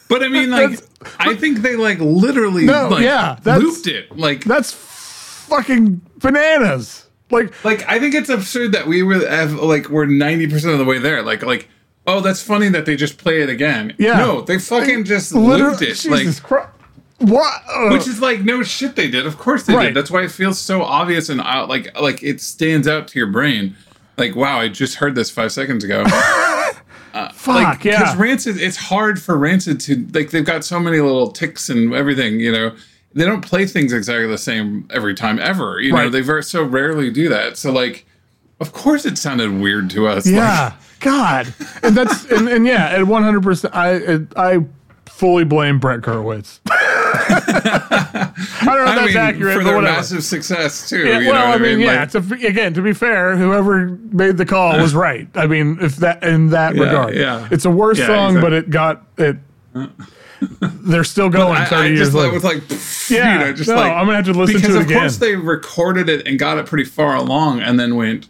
But 0.07 0.21
I 0.21 0.27
mean, 0.27 0.51
like, 0.51 0.79
I 1.17 1.33
think 1.35 1.63
they 1.63 1.75
like 1.75 1.97
literally 1.97 2.65
No, 2.65 2.89
like, 2.89 3.03
yeah, 3.03 3.39
looped 3.43 3.87
it. 3.87 4.15
Like, 4.15 4.43
That's 4.43 4.71
fucking 4.71 5.99
bananas. 6.17 7.07
Like, 7.31 7.65
like 7.65 7.87
I 7.89 7.99
think 7.99 8.13
it's 8.13 8.29
absurd 8.29 8.73
that 8.73 8.85
we 8.85 9.01
were 9.01 9.27
have, 9.27 9.53
like 9.53 9.89
we're 9.89 10.05
ninety 10.05 10.45
percent 10.47 10.73
of 10.73 10.79
the 10.79 10.85
way 10.85 10.99
there. 10.99 11.23
Like, 11.23 11.41
like 11.41 11.69
oh, 12.05 12.21
that's 12.21 12.39
funny 12.39 12.69
that 12.69 12.85
they 12.85 12.95
just 12.95 13.17
play 13.17 13.41
it 13.41 13.49
again. 13.49 13.95
Yeah. 13.97 14.17
no, 14.19 14.41
they 14.41 14.59
fucking 14.59 15.05
just 15.05 15.33
looped 15.33 15.81
it. 15.81 15.95
Jesus 15.95 16.05
Like, 16.39 16.43
Christ. 16.43 16.69
What? 17.17 17.61
Uh, 17.67 17.89
which 17.89 18.07
is 18.07 18.21
like 18.21 18.41
no 18.41 18.61
shit 18.61 18.95
they 18.95 19.09
did. 19.09 19.25
Of 19.25 19.39
course 19.39 19.63
they 19.63 19.73
Right. 19.73 19.85
did. 19.87 19.95
That's 19.95 20.11
why 20.11 20.21
it 20.23 20.29
feels 20.31 20.59
so 20.59 20.83
obvious 20.83 21.29
and 21.29 21.41
out, 21.41 21.67
like 21.67 21.99
like 21.99 22.21
it 22.21 22.41
stands 22.41 22.87
out 22.87 23.07
to 23.07 23.17
your 23.17 23.27
brain. 23.31 23.75
Like, 24.19 24.35
wow, 24.35 24.59
I 24.59 24.67
just 24.67 24.95
heard 24.97 25.15
this 25.15 25.31
five 25.31 25.51
seconds 25.51 25.83
ago. 25.83 26.03
fuck, 27.31 27.55
like 27.55 27.83
because 27.83 28.15
rancid 28.15 28.57
it's 28.59 28.77
hard 28.77 29.21
for 29.21 29.37
rancid 29.37 29.79
to 29.81 30.05
like 30.13 30.31
they've 30.31 30.45
got 30.45 30.65
so 30.65 30.79
many 30.79 30.99
little 30.99 31.31
ticks 31.31 31.69
and 31.69 31.93
everything 31.93 32.39
you 32.39 32.51
know? 32.51 32.75
They 33.13 33.23
don't 33.23 33.41
play 33.41 33.65
things 33.65 33.93
exactly 33.93 34.27
the 34.27 34.37
same 34.37 34.89
every 34.91 35.15
time 35.15 35.39
ever 35.39 35.79
you 35.79 35.93
know? 35.93 36.09
They 36.09 36.21
very 36.21 36.43
so 36.43 36.63
rarely 36.63 37.09
do 37.09 37.29
that. 37.29 37.57
So 37.57 37.71
like 37.71 38.05
of 38.59 38.73
course 38.73 39.05
it 39.05 39.17
sounded 39.17 39.51
weird 39.59 39.89
to 39.91 40.07
us 40.07 40.25
like, 40.25 40.35
Yeah, 40.35 40.73
God, 40.99 41.53
and 41.83 41.95
that's 41.95 42.25
and, 42.31 42.49
and 42.49 42.65
yeah, 42.65 42.89
at 42.89 43.07
one 43.07 43.23
hundred 43.23 43.43
percent, 43.43 43.73
I 43.75 44.19
I 44.35 44.65
fully 45.05 45.43
blame 45.45 45.79
Brett 45.79 46.01
Gurewitz. 46.01 46.59
I 48.67 48.75
don't 48.75 48.85
know 48.85 48.91
if 48.91 48.95
that's 48.97 49.07
mean, 49.07 49.17
accurate, 49.17 49.53
for 49.53 49.59
but 49.59 49.65
their 49.65 49.75
whatever. 49.75 49.95
massive 49.97 50.23
success 50.23 50.89
too. 50.89 50.99
Yeah, 51.07 51.19
you 51.19 51.29
well, 51.31 51.43
know 51.45 51.49
what 51.51 51.61
I 51.61 51.63
mean, 51.63 51.79
yeah. 51.79 52.07
Like, 52.11 52.11
to, 52.11 52.47
again, 52.47 52.73
to 52.73 52.81
be 52.81 52.93
fair, 52.93 53.35
whoever 53.37 53.87
made 54.11 54.37
the 54.37 54.45
call 54.45 54.79
was 54.79 54.93
right. 54.95 55.27
I 55.35 55.47
mean, 55.47 55.77
if 55.81 55.97
that 55.97 56.23
in 56.23 56.49
that 56.49 56.75
Yeah, 56.75 56.83
regard, 56.83 57.15
yeah. 57.15 57.47
it's 57.51 57.65
a 57.65 57.69
worse 57.71 57.99
Yeah, 57.99 58.07
song, 58.07 58.37
exactly. 58.37 58.41
but 58.41 58.53
it 58.53 58.69
got 58.69 59.05
it. 59.17 59.37
They're 60.61 61.03
still 61.03 61.29
going 61.29 61.57
I, 61.57 61.65
thirty 61.65 61.83
I 61.83 61.87
years 61.87 61.99
just 61.99 62.13
later. 62.13 62.25
like, 62.27 62.33
was 62.33 62.43
like, 62.43 62.57
pfft, 62.63 63.09
Yeah, 63.09 63.33
you 63.33 63.39
know, 63.39 63.53
just 63.53 63.69
no, 63.69 63.75
like 63.75 63.91
I'm 63.91 64.05
gonna 64.05 64.17
have 64.17 64.25
to 64.25 64.33
listen 64.33 64.55
because 64.57 64.69
to 64.69 64.75
it 64.77 64.81
of 64.81 64.85
again. 64.87 64.99
course 64.99 65.17
they 65.17 65.35
recorded 65.35 66.09
it 66.09 66.27
and 66.27 66.37
got 66.37 66.57
it 66.57 66.65
pretty 66.65 66.83
far 66.83 67.15
along, 67.15 67.61
and 67.61 67.79
then 67.79 67.95
went, 67.95 68.29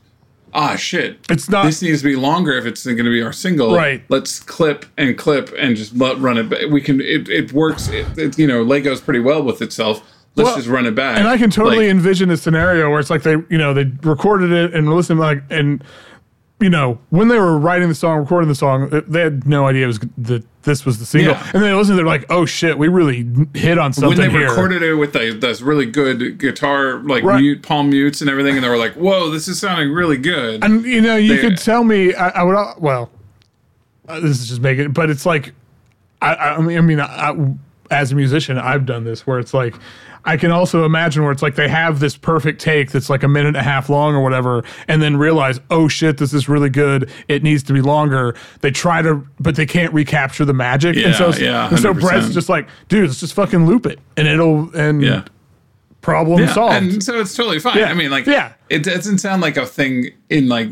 ah, 0.54 0.76
shit, 0.76 1.20
It's 1.30 1.50
not- 1.50 1.66
This 1.66 1.82
needs 1.82 2.02
to 2.02 2.08
be 2.08 2.16
longer 2.16 2.54
if 2.54 2.66
it's 2.66 2.86
going 2.86 2.98
to 2.98 3.04
be 3.12 3.22
our 3.22 3.34
single, 3.34 3.76
Right. 3.76 4.04
Let's 4.08 4.40
clip 4.40 4.86
and 4.98 5.18
clip 5.18 5.54
and 5.60 5.76
just 5.76 5.98
let 5.98 6.18
run 6.20 6.38
it. 6.38 6.50
back. 6.50 6.60
We 6.70 6.80
can. 6.80 7.02
It, 7.02 7.28
it 7.28 7.52
works. 7.52 7.90
It, 7.90 8.06
it, 8.18 8.40
you 8.40 8.48
know, 8.48 8.64
Legos 8.64 9.04
pretty 9.04 9.20
well 9.20 9.44
with 9.44 9.62
itself. 9.62 10.02
Let's 10.36 10.48
Well, 10.48 10.56
just 10.58 10.68
run 10.68 10.86
it 10.86 10.96
back. 10.96 11.18
and 11.18 11.28
I 11.28 11.38
can 11.38 11.50
totally 11.50 11.86
Like, 11.88 11.92
envision 11.92 12.30
a 12.30 12.38
scenario 12.38 12.90
where 12.90 13.00
it's 13.00 13.10
like 13.10 13.24
they, 13.24 13.38
you 13.50 13.58
know, 13.58 13.74
they 13.74 13.86
recorded 14.04 14.52
it 14.52 14.74
and 14.74 14.94
listened 14.94 15.20
like, 15.20 15.42
and 15.50 15.82
you 16.62 16.70
know, 16.70 16.98
when 17.10 17.28
they 17.28 17.38
were 17.38 17.58
writing 17.58 17.90
the 17.90 17.96
song, 17.96 18.20
recording 18.20 18.48
the 18.48 18.56
song, 18.56 18.90
they 19.08 19.20
had 19.22 19.46
no 19.46 19.68
idea 19.68 19.84
it 19.84 19.88
was 19.88 20.00
that 20.18 20.44
this 20.64 20.86
was 20.86 21.00
the 21.00 21.06
single. 21.06 21.34
Yeah. 21.34 21.52
And 21.54 21.62
they 21.64 21.74
listened, 21.74 21.98
they're 21.98 22.06
like, 22.06 22.26
oh 22.30 22.46
shit, 22.46 22.78
we 22.78 22.88
really 22.88 23.28
hit 23.54 23.78
on 23.78 23.92
something." 23.94 24.18
when 24.18 24.28
they 24.32 24.38
here. 24.38 24.50
recorded 24.50 24.82
it 24.82 24.96
with 24.96 25.12
the, 25.14 25.32
those 25.40 25.62
really 25.62 25.86
good 25.86 26.38
guitar, 26.38 27.00
like 27.00 27.24
Right. 27.24 27.42
mute 27.42 27.62
palm 27.62 27.90
mutes 27.90 28.22
and 28.22 28.30
everything, 28.30 28.56
and 28.56 28.64
they 28.64 28.70
were 28.70 28.78
like, 28.78 28.94
"Whoa, 28.94 29.30
this 29.30 29.48
is 29.50 29.60
sounding 29.60 29.92
really 29.92 30.18
good." 30.18 30.64
And 30.64 30.84
you 30.86 31.02
know, 31.02 31.18
you 31.18 31.36
They- 31.36 31.42
could 31.42 31.58
tell 31.58 31.84
me, 31.84 32.14
I, 32.16 32.30
I 32.30 32.44
would, 32.44 32.56
well, 32.80 33.10
uh, 34.08 34.20
this 34.22 34.40
is 34.40 34.48
just 34.50 34.62
making, 34.62 34.92
but 34.92 35.10
it's 35.10 35.26
like, 35.26 35.54
I, 36.22 36.36
I 36.36 36.62
mean, 36.62 36.78
I 36.78 36.82
mean, 36.82 37.00
I- 37.02 37.36
as 37.92 38.12
a 38.12 38.16
musician, 38.16 38.58
I've 38.58 38.86
done 38.86 39.04
this 39.04 39.26
where 39.26 39.40
it's 39.40 39.54
like, 39.54 39.76
I 40.26 40.38
can 40.38 40.52
also 40.52 40.86
imagine 40.86 41.22
where 41.24 41.32
it's 41.32 41.44
like 41.44 41.56
they 41.56 41.68
have 41.70 42.00
this 42.00 42.18
perfect 42.18 42.60
take 42.60 42.92
that's 42.92 43.10
like 43.10 43.22
a 43.22 43.28
minute 43.28 43.50
and 43.50 43.58
a 43.58 43.64
half 43.64 43.90
long 43.90 44.16
or 44.16 44.22
whatever, 44.22 44.64
and 44.88 45.02
then 45.02 45.18
realize, 45.18 45.60
oh 45.70 45.88
shit, 45.88 46.18
this 46.18 46.34
is 46.34 46.50
really 46.50 46.70
good. 46.70 47.12
It 47.28 47.44
needs 47.44 47.62
to 47.64 47.74
be 47.74 47.82
longer. 47.82 48.36
They 48.62 48.72
try 48.72 49.04
to, 49.04 49.26
but 49.40 49.56
they 49.56 49.68
can't 49.68 49.94
recapture 49.94 50.44
the 50.44 50.54
magic. 50.54 50.98
and 50.98 51.16
so, 51.16 51.30
Yeah, 51.30 51.40
yeah, 51.40 51.70
and 51.70 51.80
so 51.80 51.94
Brett's 51.94 52.34
just 52.34 52.50
like, 52.50 52.68
dude, 52.88 53.08
let's 53.08 53.20
just 53.20 53.34
fucking 53.34 53.68
loop 53.68 53.86
it, 53.86 54.00
and 54.18 54.28
it'll, 54.28 54.76
and 54.76 55.04
yeah. 55.04 55.26
problem 56.02 56.40
Yeah, 56.40 56.54
solved. 56.54 56.76
and 56.76 57.04
so 57.04 57.20
it's 57.20 57.36
totally 57.36 57.60
fine. 57.60 57.78
Yeah, 57.78 57.92
I 57.92 57.94
mean, 57.94 58.10
like, 58.10 58.26
yeah. 58.26 58.54
it 58.70 58.84
doesn't 58.84 59.20
sound 59.20 59.44
like 59.44 59.58
a 59.58 59.66
thing 59.66 60.10
in 60.30 60.48
like 60.48 60.70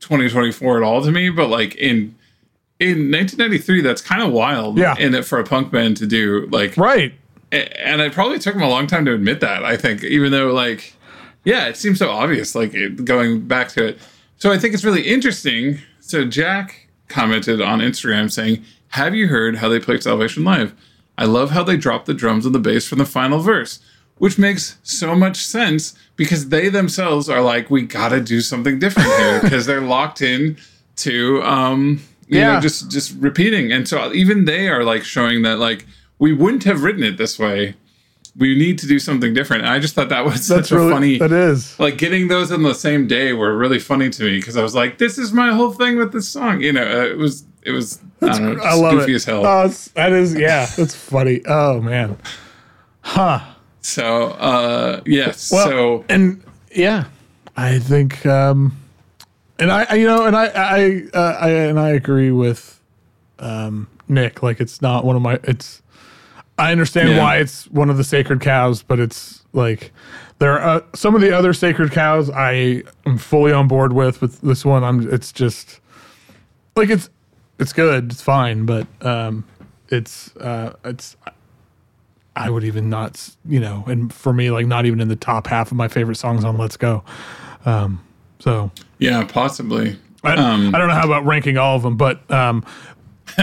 2024 0.00 0.78
at 0.78 0.82
all 0.82 1.02
to 1.02 1.12
me, 1.12 1.30
but 1.30 1.48
like 1.48 1.76
in 1.76 2.16
in 2.78 3.10
1993, 3.10 3.80
that's 3.80 4.02
kind 4.02 4.22
of 4.22 4.32
wild. 4.32 4.78
Yeah. 4.78 4.96
in 4.98 5.14
it 5.14 5.24
for 5.24 5.38
a 5.38 5.44
punk 5.44 5.72
band 5.72 5.96
to 5.98 6.06
do 6.06 6.46
like, 6.50 6.76
right. 6.76 7.14
and 7.50 8.00
it 8.00 8.12
probably 8.12 8.38
took 8.38 8.54
them 8.54 8.62
a 8.62 8.68
long 8.68 8.86
time 8.86 9.04
to 9.06 9.14
admit 9.14 9.40
that. 9.40 9.64
I 9.64 9.76
think, 9.76 10.04
even 10.04 10.32
though 10.32 10.52
like, 10.52 10.94
yeah, 11.44 11.68
it 11.68 11.76
seems 11.76 11.98
so 11.98 12.10
obvious. 12.10 12.54
Like 12.54 12.74
it, 12.74 13.04
going 13.04 13.46
back 13.46 13.68
to 13.70 13.86
it, 13.86 13.98
so 14.36 14.52
I 14.52 14.58
think 14.58 14.74
it's 14.74 14.84
really 14.84 15.02
interesting. 15.02 15.78
So 16.00 16.24
Jack 16.24 16.88
commented 17.08 17.60
on 17.60 17.78
Instagram 17.78 18.30
saying, 18.30 18.64
"Have 18.88 19.14
you 19.14 19.28
heard 19.28 19.56
how 19.56 19.68
they 19.68 19.78
played 19.78 20.02
Salvation 20.02 20.44
Live? 20.44 20.74
I 21.16 21.24
love 21.24 21.50
how 21.52 21.62
they 21.62 21.76
dropped 21.76 22.06
the 22.06 22.14
drums 22.14 22.44
and 22.44 22.54
the 22.54 22.58
bass 22.58 22.86
from 22.86 22.98
the 22.98 23.06
final 23.06 23.38
verse." 23.38 23.78
Which 24.18 24.38
makes 24.38 24.78
so 24.82 25.14
much 25.14 25.36
sense 25.36 25.94
because 26.16 26.48
they 26.48 26.70
themselves 26.70 27.28
are 27.28 27.42
like, 27.42 27.70
we 27.70 27.82
gotta 27.82 28.18
do 28.18 28.40
something 28.40 28.78
different 28.78 29.10
here 29.18 29.42
because 29.42 29.66
they're 29.66 29.82
locked 29.82 30.22
in 30.22 30.56
to 30.96 31.42
um 31.42 32.00
you 32.28 32.38
Yeah. 32.40 32.54
know 32.54 32.60
just 32.60 32.90
just 32.90 33.14
repeating 33.18 33.72
and 33.72 33.86
so 33.88 34.12
even 34.12 34.44
they 34.44 34.68
are 34.68 34.82
like 34.84 35.04
showing 35.04 35.42
that 35.42 35.58
like 35.58 35.86
we 36.18 36.32
wouldn't 36.32 36.64
have 36.64 36.82
written 36.82 37.02
it 37.02 37.16
this 37.18 37.38
way 37.38 37.74
we 38.38 38.54
need 38.56 38.78
to 38.80 38.86
do 38.86 38.98
something 38.98 39.32
different 39.32 39.62
and 39.64 39.72
i 39.72 39.78
just 39.78 39.94
thought 39.94 40.08
that 40.10 40.24
was 40.24 40.46
That's 40.48 40.68
such 40.68 40.72
a 40.72 40.76
really, 40.78 40.90
funny 40.92 41.18
that 41.18 41.32
is. 41.32 41.78
like 41.78 41.96
getting 41.98 42.28
those 42.28 42.50
on 42.52 42.62
the 42.62 42.74
same 42.74 43.06
day 43.06 43.32
were 43.32 43.56
really 43.56 43.78
funny 43.78 44.10
to 44.10 44.22
me 44.24 44.38
because 44.38 44.56
i 44.56 44.62
was 44.62 44.74
like 44.74 44.98
this 44.98 45.16
is 45.18 45.32
my 45.32 45.52
whole 45.52 45.72
thing 45.72 45.96
with 45.98 46.12
this 46.12 46.28
song 46.28 46.60
you 46.60 46.72
know 46.72 46.82
uh, 46.82 47.04
it 47.06 47.16
was 47.16 47.44
it 47.62 47.70
was 47.70 48.00
i 48.22 48.26
don't 48.38 48.56
know 48.56 48.62
I 48.62 48.74
love 48.74 48.92
goofy 49.00 49.12
it. 49.12 49.16
as 49.16 49.24
hell 49.24 49.46
Oh, 49.46 49.68
that 49.94 50.12
is, 50.12 50.34
yeah, 50.46 50.66
that's 50.76 50.94
funny. 50.94 51.42
Oh 51.46 51.80
man. 51.80 52.16
Huh. 53.00 53.40
so 53.80 54.28
uh 54.30 55.00
yes 55.06 55.50
Well, 55.52 55.66
so 55.68 56.04
and 56.08 56.42
yeah, 56.74 57.04
I 57.56 57.78
think, 57.78 58.26
um, 58.26 58.76
and 59.58 59.70
I, 59.70 59.86
I- 59.90 59.94
you 59.94 60.06
know, 60.06 60.24
and 60.26 60.36
I, 60.36 60.46
I, 60.46 61.02
uh, 61.14 61.36
I, 61.40 61.48
and 61.50 61.78
I 61.80 61.90
agree 61.90 62.30
with, 62.30 62.80
um, 63.38 63.88
Nick. 64.08 64.42
Like, 64.42 64.60
it's 64.60 64.80
not 64.82 65.04
one 65.04 65.16
of 65.16 65.22
my. 65.22 65.38
It's. 65.44 65.82
I 66.58 66.72
understand 66.72 67.10
Yeah. 67.10 67.18
why 67.18 67.36
it's 67.36 67.66
one 67.70 67.90
of 67.90 67.98
the 67.98 68.04
sacred 68.04 68.40
cows, 68.40 68.82
but 68.82 68.98
it's 68.98 69.42
like 69.52 69.92
there 70.38 70.58
are 70.58 70.76
uh, 70.78 70.80
some 70.94 71.14
of 71.14 71.20
the 71.20 71.36
other 71.36 71.52
sacred 71.52 71.92
cows 71.92 72.30
I 72.30 72.82
am 73.04 73.18
fully 73.18 73.52
on 73.52 73.68
board 73.68 73.92
with. 73.92 74.20
With 74.22 74.40
this 74.40 74.64
one, 74.64 74.82
I'm. 74.82 75.12
It's 75.12 75.32
just 75.32 75.80
like 76.76 76.88
it's 76.88 77.10
it's 77.58 77.72
good, 77.74 78.10
it's 78.12 78.22
fine, 78.22 78.64
but 78.64 78.86
um, 79.02 79.44
it's 79.90 80.34
uh, 80.36 80.72
it's. 80.84 81.16
I 82.34 82.50
would 82.50 82.64
even 82.64 82.88
not, 82.90 83.30
you 83.46 83.60
know, 83.60 83.82
and 83.86 84.12
for 84.12 84.32
me, 84.32 84.50
like 84.50 84.66
not 84.66 84.84
even 84.86 85.00
in 85.00 85.08
the 85.08 85.16
top 85.16 85.46
half 85.46 85.70
of 85.70 85.76
my 85.76 85.88
favorite 85.88 86.16
songs 86.16 86.44
on 86.44 86.56
Let's 86.58 86.76
Go. 86.76 87.02
Um, 87.64 88.02
so 88.38 88.70
Yeah, 88.98 89.24
possibly. 89.24 89.98
I, 90.24 90.34
Um, 90.34 90.74
I 90.74 90.78
don't 90.78 90.88
know 90.88 90.94
how 90.94 91.04
about 91.06 91.24
ranking 91.24 91.56
all 91.58 91.76
of 91.76 91.82
them, 91.82 91.96
but 91.96 92.28
um, 92.30 92.64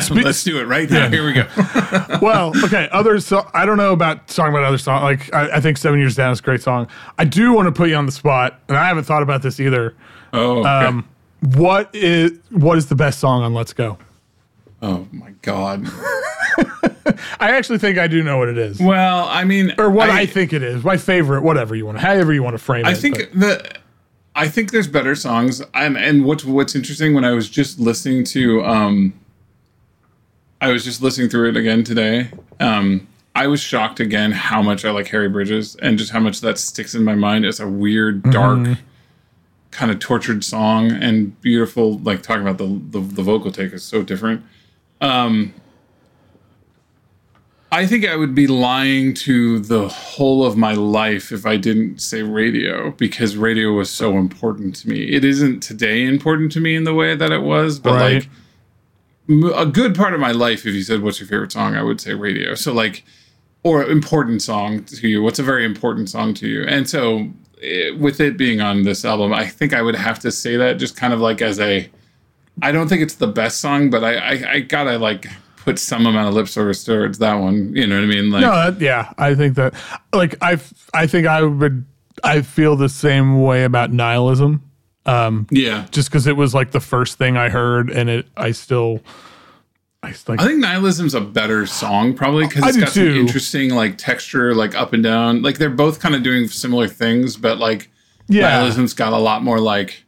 spe- 0.01 0.11
Let's 0.23 0.43
do 0.43 0.59
it 0.59 0.65
right 0.65 0.89
now. 0.89 1.07
Here 1.09 1.25
we 1.25 1.33
go. 1.33 1.47
well, 2.21 2.51
okay. 2.65 2.89
Others, 2.91 3.25
so 3.25 3.47
I 3.53 3.65
don't 3.65 3.77
know 3.77 3.93
about 3.93 4.27
talking 4.27 4.53
about 4.53 4.65
other 4.65 4.77
songs. 4.77 5.03
Like, 5.03 5.33
I, 5.33 5.57
I 5.57 5.59
think 5.61 5.77
Seven 5.77 5.99
Years 5.99 6.15
Down 6.15 6.31
is 6.31 6.39
a 6.39 6.43
great 6.43 6.61
song. 6.61 6.87
I 7.17 7.25
do 7.25 7.53
want 7.53 7.67
to 7.67 7.71
put 7.71 7.89
you 7.89 7.95
on 7.95 8.05
the 8.05 8.11
spot, 8.11 8.59
and 8.67 8.77
I 8.77 8.87
haven't 8.87 9.03
thought 9.05 9.23
about 9.23 9.41
this 9.43 9.59
either. 9.59 9.95
Oh, 10.33 10.59
okay. 10.59 10.67
Um, 10.69 11.07
what 11.55 11.93
is 11.93 12.31
what 12.51 12.77
is 12.77 12.87
the 12.87 12.95
best 12.95 13.19
song 13.19 13.43
on 13.43 13.53
Let's 13.53 13.73
Go? 13.73 13.97
oh 14.81 15.07
my 15.11 15.31
god. 15.41 15.85
I 17.39 17.51
actually 17.51 17.77
think 17.79 17.97
I 17.97 18.07
do 18.07 18.23
know 18.23 18.37
what 18.37 18.49
it 18.49 18.57
is, 18.57 18.79
Well, 18.79 19.27
I 19.29 19.43
mean, 19.43 19.73
or 19.77 19.89
what 19.89 20.09
I, 20.09 20.25
think 20.25 20.53
it 20.53 20.61
is. 20.63 20.83
My 20.83 20.97
favorite, 20.97 21.41
whatever 21.41 21.75
you 21.75 21.85
want, 21.85 21.97
to, 21.97 22.01
however 22.01 22.33
you 22.33 22.43
want 22.43 22.53
to 22.53 22.57
frame 22.57 22.85
I 22.85 22.91
it. 22.91 22.91
I 22.91 22.95
think 22.95 23.17
but- 23.17 23.39
the 23.39 23.71
I 24.35 24.47
think 24.47 24.71
there's 24.71 24.87
better 24.87 25.15
songs. 25.15 25.61
I'm 25.73 25.95
and 25.95 26.25
what's 26.25 26.43
what's 26.43 26.75
interesting 26.75 27.13
when 27.13 27.23
I 27.23 27.31
was 27.31 27.49
just 27.49 27.79
listening 27.79 28.23
to 28.25 28.63
um 28.63 29.13
I 30.59 30.71
was 30.71 30.83
just 30.83 31.01
listening 31.01 31.29
through 31.29 31.49
it 31.49 31.57
again 31.57 31.83
today. 31.83 32.29
Um 32.59 33.07
I 33.35 33.47
was 33.47 33.59
shocked 33.59 33.99
again 33.99 34.31
how 34.31 34.61
much 34.61 34.85
I 34.85 34.91
like 34.91 35.07
Harry 35.07 35.29
Bridges 35.29 35.75
and 35.77 35.97
just 35.97 36.11
how 36.11 36.19
much 36.19 36.41
that 36.41 36.57
sticks 36.59 36.93
in 36.93 37.03
my 37.03 37.15
mind 37.15 37.45
as 37.45 37.59
a 37.59 37.67
weird, 37.67 38.21
dark, 38.31 38.77
kind 39.71 39.89
of 39.89 39.97
tortured 39.99 40.43
song 40.43 40.91
and 40.91 41.39
beautiful. 41.41 41.97
Like 41.99 42.21
talking 42.21 42.43
about 42.43 42.57
the, 42.59 42.99
the 42.99 42.99
the 42.99 43.23
vocal 43.23 43.51
take 43.51 43.73
is 43.73 43.83
so 43.83 44.03
different. 44.03 44.43
Um 45.01 45.53
I 47.73 47.87
think 47.87 48.05
I 48.07 48.15
would 48.15 48.35
be 48.35 48.45
lying 48.45 49.15
to 49.15 49.57
the 49.57 49.87
whole 49.89 50.45
of 50.45 50.55
my 50.55 50.73
life 50.73 51.31
if 51.31 51.43
I 51.43 51.57
didn't 51.57 51.99
say 51.99 52.21
radio 52.21 52.91
because 52.91 53.35
radio 53.35 53.71
was 53.71 53.89
so 53.89 54.15
important 54.19 54.75
to 54.75 54.89
me. 54.89 55.01
It 55.11 55.25
isn't 55.25 55.61
today 55.61 56.05
important 56.05 56.51
to 56.51 56.59
me 56.59 56.75
in 56.75 56.83
the 56.83 56.93
way 56.93 57.15
that 57.15 57.31
it 57.31 57.41
was, 57.41 57.79
but 57.79 57.93
Right. 57.93 58.27
like 59.27 59.55
a 59.55 59.65
good 59.65 59.95
part 59.95 60.13
of 60.13 60.19
my 60.19 60.31
life, 60.31 60.67
if 60.67 60.75
you 60.75 60.83
said, 60.83 61.01
What's 61.01 61.19
your 61.19 61.27
favorite 61.27 61.51
song? 61.51 61.73
I 61.75 61.81
would 61.81 61.99
say 61.99 62.13
radio. 62.13 62.53
So, 62.53 62.71
like, 62.73 63.03
or 63.63 63.83
important 63.83 64.43
song 64.43 64.83
to 64.83 65.07
you. 65.07 65.23
What's 65.23 65.39
a 65.39 65.43
very 65.43 65.65
important 65.65 66.11
song 66.11 66.35
to 66.35 66.47
you? 66.47 66.63
And 66.67 66.87
so, 66.87 67.27
eh, 67.63 67.89
with 67.97 68.19
it 68.19 68.37
being 68.37 68.61
on 68.61 68.83
this 68.83 69.03
album, 69.03 69.33
I 69.33 69.47
think 69.47 69.73
I 69.73 69.81
would 69.81 69.95
have 69.95 70.19
to 70.19 70.31
say 70.31 70.57
that 70.57 70.73
just 70.77 70.95
kind 70.95 71.11
of 71.11 71.19
like 71.19 71.41
as 71.41 71.59
a. 71.59 71.89
I 72.61 72.71
don't 72.71 72.87
think 72.87 73.01
it's 73.01 73.15
the 73.15 73.25
best 73.25 73.59
song, 73.61 73.89
but 73.89 74.03
I 74.03 74.13
I, 74.13 74.51
I 74.51 74.59
gotta 74.59 74.99
like 74.99 75.25
put 75.63 75.79
some 75.79 76.05
amount 76.05 76.27
of 76.27 76.33
lip 76.33 76.47
service 76.47 76.83
towards 76.83 77.19
that 77.19 77.35
one. 77.35 77.75
You 77.75 77.87
know 77.87 77.95
what 77.95 78.03
I 78.03 78.07
mean? 78.07 78.29
Like, 78.31 78.41
no, 78.41 78.51
that, 78.51 78.81
yeah, 78.81 79.13
I 79.17 79.35
think 79.35 79.55
that. 79.55 79.73
Like, 80.13 80.35
I, 80.41 80.59
I 80.93 81.07
think 81.07 81.27
I 81.27 81.43
would. 81.43 81.85
I 82.23 82.41
feel 82.41 82.75
the 82.75 82.89
same 82.89 83.41
way 83.41 83.63
about 83.63 83.91
nihilism. 83.91 84.69
Um, 85.05 85.47
yeah. 85.51 85.85
just 85.91 86.09
because 86.09 86.27
it 86.27 86.37
was 86.37 86.53
like 86.53 86.71
the 86.71 86.79
first 86.79 87.17
thing 87.17 87.35
I 87.35 87.49
heard, 87.49 87.89
and 87.89 88.09
it, 88.09 88.27
I 88.37 88.51
still, 88.51 89.01
I 90.01 90.13
like. 90.27 90.39
I 90.39 90.45
think 90.45 90.59
Nihilism's 90.59 91.13
a 91.13 91.21
better 91.21 91.65
song, 91.65 92.13
probably 92.13 92.47
because 92.47 92.67
it's 92.67 92.77
got 92.77 92.89
some 92.89 93.03
too. 93.03 93.15
interesting 93.15 93.73
like 93.73 93.97
texture, 93.97 94.55
like 94.55 94.75
up 94.75 94.93
and 94.93 95.03
down. 95.03 95.41
Like 95.41 95.57
they're 95.57 95.69
both 95.69 95.99
kind 95.99 96.15
of 96.15 96.23
doing 96.23 96.47
similar 96.47 96.87
things, 96.87 97.35
but 97.35 97.57
like 97.57 97.89
yeah, 98.27 98.43
Nihilism's 98.43 98.93
got 98.93 99.11
a 99.11 99.17
lot 99.17 99.43
more 99.43 99.59
like 99.59 100.03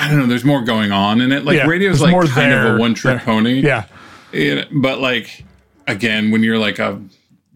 I 0.00 0.08
don't 0.08 0.18
know. 0.18 0.26
There's 0.26 0.44
more 0.44 0.62
going 0.62 0.92
on 0.92 1.20
in 1.20 1.30
it. 1.30 1.44
Like 1.44 1.56
Yeah, 1.56 1.66
radio's 1.66 2.00
like 2.00 2.10
more 2.10 2.24
kind 2.24 2.52
of 2.52 2.76
a 2.76 2.78
one 2.78 2.94
trick 2.94 3.20
pony. 3.22 3.60
yeah, 3.60 3.84
Yeah, 4.32 4.64
but 4.72 5.00
like 5.00 5.44
again, 5.86 6.30
when 6.30 6.42
you're 6.42 6.58
like 6.58 6.78
a 6.78 7.00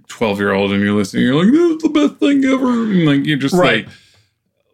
12 0.09 0.39
year 0.39 0.53
old 0.53 0.73
and 0.73 0.83
you're 0.83 0.93
listening, 0.93 1.25
you're 1.25 1.35
like, 1.45 1.53
"This 1.53 1.77
is 1.77 1.83
the 1.83 1.89
best 1.89 2.15
thing 2.21 2.45
ever," 2.45 2.71
and 2.85 3.05
like 3.07 3.25
you're 3.27 3.37
just 3.39 3.55
Right. 3.55 3.87
like. 3.87 3.95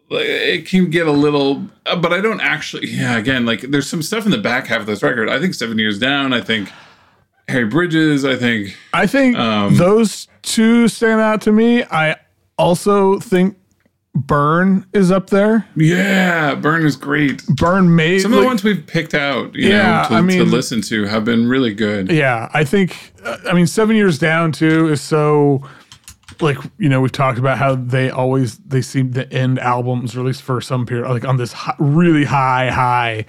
like, 0.09 0.25
It 0.25 0.65
can 0.67 0.89
get 0.89 1.07
a 1.07 1.11
little, 1.11 1.63
uh, 1.85 1.95
but 1.95 2.11
I 2.13 2.19
don't 2.21 2.41
actually. 2.41 2.87
Yeah, 2.89 3.17
again, 3.17 3.45
like 3.45 3.61
there's 3.61 3.87
some 3.89 4.01
stuff 4.01 4.25
in 4.25 4.31
the 4.31 4.37
back 4.37 4.67
half 4.67 4.81
of 4.81 4.85
this 4.87 5.01
record. 5.03 5.29
I 5.29 5.39
think 5.39 5.53
Seven 5.53 5.77
Years 5.79 5.99
Down. 5.99 6.33
I 6.33 6.41
think 6.41 6.69
Harry 7.47 7.65
Bridges. 7.65 8.25
I 8.25 8.35
think 8.35 8.75
I 8.93 9.07
think 9.07 9.37
Um, 9.37 9.77
those 9.77 10.27
two 10.41 10.87
stand 10.87 11.21
out 11.21 11.41
to 11.41 11.51
me. 11.51 11.83
I 11.83 12.15
also 12.57 13.19
think 13.19 13.55
Burn 14.13 14.85
is 14.93 15.09
up 15.09 15.29
there. 15.29 15.65
yeah, 15.75 16.53
Burn 16.55 16.85
is 16.85 16.97
great. 16.97 17.45
Burn 17.47 17.95
made 17.95 18.19
Some 18.19 18.33
of 18.33 18.37
the 18.37 18.41
like- 18.41 18.47
ones 18.47 18.63
we've 18.63 18.85
picked 18.85 19.13
out, 19.13 19.55
you 19.55 19.69
Yeah, 19.69 20.01
know, 20.03 20.09
to, 20.09 20.13
I 20.15 20.21
mean- 20.21 20.39
to 20.39 20.43
listen 20.45 20.81
to 20.83 21.05
have 21.05 21.23
been 21.23 21.47
really 21.47 21.73
good. 21.73 22.11
Yeah, 22.11 22.49
I 22.53 22.63
think. 22.65 23.13
uh, 23.23 23.37
I 23.49 23.53
mean, 23.53 23.67
Seven 23.67 23.95
Years 23.95 24.19
Down 24.19 24.51
too 24.51 24.87
is 24.89 25.01
so. 25.01 25.61
Like 26.39 26.57
you 26.79 26.89
know, 26.89 27.01
we've 27.01 27.11
talked 27.11 27.37
about 27.37 27.57
how 27.59 27.75
they 27.75 28.09
always 28.09 28.57
they 28.59 28.81
seem 28.81 29.13
to 29.13 29.31
end 29.31 29.59
albums, 29.59 30.15
or 30.15 30.21
at 30.21 30.25
least 30.25 30.41
for 30.41 30.59
some 30.59 30.85
period, 30.87 31.07
like 31.09 31.23
on 31.25 31.37
this 31.37 31.53
hi- 31.53 31.75
really 31.77 32.23
high 32.25 32.69
high, 32.71 33.25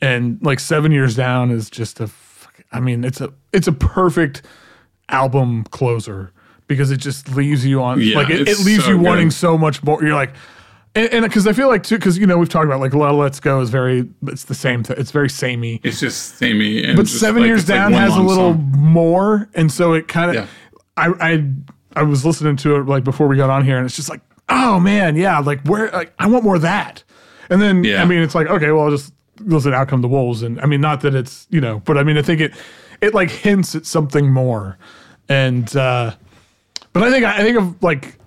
and 0.00 0.38
like 0.42 0.60
Seven 0.60 0.92
Years 0.92 1.16
Down 1.16 1.50
is 1.50 1.68
just 1.68 1.98
a. 1.98 2.08
I 2.70 2.78
mean, 2.78 3.02
it's 3.04 3.20
a 3.20 3.32
it's 3.52 3.66
a 3.66 3.72
perfect 3.72 4.42
album 5.08 5.64
closer 5.70 6.30
because 6.72 6.90
it 6.90 6.98
just 6.98 7.28
leaves 7.34 7.64
you 7.64 7.82
on 7.82 8.00
Yeah, 8.00 8.16
like 8.16 8.30
it, 8.30 8.48
it 8.48 8.58
leaves 8.64 8.84
so 8.84 8.90
you 8.90 8.98
wanting 8.98 9.30
so 9.30 9.56
much 9.58 9.82
more. 9.82 10.02
You're 10.02 10.14
like, 10.14 10.32
and 10.94 11.22
because 11.24 11.46
I 11.46 11.52
feel 11.54 11.68
like 11.68 11.82
too, 11.82 11.96
because 11.96 12.18
you 12.18 12.26
know 12.26 12.36
we've 12.38 12.48
talked 12.48 12.66
about 12.66 12.80
like 12.80 12.92
Let 12.94 13.12
Let's 13.12 13.40
Go 13.40 13.60
is 13.60 13.70
very 13.70 14.08
it's 14.26 14.44
the 14.44 14.54
same 14.54 14.82
thing. 14.82 14.96
It's 14.98 15.10
very 15.10 15.30
samey. 15.30 15.80
It's 15.82 16.00
just 16.00 16.36
samey. 16.36 16.84
And 16.84 16.96
But 16.96 17.08
Seven 17.08 17.42
like- 17.42 17.48
Years 17.48 17.60
it's 17.62 17.70
like 17.70 17.78
Down 17.78 17.92
has 17.94 18.14
a 18.16 18.20
little 18.20 18.52
song. 18.52 18.72
more, 18.76 19.48
and 19.54 19.70
so 19.72 19.92
it 19.94 20.06
kind 20.08 20.30
of. 20.30 20.34
Yeah. 20.36 20.46
I 20.96 21.08
I 21.32 21.44
I 21.96 22.02
was 22.02 22.24
listening 22.26 22.56
to 22.56 22.76
it 22.76 22.86
like 22.86 23.04
before 23.04 23.26
we 23.28 23.36
got 23.36 23.48
on 23.48 23.64
here, 23.64 23.76
and 23.78 23.86
it's 23.86 23.96
just 23.96 24.10
like, 24.10 24.20
oh 24.50 24.78
man, 24.80 25.16
yeah, 25.16 25.38
like 25.38 25.62
where 25.66 25.90
like 25.92 26.12
I 26.18 26.26
want 26.26 26.44
more 26.44 26.56
of 26.56 26.62
that. 26.62 27.02
And 27.48 27.60
then 27.62 27.84
Yeah. 27.84 28.02
I 28.02 28.04
mean, 28.04 28.18
it's 28.20 28.34
like 28.34 28.48
okay, 28.48 28.70
well, 28.70 28.84
I'll 28.84 28.90
just 28.90 29.14
listen 29.40 29.72
Out 29.72 29.88
Come 29.88 30.02
the 30.02 30.08
Wolves, 30.08 30.42
and 30.42 30.60
I 30.60 30.66
mean, 30.66 30.82
not 30.82 31.00
that 31.00 31.14
it's 31.14 31.46
you 31.48 31.60
know, 31.62 31.80
but 31.86 31.96
I 31.96 32.02
mean, 32.02 32.18
I 32.18 32.22
think 32.22 32.42
it 32.42 32.52
it 33.00 33.14
like 33.14 33.30
hints 33.30 33.74
at 33.74 33.86
something 33.86 34.30
more, 34.30 34.76
and 35.30 35.74
uh 35.74 36.14
but 36.92 37.02
I 37.02 37.10
think 37.10 37.24
I 37.24 37.42
think 37.42 37.58
of 37.58 37.82
like 37.82 38.18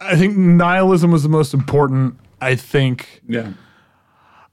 I- 0.00 0.16
think 0.16 0.36
nihilism 0.36 1.10
was 1.10 1.22
the 1.22 1.28
most 1.28 1.52
important. 1.54 2.16
I 2.40 2.54
think 2.54 3.22
Yeah. 3.28 3.52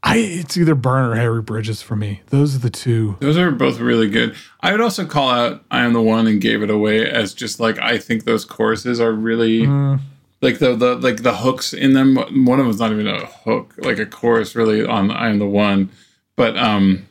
I 0.04 0.18
it's 0.18 0.58
either 0.58 0.74
Burn 0.76 1.12
or 1.12 1.16
Harry 1.16 1.42
Bridges 1.42 1.82
for 1.82 1.96
me. 1.96 2.22
Those 2.30 2.56
are 2.56 2.60
the 2.60 2.70
two. 2.72 3.18
Those 3.20 3.38
are 3.38 3.52
both 3.52 3.80
really 3.80 4.10
good. 4.10 4.36
I 4.62 4.72
would 4.72 4.82
also 4.82 5.06
call 5.06 5.30
out 5.30 5.64
I 5.70 5.82
Am 5.82 5.94
the 5.94 6.02
One 6.02 6.26
and 6.28 6.42
Gave 6.42 6.64
It 6.64 6.70
Away 6.72 7.08
as 7.10 7.34
just 7.34 7.60
like 7.60 7.78
I 7.80 7.98
think 7.98 8.24
those 8.24 8.44
choruses 8.44 9.00
are 9.00 9.12
really 9.12 9.62
Mm. 9.62 10.00
like 10.42 10.58
the 10.60 10.76
the 10.76 10.96
like 10.96 11.22
the 11.24 11.36
hooks 11.38 11.72
in 11.74 11.94
them. 11.94 12.16
One 12.46 12.60
of 12.60 12.66
them's 12.66 12.80
not 12.80 12.92
even 12.92 13.08
a 13.08 13.26
hook, 13.28 13.76
like 13.78 14.00
a 14.00 14.06
chorus 14.08 14.56
really 14.56 14.84
on 14.84 15.12
I 15.12 15.30
Am 15.30 15.38
the 15.40 15.46
One. 15.46 15.90
But 16.36 16.58
um 16.58 17.06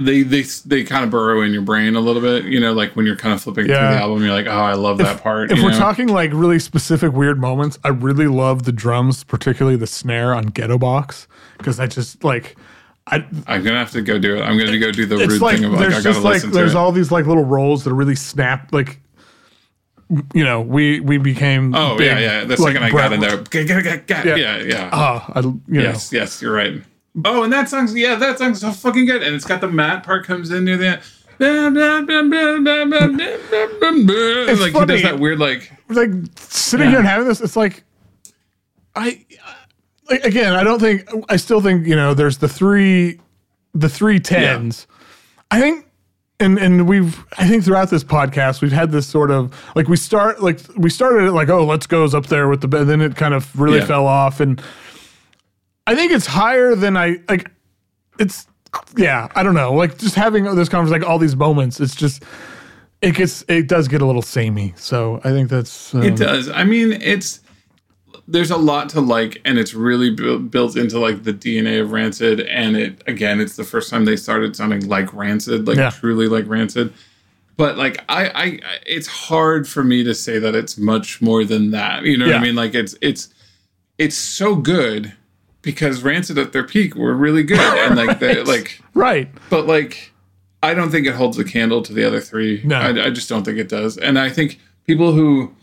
they 0.00 0.22
they 0.22 0.42
they 0.66 0.84
kind 0.84 1.04
of 1.04 1.10
burrow 1.10 1.42
in 1.42 1.52
your 1.52 1.62
brain 1.62 1.94
a 1.94 2.00
little 2.00 2.22
bit, 2.22 2.44
you 2.46 2.58
know, 2.58 2.72
like 2.72 2.96
when 2.96 3.06
you're 3.06 3.16
kind 3.16 3.34
of 3.34 3.42
flipping 3.42 3.66
through 3.66 3.74
the 3.74 3.80
album, 3.80 4.22
you're 4.22 4.32
like, 4.32 4.46
oh, 4.46 4.50
I 4.50 4.74
love 4.74 4.98
that 4.98 5.22
part. 5.22 5.52
If 5.52 5.62
we're 5.62 5.70
know? 5.70 5.78
talking 5.78 6.08
like 6.08 6.32
really 6.32 6.58
specific 6.58 7.12
weird 7.12 7.40
moments, 7.40 7.78
I 7.84 7.88
really 7.88 8.26
love 8.26 8.64
the 8.64 8.72
drums, 8.72 9.24
particularly 9.24 9.76
the 9.76 9.86
snare 9.86 10.34
on 10.34 10.46
Ghetto 10.46 10.78
Box, 10.78 11.28
because 11.58 11.78
I 11.78 11.86
just 11.86 12.24
like 12.24 12.56
I 13.06 13.16
I'm 13.46 13.62
gonna 13.62 13.78
have 13.78 13.92
to 13.92 14.02
go 14.02 14.18
do 14.18 14.36
it. 14.36 14.42
I'm 14.42 14.58
gonna 14.58 14.78
go 14.78 14.90
do 14.90 15.06
the 15.06 15.16
rude 15.16 15.40
like 15.40 15.56
thing 15.56 15.64
of 15.64 15.72
like 15.72 15.88
I 15.88 15.90
gotta 15.90 16.02
just 16.02 16.22
like 16.22 16.34
listen 16.34 16.50
to 16.50 16.54
there's 16.56 16.72
it. 16.72 16.76
all 16.76 16.90
these 16.90 17.12
like 17.12 17.26
little 17.26 17.44
rolls 17.44 17.84
that 17.84 17.90
are 17.90 17.94
really 17.94 18.16
snap 18.16 18.72
like 18.72 19.00
you 20.34 20.44
know 20.44 20.60
we 20.60 21.00
we 21.00 21.18
became 21.18 21.74
oh 21.74 21.96
big, 21.96 22.06
yeah, 22.06 22.18
yeah. 22.18 22.44
The 22.44 22.60
like, 22.60 22.72
second 22.74 22.82
I 22.82 22.90
Brett- 22.90 23.10
got 23.10 23.12
in 23.12 23.20
there, 23.20 24.24
Yeah. 24.26 24.36
yeah, 24.36 24.62
yeah. 24.62 24.90
Ah, 24.92 25.32
I, 25.34 25.40
you 25.40 25.62
Yes, 25.68 26.12
yes, 26.12 26.42
you're 26.42 26.52
right. 26.54 26.82
Oh, 27.24 27.42
and 27.44 27.52
that 27.52 27.68
song's 27.68 27.94
yeah, 27.94 28.14
that 28.16 28.38
song's 28.38 28.60
so 28.60 28.70
fucking 28.72 29.06
good, 29.06 29.22
and 29.22 29.34
it's 29.36 29.44
got 29.44 29.60
the 29.60 29.68
Matt 29.68 30.02
part 30.04 30.24
comes 30.26 30.50
in 30.50 30.64
near 30.64 30.76
the 30.76 30.88
end. 30.88 31.00
It's 33.26 34.60
like 34.60 34.72
he 34.72 34.84
does 34.86 35.02
that 35.02 35.18
weird 35.18 35.38
like 35.38 35.70
like 35.88 36.10
sitting 36.38 36.86
Yeah. 36.86 36.90
here 36.90 36.98
and 37.00 37.08
having 37.08 37.28
this, 37.28 37.40
it's 37.40 37.56
like 37.56 37.84
I 38.96 39.24
like, 40.10 40.24
again, 40.24 40.54
I 40.54 40.62
don't 40.64 40.80
think 40.80 41.08
I 41.28 41.36
still 41.36 41.60
think 41.60 41.86
you 41.86 41.96
know 41.96 42.14
there's 42.14 42.38
the 42.38 42.48
three 42.48 43.20
the 43.74 43.88
three 43.88 44.20
tens. 44.20 44.86
I 45.50 45.60
think 45.60 45.86
and 46.40 46.58
and 46.58 46.88
we've 46.88 47.24
I 47.38 47.48
think 47.48 47.64
throughout 47.64 47.90
this 47.90 48.04
podcast 48.04 48.60
we've 48.62 48.72
had 48.72 48.90
this 48.92 49.06
sort 49.06 49.30
of 49.30 49.54
like 49.76 49.88
we 49.88 49.96
start 49.96 50.42
like 50.42 50.60
we 50.76 50.90
started 50.90 51.26
it 51.26 51.32
like 51.32 51.48
oh 51.48 51.64
let's 51.64 51.86
go's 51.86 52.14
up 52.14 52.26
there 52.26 52.48
with 52.48 52.60
the 52.60 52.68
bed 52.68 52.84
then 52.86 53.00
it 53.00 53.16
kind 53.16 53.34
of 53.34 53.58
really 53.58 53.78
Yeah. 53.78 53.86
fell 53.86 54.06
off 54.06 54.40
and 54.40 54.60
I 55.86 55.94
think 55.94 56.12
it's 56.12 56.26
higher 56.26 56.74
than 56.74 56.96
I 56.96 57.20
like 57.28 57.50
it's 58.18 58.46
yeah 58.96 59.28
I 59.34 59.42
don't 59.42 59.54
know 59.54 59.72
like 59.72 59.98
just 59.98 60.14
having 60.14 60.44
this 60.56 60.68
conversation 60.68 61.00
like 61.00 61.08
all 61.08 61.18
these 61.18 61.36
moments 61.36 61.78
it's 61.80 61.94
just 61.94 62.24
it 63.02 63.14
gets 63.14 63.44
it 63.48 63.68
does 63.68 63.86
get 63.88 64.00
a 64.00 64.06
little 64.06 64.22
samey. 64.22 64.72
So 64.76 65.20
I 65.24 65.30
think 65.30 65.50
that's 65.50 65.94
um, 65.94 66.02
It 66.02 66.16
does. 66.16 66.48
I 66.48 66.64
mean, 66.64 66.92
it's 67.02 67.40
there's 68.26 68.50
a 68.50 68.56
lot 68.56 68.88
to 68.90 69.02
like, 69.02 69.42
and 69.44 69.58
it's 69.58 69.74
really 69.74 70.08
bu- 70.08 70.38
built 70.38 70.74
into 70.76 70.98
like 70.98 71.24
the 71.24 71.34
DNA 71.34 71.82
of 71.82 71.92
Rancid. 71.92 72.40
And 72.40 72.74
it 72.78 73.02
again, 73.06 73.40
it's 73.40 73.56
the 73.56 73.64
first 73.64 73.90
time 73.90 74.06
they 74.06 74.16
started 74.16 74.56
sounding 74.56 74.88
like 74.88 75.12
Rancid, 75.12 75.66
like 75.68 75.76
Yeah. 75.76 75.90
truly 75.90 76.28
like 76.28 76.48
Rancid. 76.48 76.94
But 77.58 77.76
like, 77.76 78.02
I, 78.08 78.28
I, 78.28 78.44
I- 78.44 78.60
it's 78.86 79.06
hard 79.06 79.68
for 79.68 79.84
me 79.84 80.02
to 80.04 80.14
say 80.14 80.38
that 80.38 80.54
it's 80.54 80.78
much 80.78 81.20
more 81.20 81.44
than 81.44 81.72
that. 81.72 82.04
You 82.04 82.16
know 82.16 82.24
what 82.26 82.36
I 82.36 82.40
mean? 82.40 82.54
Like, 82.54 82.74
it's 82.74 82.96
it's 83.02 83.28
it's 83.98 84.16
so 84.16 84.56
good 84.56 85.12
because 85.64 86.02
Rancid 86.02 86.38
at 86.38 86.52
their 86.52 86.64
peak 86.64 86.94
were 86.94 87.14
really 87.14 87.42
good, 87.42 87.58
and 87.58 87.96
like 87.96 88.18
they 88.18 88.42
like 88.54 88.80
right. 88.94 89.28
but 89.50 89.66
like 89.66 90.12
i 90.62 90.72
don't 90.72 90.90
think 90.90 91.06
it 91.06 91.14
holds 91.14 91.38
a 91.38 91.44
candle 91.44 91.82
to 91.82 91.92
the 91.92 92.02
other 92.04 92.20
three 92.20 92.62
No. 92.64 92.76
I, 92.76 93.06
I 93.06 93.10
just 93.10 93.28
don't 93.28 93.44
think 93.44 93.58
it 93.58 93.68
does 93.68 93.98
and 93.98 94.18
i 94.18 94.30
think 94.30 94.58
people 94.86 95.12
who 95.12 95.54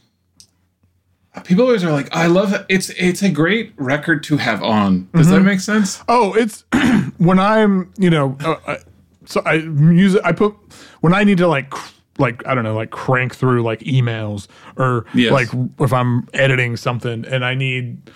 people 1.44 1.64
always 1.66 1.84
are 1.84 1.92
like 1.92 2.14
i 2.16 2.28
love 2.28 2.54
it 2.54 2.66
it's 2.70 2.90
it's 2.92 3.22
a 3.24 3.30
great 3.30 3.74
record 3.78 4.22
to 4.26 4.38
have 4.38 4.62
on 4.62 5.08
does 5.14 5.26
Mm-hmm. 5.28 5.36
that 5.36 5.42
make 5.42 5.60
sense 5.60 6.04
Oh, 6.08 6.34
it's 6.34 6.66
when 7.18 7.40
I'm, 7.40 7.92
you 7.98 8.10
know, 8.10 8.38
uh, 8.42 8.56
I, 8.68 8.78
so 9.26 9.42
I 9.46 9.60
music. 9.60 10.22
I 10.24 10.32
put 10.34 10.54
when 11.02 11.14
I 11.14 11.24
need 11.24 11.38
to 11.38 11.48
like, 11.48 11.70
cr- 11.70 11.94
like 12.18 12.46
I 12.46 12.54
don't 12.54 12.64
know, 12.64 12.76
like 12.76 12.90
crank 12.92 13.36
through 13.36 13.64
like 13.64 13.80
emails 13.82 14.48
or 14.76 15.06
Yes. 15.14 15.32
like 15.32 15.48
if 15.80 15.94
I'm 15.94 16.28
editing 16.34 16.76
something 16.78 17.26
and 17.26 17.44
I 17.46 17.54
need. 17.56 18.10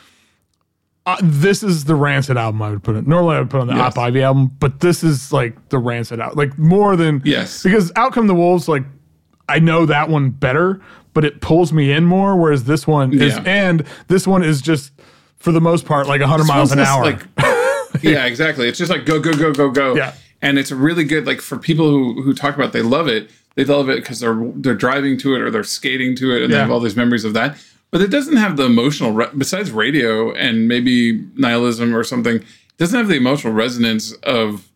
Uh, 1.08 1.18
this 1.22 1.62
is 1.62 1.86
the 1.86 1.94
Rancid 1.94 2.36
album 2.36 2.62
I 2.64 2.72
would 2.72 2.84
put 2.84 2.96
it. 2.96 3.06
Normally 3.06 3.36
I 3.36 3.40
would 3.40 3.50
put 3.52 3.62
on 3.62 3.68
the 3.68 3.76
Yes. 3.76 3.96
Op 3.96 3.98
Ivy 4.00 4.24
album, 4.24 4.48
but 4.60 4.80
this 4.80 5.04
is 5.04 5.32
like 5.32 5.70
the 5.70 5.78
Rancid 5.78 6.20
out, 6.20 6.36
like 6.36 6.58
more 6.58 6.96
than 6.96 7.22
Yes. 7.24 7.62
because 7.62 7.92
Out 7.96 8.12
Come 8.14 8.26
the 8.28 8.34
Wolves, 8.34 8.68
like 8.68 8.84
I 9.48 9.60
know 9.60 9.86
that 9.86 10.10
one 10.10 10.32
better, 10.32 10.82
but 11.14 11.24
it 11.24 11.42
pulls 11.42 11.72
me 11.72 11.92
in 11.92 12.06
more. 12.06 12.36
Whereas 12.36 12.64
this 12.64 12.88
one 12.88 13.14
is, 13.14 13.38
and 13.46 13.86
this 14.08 14.26
one 14.26 14.44
is 14.44 14.62
just 14.62 14.92
for 15.38 15.52
the 15.52 15.62
most 15.62 15.86
part 15.86 16.08
like 16.08 16.22
100 16.22 16.46
miles 16.46 16.72
an 16.72 16.80
hour. 16.80 17.04
like 17.04 17.22
yeah 18.02 18.26
exactly 18.26 18.68
it's 18.68 18.78
just 18.80 18.90
like 18.90 19.06
go 19.06 19.20
go 19.20 19.32
go 19.34 19.54
go 19.54 19.70
go 19.70 19.96
Yeah. 19.96 20.14
and 20.42 20.58
it's 20.58 20.72
really 20.72 21.04
good 21.04 21.28
like 21.28 21.40
for 21.40 21.58
people 21.58 21.88
who 21.90 22.22
who 22.24 22.34
talk 22.34 22.56
about 22.56 22.74
they 22.74 22.82
love 22.82 23.08
it 23.08 23.30
they 23.54 23.64
love 23.64 23.88
it 23.90 23.98
because 23.98 24.20
they're 24.22 24.52
they're 24.56 24.74
driving 24.76 25.18
to 25.20 25.36
it 25.36 25.42
or 25.42 25.52
they're 25.52 25.64
skating 25.64 26.16
to 26.16 26.36
it 26.36 26.42
and 26.44 26.52
they 26.52 26.58
have 26.58 26.72
all 26.72 26.80
these 26.80 26.96
memories 26.96 27.24
of 27.26 27.34
that 27.34 27.58
but 27.96 28.02
it 28.02 28.10
doesn't 28.12 28.36
have 28.36 28.58
the 28.58 28.66
emotional 28.66 29.14
re- 29.14 29.30
besides 29.38 29.72
radio 29.72 30.34
and 30.34 30.68
maybe 30.68 31.26
nihilism 31.36 31.96
or 31.96 32.04
something 32.04 32.36
it 32.38 32.78
doesn't 32.78 32.98
have 33.00 33.08
the 33.08 33.16
emotional 33.16 33.54
resonance 33.54 34.12
of 34.24 34.68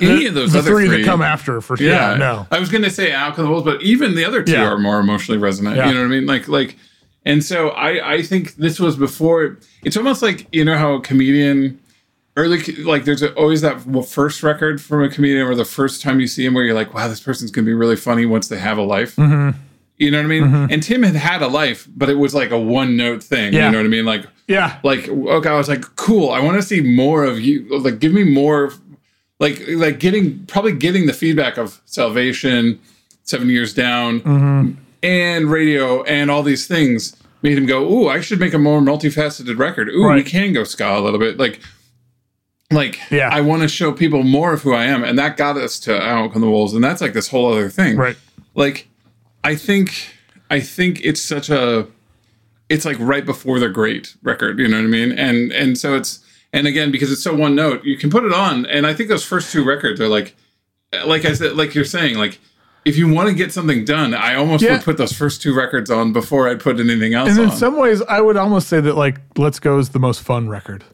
any 0.00 0.26
of 0.26 0.34
those 0.34 0.52
the 0.52 0.60
other 0.60 0.70
three, 0.70 0.86
three 0.86 0.98
that 0.98 1.04
come 1.04 1.22
after 1.22 1.60
for 1.60 1.76
sure. 1.76 1.86
yeah, 1.88 2.12
Yeah, 2.12 2.16
no. 2.18 2.46
I 2.52 2.60
was 2.60 2.68
gonna 2.70 2.90
say 2.90 3.12
Out 3.12 3.34
Come 3.34 3.44
of 3.44 3.48
the 3.48 3.52
Wolves, 3.52 3.64
but 3.64 3.82
even 3.82 4.14
the 4.14 4.24
other 4.24 4.42
two 4.44 4.52
Yeah. 4.52 4.68
are 4.70 4.78
more 4.78 5.00
emotionally 5.00 5.38
resonant. 5.40 5.76
Yeah. 5.76 5.88
You 5.88 5.94
know 5.94 6.00
what 6.02 6.06
I 6.06 6.10
mean? 6.10 6.26
Like 6.26 6.46
like 6.46 6.76
and 7.24 7.42
so 7.42 7.70
I 7.70 8.14
I 8.14 8.22
think 8.22 8.54
this 8.56 8.78
was 8.78 8.94
before 8.96 9.58
it's 9.82 9.96
almost 9.96 10.22
like 10.22 10.46
you 10.52 10.64
know 10.64 10.76
how 10.78 10.94
a 10.94 11.00
comedian 11.00 11.80
early 12.36 12.60
like 12.84 13.04
there's 13.04 13.22
always 13.22 13.60
that 13.62 13.80
first 14.08 14.42
record 14.42 14.80
from 14.82 15.02
a 15.02 15.08
comedian 15.08 15.46
or 15.46 15.54
the 15.54 15.64
first 15.64 16.02
time 16.02 16.20
you 16.20 16.26
see 16.26 16.44
him 16.44 16.54
where 16.54 16.64
you're 16.64 16.74
like 16.74 16.92
wow 16.94 17.06
this 17.08 17.20
person's 17.20 17.50
gonna 17.50 17.64
be 17.64 17.74
really 17.74 17.96
funny 17.96 18.26
once 18.26 18.48
they 18.48 18.58
have 18.58 18.78
a 18.78 18.82
life 18.82 19.16
Mm-hmm. 19.16 19.58
You 19.98 20.10
know 20.10 20.18
what 20.18 20.24
i 20.24 20.28
mean 20.28 20.44
and 20.70 20.82
tim 20.82 21.02
had 21.02 21.14
had 21.14 21.40
a 21.42 21.46
life 21.48 21.86
but 21.96 22.08
it 22.08 22.14
was 22.14 22.34
like 22.34 22.50
a 22.50 22.58
one 22.58 22.96
note 22.96 23.22
thing 23.22 23.52
Yeah. 23.52 23.66
you 23.66 23.72
know 23.72 23.78
what 23.78 23.86
i 23.86 23.88
mean 23.88 24.04
like 24.04 24.26
Yeah. 24.48 24.78
like 24.82 25.08
okay 25.08 25.48
i 25.48 25.56
was 25.56 25.68
like 25.68 25.82
cool 25.96 26.30
i 26.30 26.40
want 26.40 26.56
to 26.56 26.62
see 26.62 26.80
more 26.80 27.24
of 27.24 27.40
you 27.40 27.66
like 27.78 27.98
give 28.00 28.12
me 28.12 28.24
more 28.24 28.72
like 29.40 29.62
like 29.68 29.98
getting 30.00 30.44
probably 30.46 30.72
getting 30.72 31.06
the 31.06 31.12
feedback 31.12 31.56
of 31.58 31.80
salvation 31.84 32.80
seven 33.22 33.48
years 33.48 33.72
down 33.74 34.20
Mm-hmm. 34.20 34.72
and 35.02 35.50
radio 35.50 36.02
and 36.04 36.30
all 36.30 36.42
these 36.42 36.66
things 36.66 37.16
made 37.42 37.56
him 37.58 37.66
go 37.66 37.84
ooh 37.90 38.08
i 38.08 38.20
should 38.20 38.40
make 38.40 38.54
a 38.54 38.58
more 38.58 38.80
multifaceted 38.80 39.58
record 39.58 39.88
ooh 39.90 40.08
we 40.12 40.22
can 40.22 40.52
go 40.52 40.64
ska 40.64 40.98
a 40.98 41.00
little 41.00 41.18
bit 41.20 41.38
like 41.38 41.60
like 42.72 42.98
Yeah. 43.10 43.28
i 43.30 43.40
want 43.40 43.62
to 43.62 43.68
show 43.68 43.92
people 43.92 44.22
more 44.22 44.52
of 44.54 44.62
who 44.62 44.72
i 44.74 44.84
am 44.84 45.04
and 45.04 45.18
that 45.18 45.36
got 45.36 45.56
us 45.56 45.78
to 45.80 46.00
out 46.02 46.32
come 46.32 46.40
the 46.42 46.48
wolves 46.50 46.72
and 46.74 46.82
that's 46.82 47.00
like 47.00 47.12
this 47.12 47.28
whole 47.28 47.52
other 47.52 47.68
thing 47.68 47.96
Right. 47.96 48.16
like 48.54 48.88
i 49.44 49.54
think 49.54 50.08
i 50.50 50.58
think 50.60 51.00
it's 51.04 51.20
such 51.22 51.48
a 51.50 51.86
it's 52.68 52.84
like 52.84 52.98
right 52.98 53.24
before 53.26 53.58
the 53.60 53.68
great 53.68 54.16
record 54.22 54.58
you 54.58 54.66
know 54.66 54.76
what 54.78 54.84
i 54.84 54.88
mean 54.88 55.12
and 55.12 55.52
and 55.52 55.78
so 55.78 55.94
it's 55.94 56.18
and 56.52 56.66
again 56.66 56.90
because 56.90 57.12
it's 57.12 57.22
so 57.22 57.34
one 57.34 57.54
note 57.54 57.84
you 57.84 57.96
can 57.96 58.10
put 58.10 58.24
it 58.24 58.32
on 58.32 58.66
and 58.66 58.86
i 58.86 58.92
think 58.94 59.08
those 59.08 59.24
first 59.24 59.52
two 59.52 59.64
records 59.64 60.00
are 60.00 60.08
like 60.08 60.34
like 61.06 61.24
i 61.24 61.32
said 61.32 61.56
like 61.56 61.74
you're 61.74 61.84
saying 61.84 62.16
like 62.16 62.38
if 62.84 62.96
you 62.98 63.12
want 63.12 63.28
to 63.28 63.34
get 63.34 63.52
something 63.52 63.84
done 63.84 64.14
i 64.14 64.34
almost 64.34 64.62
Yeah. 64.62 64.72
would 64.72 64.82
put 64.82 64.96
those 64.96 65.12
first 65.12 65.40
two 65.42 65.54
records 65.54 65.90
on 65.90 66.12
before 66.12 66.48
i'd 66.48 66.60
put 66.60 66.78
anything 66.80 67.14
else 67.14 67.30
And 67.30 67.38
in 67.38 67.50
on 67.50 67.56
some 67.56 67.76
ways, 67.78 68.02
I 68.02 68.20
would 68.20 68.36
almost 68.36 68.68
say 68.68 68.80
that 68.80 68.94
like 68.94 69.16
"Let's 69.36 69.58
Go" 69.60 69.78
is 69.78 69.90
the 69.90 69.98
most 69.98 70.20
fun 70.22 70.48
record, 70.48 70.84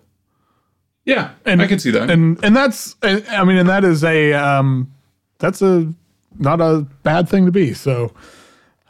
yeah 1.05 1.33
and 1.45 1.61
i 1.63 1.67
can 1.67 1.79
see 1.79 1.91
that 1.91 2.11
And 2.11 2.43
and 2.45 2.55
that's, 2.57 2.95
I 3.03 3.45
mean, 3.45 3.57
and 3.59 3.69
that 3.69 3.85
is 3.85 4.05
a, 4.05 4.33
um, 4.35 4.93
that's 5.39 5.63
a 5.63 5.93
not 6.39 6.61
a 6.61 6.87
bad 7.03 7.29
thing 7.29 7.45
to 7.47 7.53
be. 7.53 7.75
So, 7.75 8.13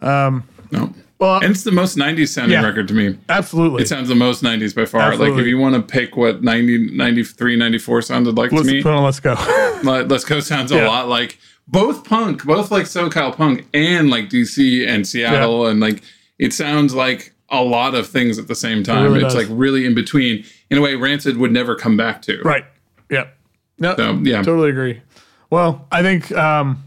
no 0.02 0.92
well, 1.18 1.36
and 1.42 1.50
it's 1.50 1.64
the 1.64 1.72
most 1.72 1.98
90s 1.98 2.28
sounding 2.28 2.58
Yeah. 2.58 2.66
record 2.66 2.88
to 2.88 2.94
me 2.94 3.18
absolutely. 3.28 3.82
it 3.82 3.88
sounds 3.88 4.08
the 4.08 4.14
most 4.14 4.42
90s 4.42 4.74
by 4.74 4.86
far 4.86 5.14
like 5.16 5.32
if 5.34 5.46
you 5.46 5.58
want 5.58 5.74
to 5.74 5.82
pick 5.82 6.16
what 6.16 6.42
90 6.42 6.92
93 6.96 7.56
94 7.56 8.02
sounded 8.02 8.36
like 8.38 8.52
let's 8.52 8.66
to 8.66 8.72
me 8.72 8.82
put 8.82 8.92
on 8.92 9.04
"Let's 9.04 9.20
Go." 9.20 9.34
Let- 9.84 10.08
Let's 10.08 10.24
Go 10.24 10.40
sounds 10.40 10.72
a 10.72 10.84
lot 10.86 11.08
like 11.08 11.38
both 11.68 12.04
punk, 12.04 12.44
both 12.44 12.70
like 12.72 12.84
SoCal 12.86 13.36
punk 13.36 13.66
and 13.72 14.10
like 14.10 14.28
DC 14.28 14.86
and 14.88 15.06
Seattle, 15.06 15.66
and 15.68 15.78
like 15.78 16.02
it 16.38 16.52
sounds 16.52 16.94
like 16.94 17.32
a 17.48 17.62
lot 17.62 17.94
of 17.94 18.08
things 18.08 18.38
at 18.40 18.48
the 18.48 18.54
same 18.56 18.82
time. 18.82 19.04
really 19.04 19.24
it's 19.24 19.34
does. 19.34 19.48
like 19.48 19.58
really 19.58 19.84
in 19.86 19.94
between 19.94 20.44
in 20.70 20.78
a 20.78 20.80
way 20.80 20.94
Rancid 20.96 21.36
would 21.36 21.52
never 21.52 21.74
come 21.76 21.96
back 21.96 22.22
to. 22.22 22.40
right. 22.42 22.64
Yep. 23.10 23.36
No. 23.78 23.94
So 23.96 24.12
yeah, 24.22 24.42
Totally 24.42 24.70
agree. 24.70 25.00
Well, 25.50 25.86
I 25.92 26.02
think, 26.02 26.30
um, 26.32 26.82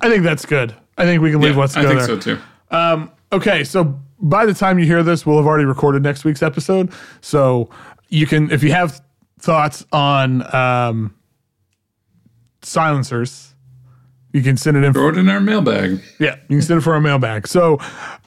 I 0.00 0.08
think 0.10 0.22
that's 0.22 0.44
good. 0.46 0.74
I 0.98 1.04
think 1.04 1.22
we 1.22 1.30
can 1.30 1.40
leave 1.40 1.54
Yeah, 1.54 1.60
"Let's 1.60 1.74
Go" 1.74 1.80
I 1.80 1.84
think 1.84 1.98
there. 2.00 2.06
so 2.06 2.18
too. 2.18 2.38
Okay, 3.32 3.62
so 3.64 3.98
by 4.20 4.46
the 4.46 4.54
time 4.54 4.78
you 4.78 4.84
hear 4.86 5.02
this, 5.02 5.24
we'll 5.24 5.36
have 5.36 5.46
already 5.46 5.64
recorded 5.64 6.02
next 6.02 6.24
week's 6.24 6.42
episode. 6.42 6.90
So 7.20 7.70
you 8.08 8.26
can, 8.26 8.50
if 8.50 8.62
you 8.62 8.72
have 8.72 9.00
thoughts 9.38 9.86
on 9.92 10.54
um, 10.54 11.14
silencers, 12.62 13.54
you 14.32 14.42
can 14.42 14.56
send 14.56 14.76
it 14.76 14.84
in. 14.84 14.92
Throw 14.92 15.08
it 15.08 15.18
in 15.18 15.28
our 15.28 15.40
mailbag. 15.40 16.02
Yeah, 16.18 16.36
you 16.48 16.56
can 16.56 16.62
send 16.62 16.78
it 16.78 16.82
for 16.82 16.94
our 16.94 17.00
mailbag. 17.00 17.46
So 17.46 17.78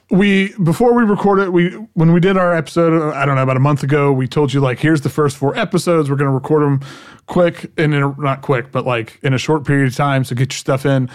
we 0.09 0.53
before 0.63 0.93
we 0.93 1.03
recorded, 1.03 1.49
we 1.49 1.69
when 1.93 2.11
we 2.13 2.19
did 2.19 2.38
our 2.38 2.55
episode, 2.55 3.13
I 3.13 3.26
don't 3.26 3.36
know 3.36 3.43
about 3.43 3.57
a 3.57 3.61
month 3.61 3.84
ago, 3.84 4.11
we 4.11 4.28
told 4.28 4.53
you 4.53 4.59
like, 4.59 4.80
here's 4.80 5.01
the 5.01 5.09
first 5.09 5.38
four 5.38 5.55
episodes. 5.57 6.09
We're 6.09 6.15
gonna 6.15 6.32
record 6.32 6.63
them 6.63 6.82
quick 7.28 7.72
and 7.78 7.93
in 7.93 8.03
a, 8.03 8.15
not 8.19 8.41
quick, 8.41 8.72
but 8.72 8.86
like 8.86 9.19
in 9.24 9.34
a 9.34 9.38
short 9.38 9.65
period 9.65 9.88
of 9.88 9.95
time. 9.95 10.24
So 10.24 10.36
get 10.36 10.51
your 10.53 10.57
stuff 10.57 10.86
in. 10.86 11.09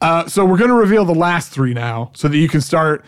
Uh, 0.00 0.26
so 0.26 0.44
we're 0.44 0.58
gonna 0.58 0.74
reveal 0.74 1.04
the 1.04 1.14
last 1.14 1.50
three 1.52 1.74
now, 1.74 2.10
so 2.14 2.28
that 2.28 2.36
you 2.36 2.48
can 2.48 2.60
start 2.60 3.04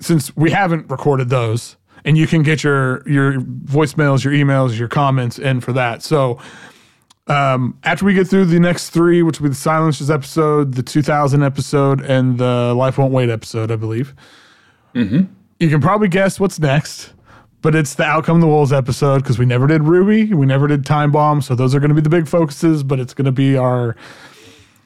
since 0.00 0.36
we 0.36 0.50
haven't 0.50 0.90
recorded 0.90 1.28
those, 1.28 1.76
and 2.04 2.18
you 2.18 2.26
can 2.26 2.42
get 2.42 2.64
your 2.64 3.08
your 3.08 3.34
voicemails, 3.40 4.24
your 4.24 4.32
emails, 4.32 4.78
your 4.78 4.88
comments 4.88 5.38
in 5.38 5.60
for 5.60 5.72
that. 5.72 6.02
So 6.02 6.40
um, 7.26 7.78
after 7.84 8.04
we 8.04 8.12
get 8.14 8.26
through 8.28 8.46
the 8.46 8.60
next 8.60 8.90
three, 8.90 9.22
which 9.22 9.40
will 9.40 9.44
be 9.44 9.50
the 9.50 9.54
Silences 9.54 10.10
episode, 10.10 10.74
the 10.74 10.82
2000 10.82 11.42
episode, 11.42 12.02
and 12.02 12.36
the 12.36 12.74
Life 12.74 12.98
Won't 12.98 13.12
Wait 13.12 13.30
episode, 13.30 13.70
I 13.70 13.76
believe. 13.76 14.14
You 15.60 15.70
can 15.70 15.80
probably 15.80 16.08
guess 16.08 16.38
what's 16.38 16.58
next, 16.58 17.14
but 17.62 17.74
it's 17.74 17.94
the 17.94 18.04
Out 18.04 18.24
Come 18.24 18.36
of 18.36 18.40
the 18.42 18.46
Wolves 18.46 18.72
episode 18.72 19.22
because 19.22 19.38
we 19.38 19.46
never 19.46 19.66
did 19.66 19.84
Ruby, 19.84 20.34
we 20.34 20.44
never 20.46 20.66
did 20.66 20.84
Time 20.84 21.10
Bomb, 21.10 21.40
so 21.40 21.54
those 21.54 21.74
are 21.74 21.80
going 21.80 21.88
to 21.88 21.94
be 21.94 22.00
the 22.02 22.10
big 22.10 22.28
focuses. 22.28 22.82
But 22.82 23.00
it's 23.00 23.14
going 23.14 23.24
to 23.24 23.32
be 23.32 23.56
our 23.56 23.96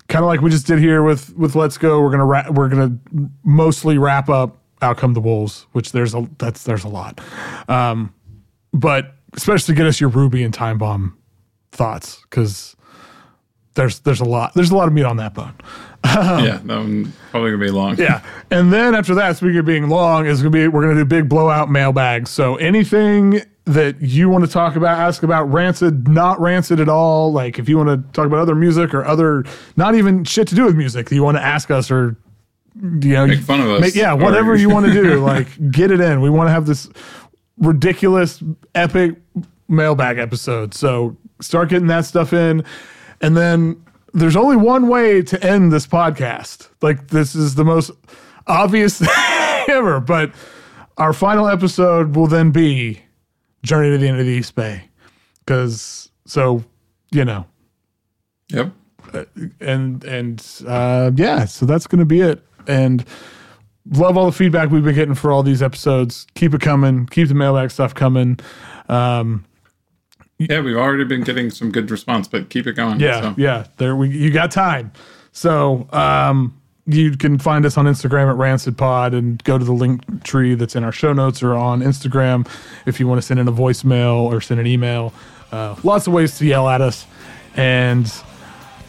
kind 0.08 0.24
of 0.24 0.26
like 0.26 0.40
we 0.40 0.50
just 0.50 0.66
did 0.66 0.78
here 0.78 1.02
with 1.02 1.36
with 1.36 1.54
Let's 1.54 1.78
Go. 1.78 2.00
We're 2.00 2.10
gonna 2.10 2.24
ra- 2.24 2.50
we're 2.50 2.68
gonna 2.68 2.96
mostly 3.44 3.98
wrap 3.98 4.28
up 4.28 4.58
Out 4.82 4.96
Come 4.96 5.14
the 5.14 5.20
Wolves, 5.20 5.66
which 5.72 5.92
there's 5.92 6.14
a 6.14 6.28
that's 6.38 6.64
there's 6.64 6.84
a 6.84 6.88
lot, 6.88 7.20
um, 7.68 8.12
but 8.72 9.14
especially 9.34 9.74
get 9.74 9.86
us 9.86 10.00
your 10.00 10.10
Ruby 10.10 10.42
and 10.42 10.52
Time 10.52 10.78
Bomb 10.78 11.16
thoughts 11.72 12.20
because 12.22 12.74
there's 13.74 14.00
there's 14.00 14.20
a 14.20 14.24
lot 14.24 14.54
there's 14.54 14.70
a 14.70 14.76
lot 14.76 14.88
of 14.88 14.94
meat 14.94 15.04
on 15.04 15.18
that 15.18 15.34
bone. 15.34 15.54
yeah, 16.04 16.60
that 16.64 16.66
one 16.66 17.12
probably 17.30 17.50
gonna 17.50 17.64
be 17.64 17.70
long. 17.70 17.96
Yeah, 17.98 18.22
and 18.50 18.72
then 18.72 18.94
after 18.94 19.14
that, 19.16 19.36
speaking 19.36 19.58
of 19.58 19.64
being 19.66 19.88
long, 19.88 20.26
is 20.26 20.40
gonna 20.40 20.50
be 20.50 20.68
we're 20.68 20.82
gonna 20.82 20.94
do 20.94 21.04
big 21.04 21.28
blowout 21.28 21.70
mailbags. 21.70 22.30
So 22.30 22.56
anything 22.56 23.40
that 23.64 24.00
you 24.00 24.28
want 24.30 24.44
to 24.44 24.50
talk 24.50 24.76
about, 24.76 24.96
ask 24.98 25.22
about 25.22 25.44
rancid, 25.52 26.08
not 26.08 26.40
rancid 26.40 26.80
at 26.80 26.88
all. 26.88 27.32
Like 27.32 27.58
if 27.58 27.68
you 27.68 27.76
want 27.76 27.88
to 27.90 28.12
talk 28.12 28.26
about 28.26 28.38
other 28.38 28.54
music 28.54 28.94
or 28.94 29.04
other, 29.04 29.44
not 29.76 29.94
even 29.94 30.24
shit 30.24 30.48
to 30.48 30.54
do 30.54 30.64
with 30.64 30.76
music, 30.76 31.10
you 31.10 31.22
want 31.22 31.36
to 31.36 31.42
ask 31.42 31.70
us 31.70 31.90
or 31.90 32.16
you 32.80 33.12
know, 33.12 33.26
Make 33.26 33.40
fun 33.40 33.60
of 33.60 33.68
us. 33.68 33.80
make- 33.80 33.94
yeah, 33.96 34.12
whatever 34.12 34.54
you 34.54 34.70
want 34.70 34.86
to 34.86 34.92
do, 34.92 35.16
like 35.24 35.48
get 35.72 35.90
it 35.90 36.00
in. 36.00 36.20
We 36.20 36.30
want 36.30 36.46
to 36.48 36.52
have 36.52 36.64
this 36.64 36.88
ridiculous, 37.58 38.42
epic 38.74 39.16
mailbag 39.68 40.18
episode. 40.18 40.74
So 40.74 41.16
start 41.40 41.68
getting 41.68 41.88
that 41.88 42.04
stuff 42.04 42.32
in, 42.32 42.64
and 43.20 43.36
then 43.36 43.82
there's 44.14 44.36
only 44.36 44.56
one 44.56 44.88
way 44.88 45.22
to 45.22 45.42
end 45.44 45.72
this 45.72 45.86
podcast. 45.86 46.68
Like 46.82 47.08
this 47.08 47.34
is 47.34 47.54
the 47.54 47.64
most 47.64 47.90
obvious 48.46 48.98
thing 48.98 49.08
ever, 49.68 50.00
but 50.00 50.32
our 50.96 51.12
final 51.12 51.46
episode 51.48 52.16
will 52.16 52.26
then 52.26 52.50
be 52.50 53.00
Journey 53.62 53.90
to 53.90 53.98
the 53.98 54.08
End 54.08 54.18
of 54.18 54.26
the 54.26 54.32
East 54.32 54.54
Bay. 54.54 54.82
Cause 55.46 56.10
so, 56.26 56.64
you 57.10 57.24
know, 57.24 57.46
Yep. 58.50 58.72
and 59.60 60.04
and 60.04 60.44
uh, 60.66 61.10
yeah, 61.14 61.44
so 61.44 61.64
that's 61.66 61.86
going 61.86 61.98
to 62.00 62.04
be 62.04 62.20
it. 62.20 62.42
And 62.66 63.04
love 63.92 64.16
all 64.18 64.26
the 64.26 64.32
feedback 64.32 64.70
we've 64.70 64.84
been 64.84 64.94
getting 64.94 65.14
for 65.14 65.32
all 65.32 65.42
these 65.42 65.62
episodes. 65.62 66.26
Keep 66.34 66.54
it 66.54 66.60
coming. 66.60 67.06
Keep 67.06 67.28
the 67.28 67.34
mailbag 67.34 67.70
stuff 67.70 67.94
coming. 67.94 68.38
Um, 68.88 69.44
Yeah, 70.38 70.60
we've 70.60 70.76
already 70.76 71.04
been 71.04 71.22
getting 71.22 71.50
some 71.50 71.72
good 71.72 71.90
response, 71.90 72.28
but 72.28 72.48
keep 72.48 72.66
it 72.66 72.74
going. 72.74 73.00
yeah, 73.00 73.20
So, 73.20 73.34
yeah. 73.36 73.66
There 73.76 73.96
we 73.96 74.08
you 74.08 74.30
got 74.30 74.50
time. 74.52 74.92
So 75.32 75.88
um, 75.92 76.58
you 76.86 77.16
can 77.16 77.38
find 77.38 77.66
us 77.66 77.76
on 77.76 77.86
Instagram 77.86 78.30
at 78.30 78.36
Rancid 78.36 78.78
Pod 78.78 79.14
and 79.14 79.42
go 79.44 79.58
to 79.58 79.64
the 79.64 79.72
link 79.72 80.24
tree 80.24 80.54
that's 80.54 80.76
in 80.76 80.84
our 80.84 80.92
show 80.92 81.12
notes 81.12 81.42
or 81.42 81.54
on 81.54 81.80
Instagram 81.80 82.48
if 82.86 83.00
you 83.00 83.08
want 83.08 83.18
to 83.20 83.26
send 83.26 83.40
in 83.40 83.48
a 83.48 83.52
voicemail 83.52 84.22
or 84.32 84.40
send 84.40 84.60
an 84.60 84.66
email. 84.66 85.12
Uh, 85.50 85.74
lots 85.82 86.06
of 86.06 86.12
ways 86.12 86.38
to 86.38 86.46
yell 86.46 86.68
at 86.68 86.80
us. 86.80 87.06
And 87.56 88.06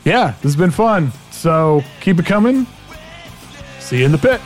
yeah, 0.06 0.34
this 0.42 0.44
has 0.44 0.56
been 0.56 0.72
fun. 0.72 1.12
So 1.32 1.84
keep 2.00 2.20
it 2.20 2.26
coming. 2.26 2.68
See 3.80 4.00
you 4.00 4.06
in 4.06 4.12
the 4.12 4.18
pit. 4.18 4.40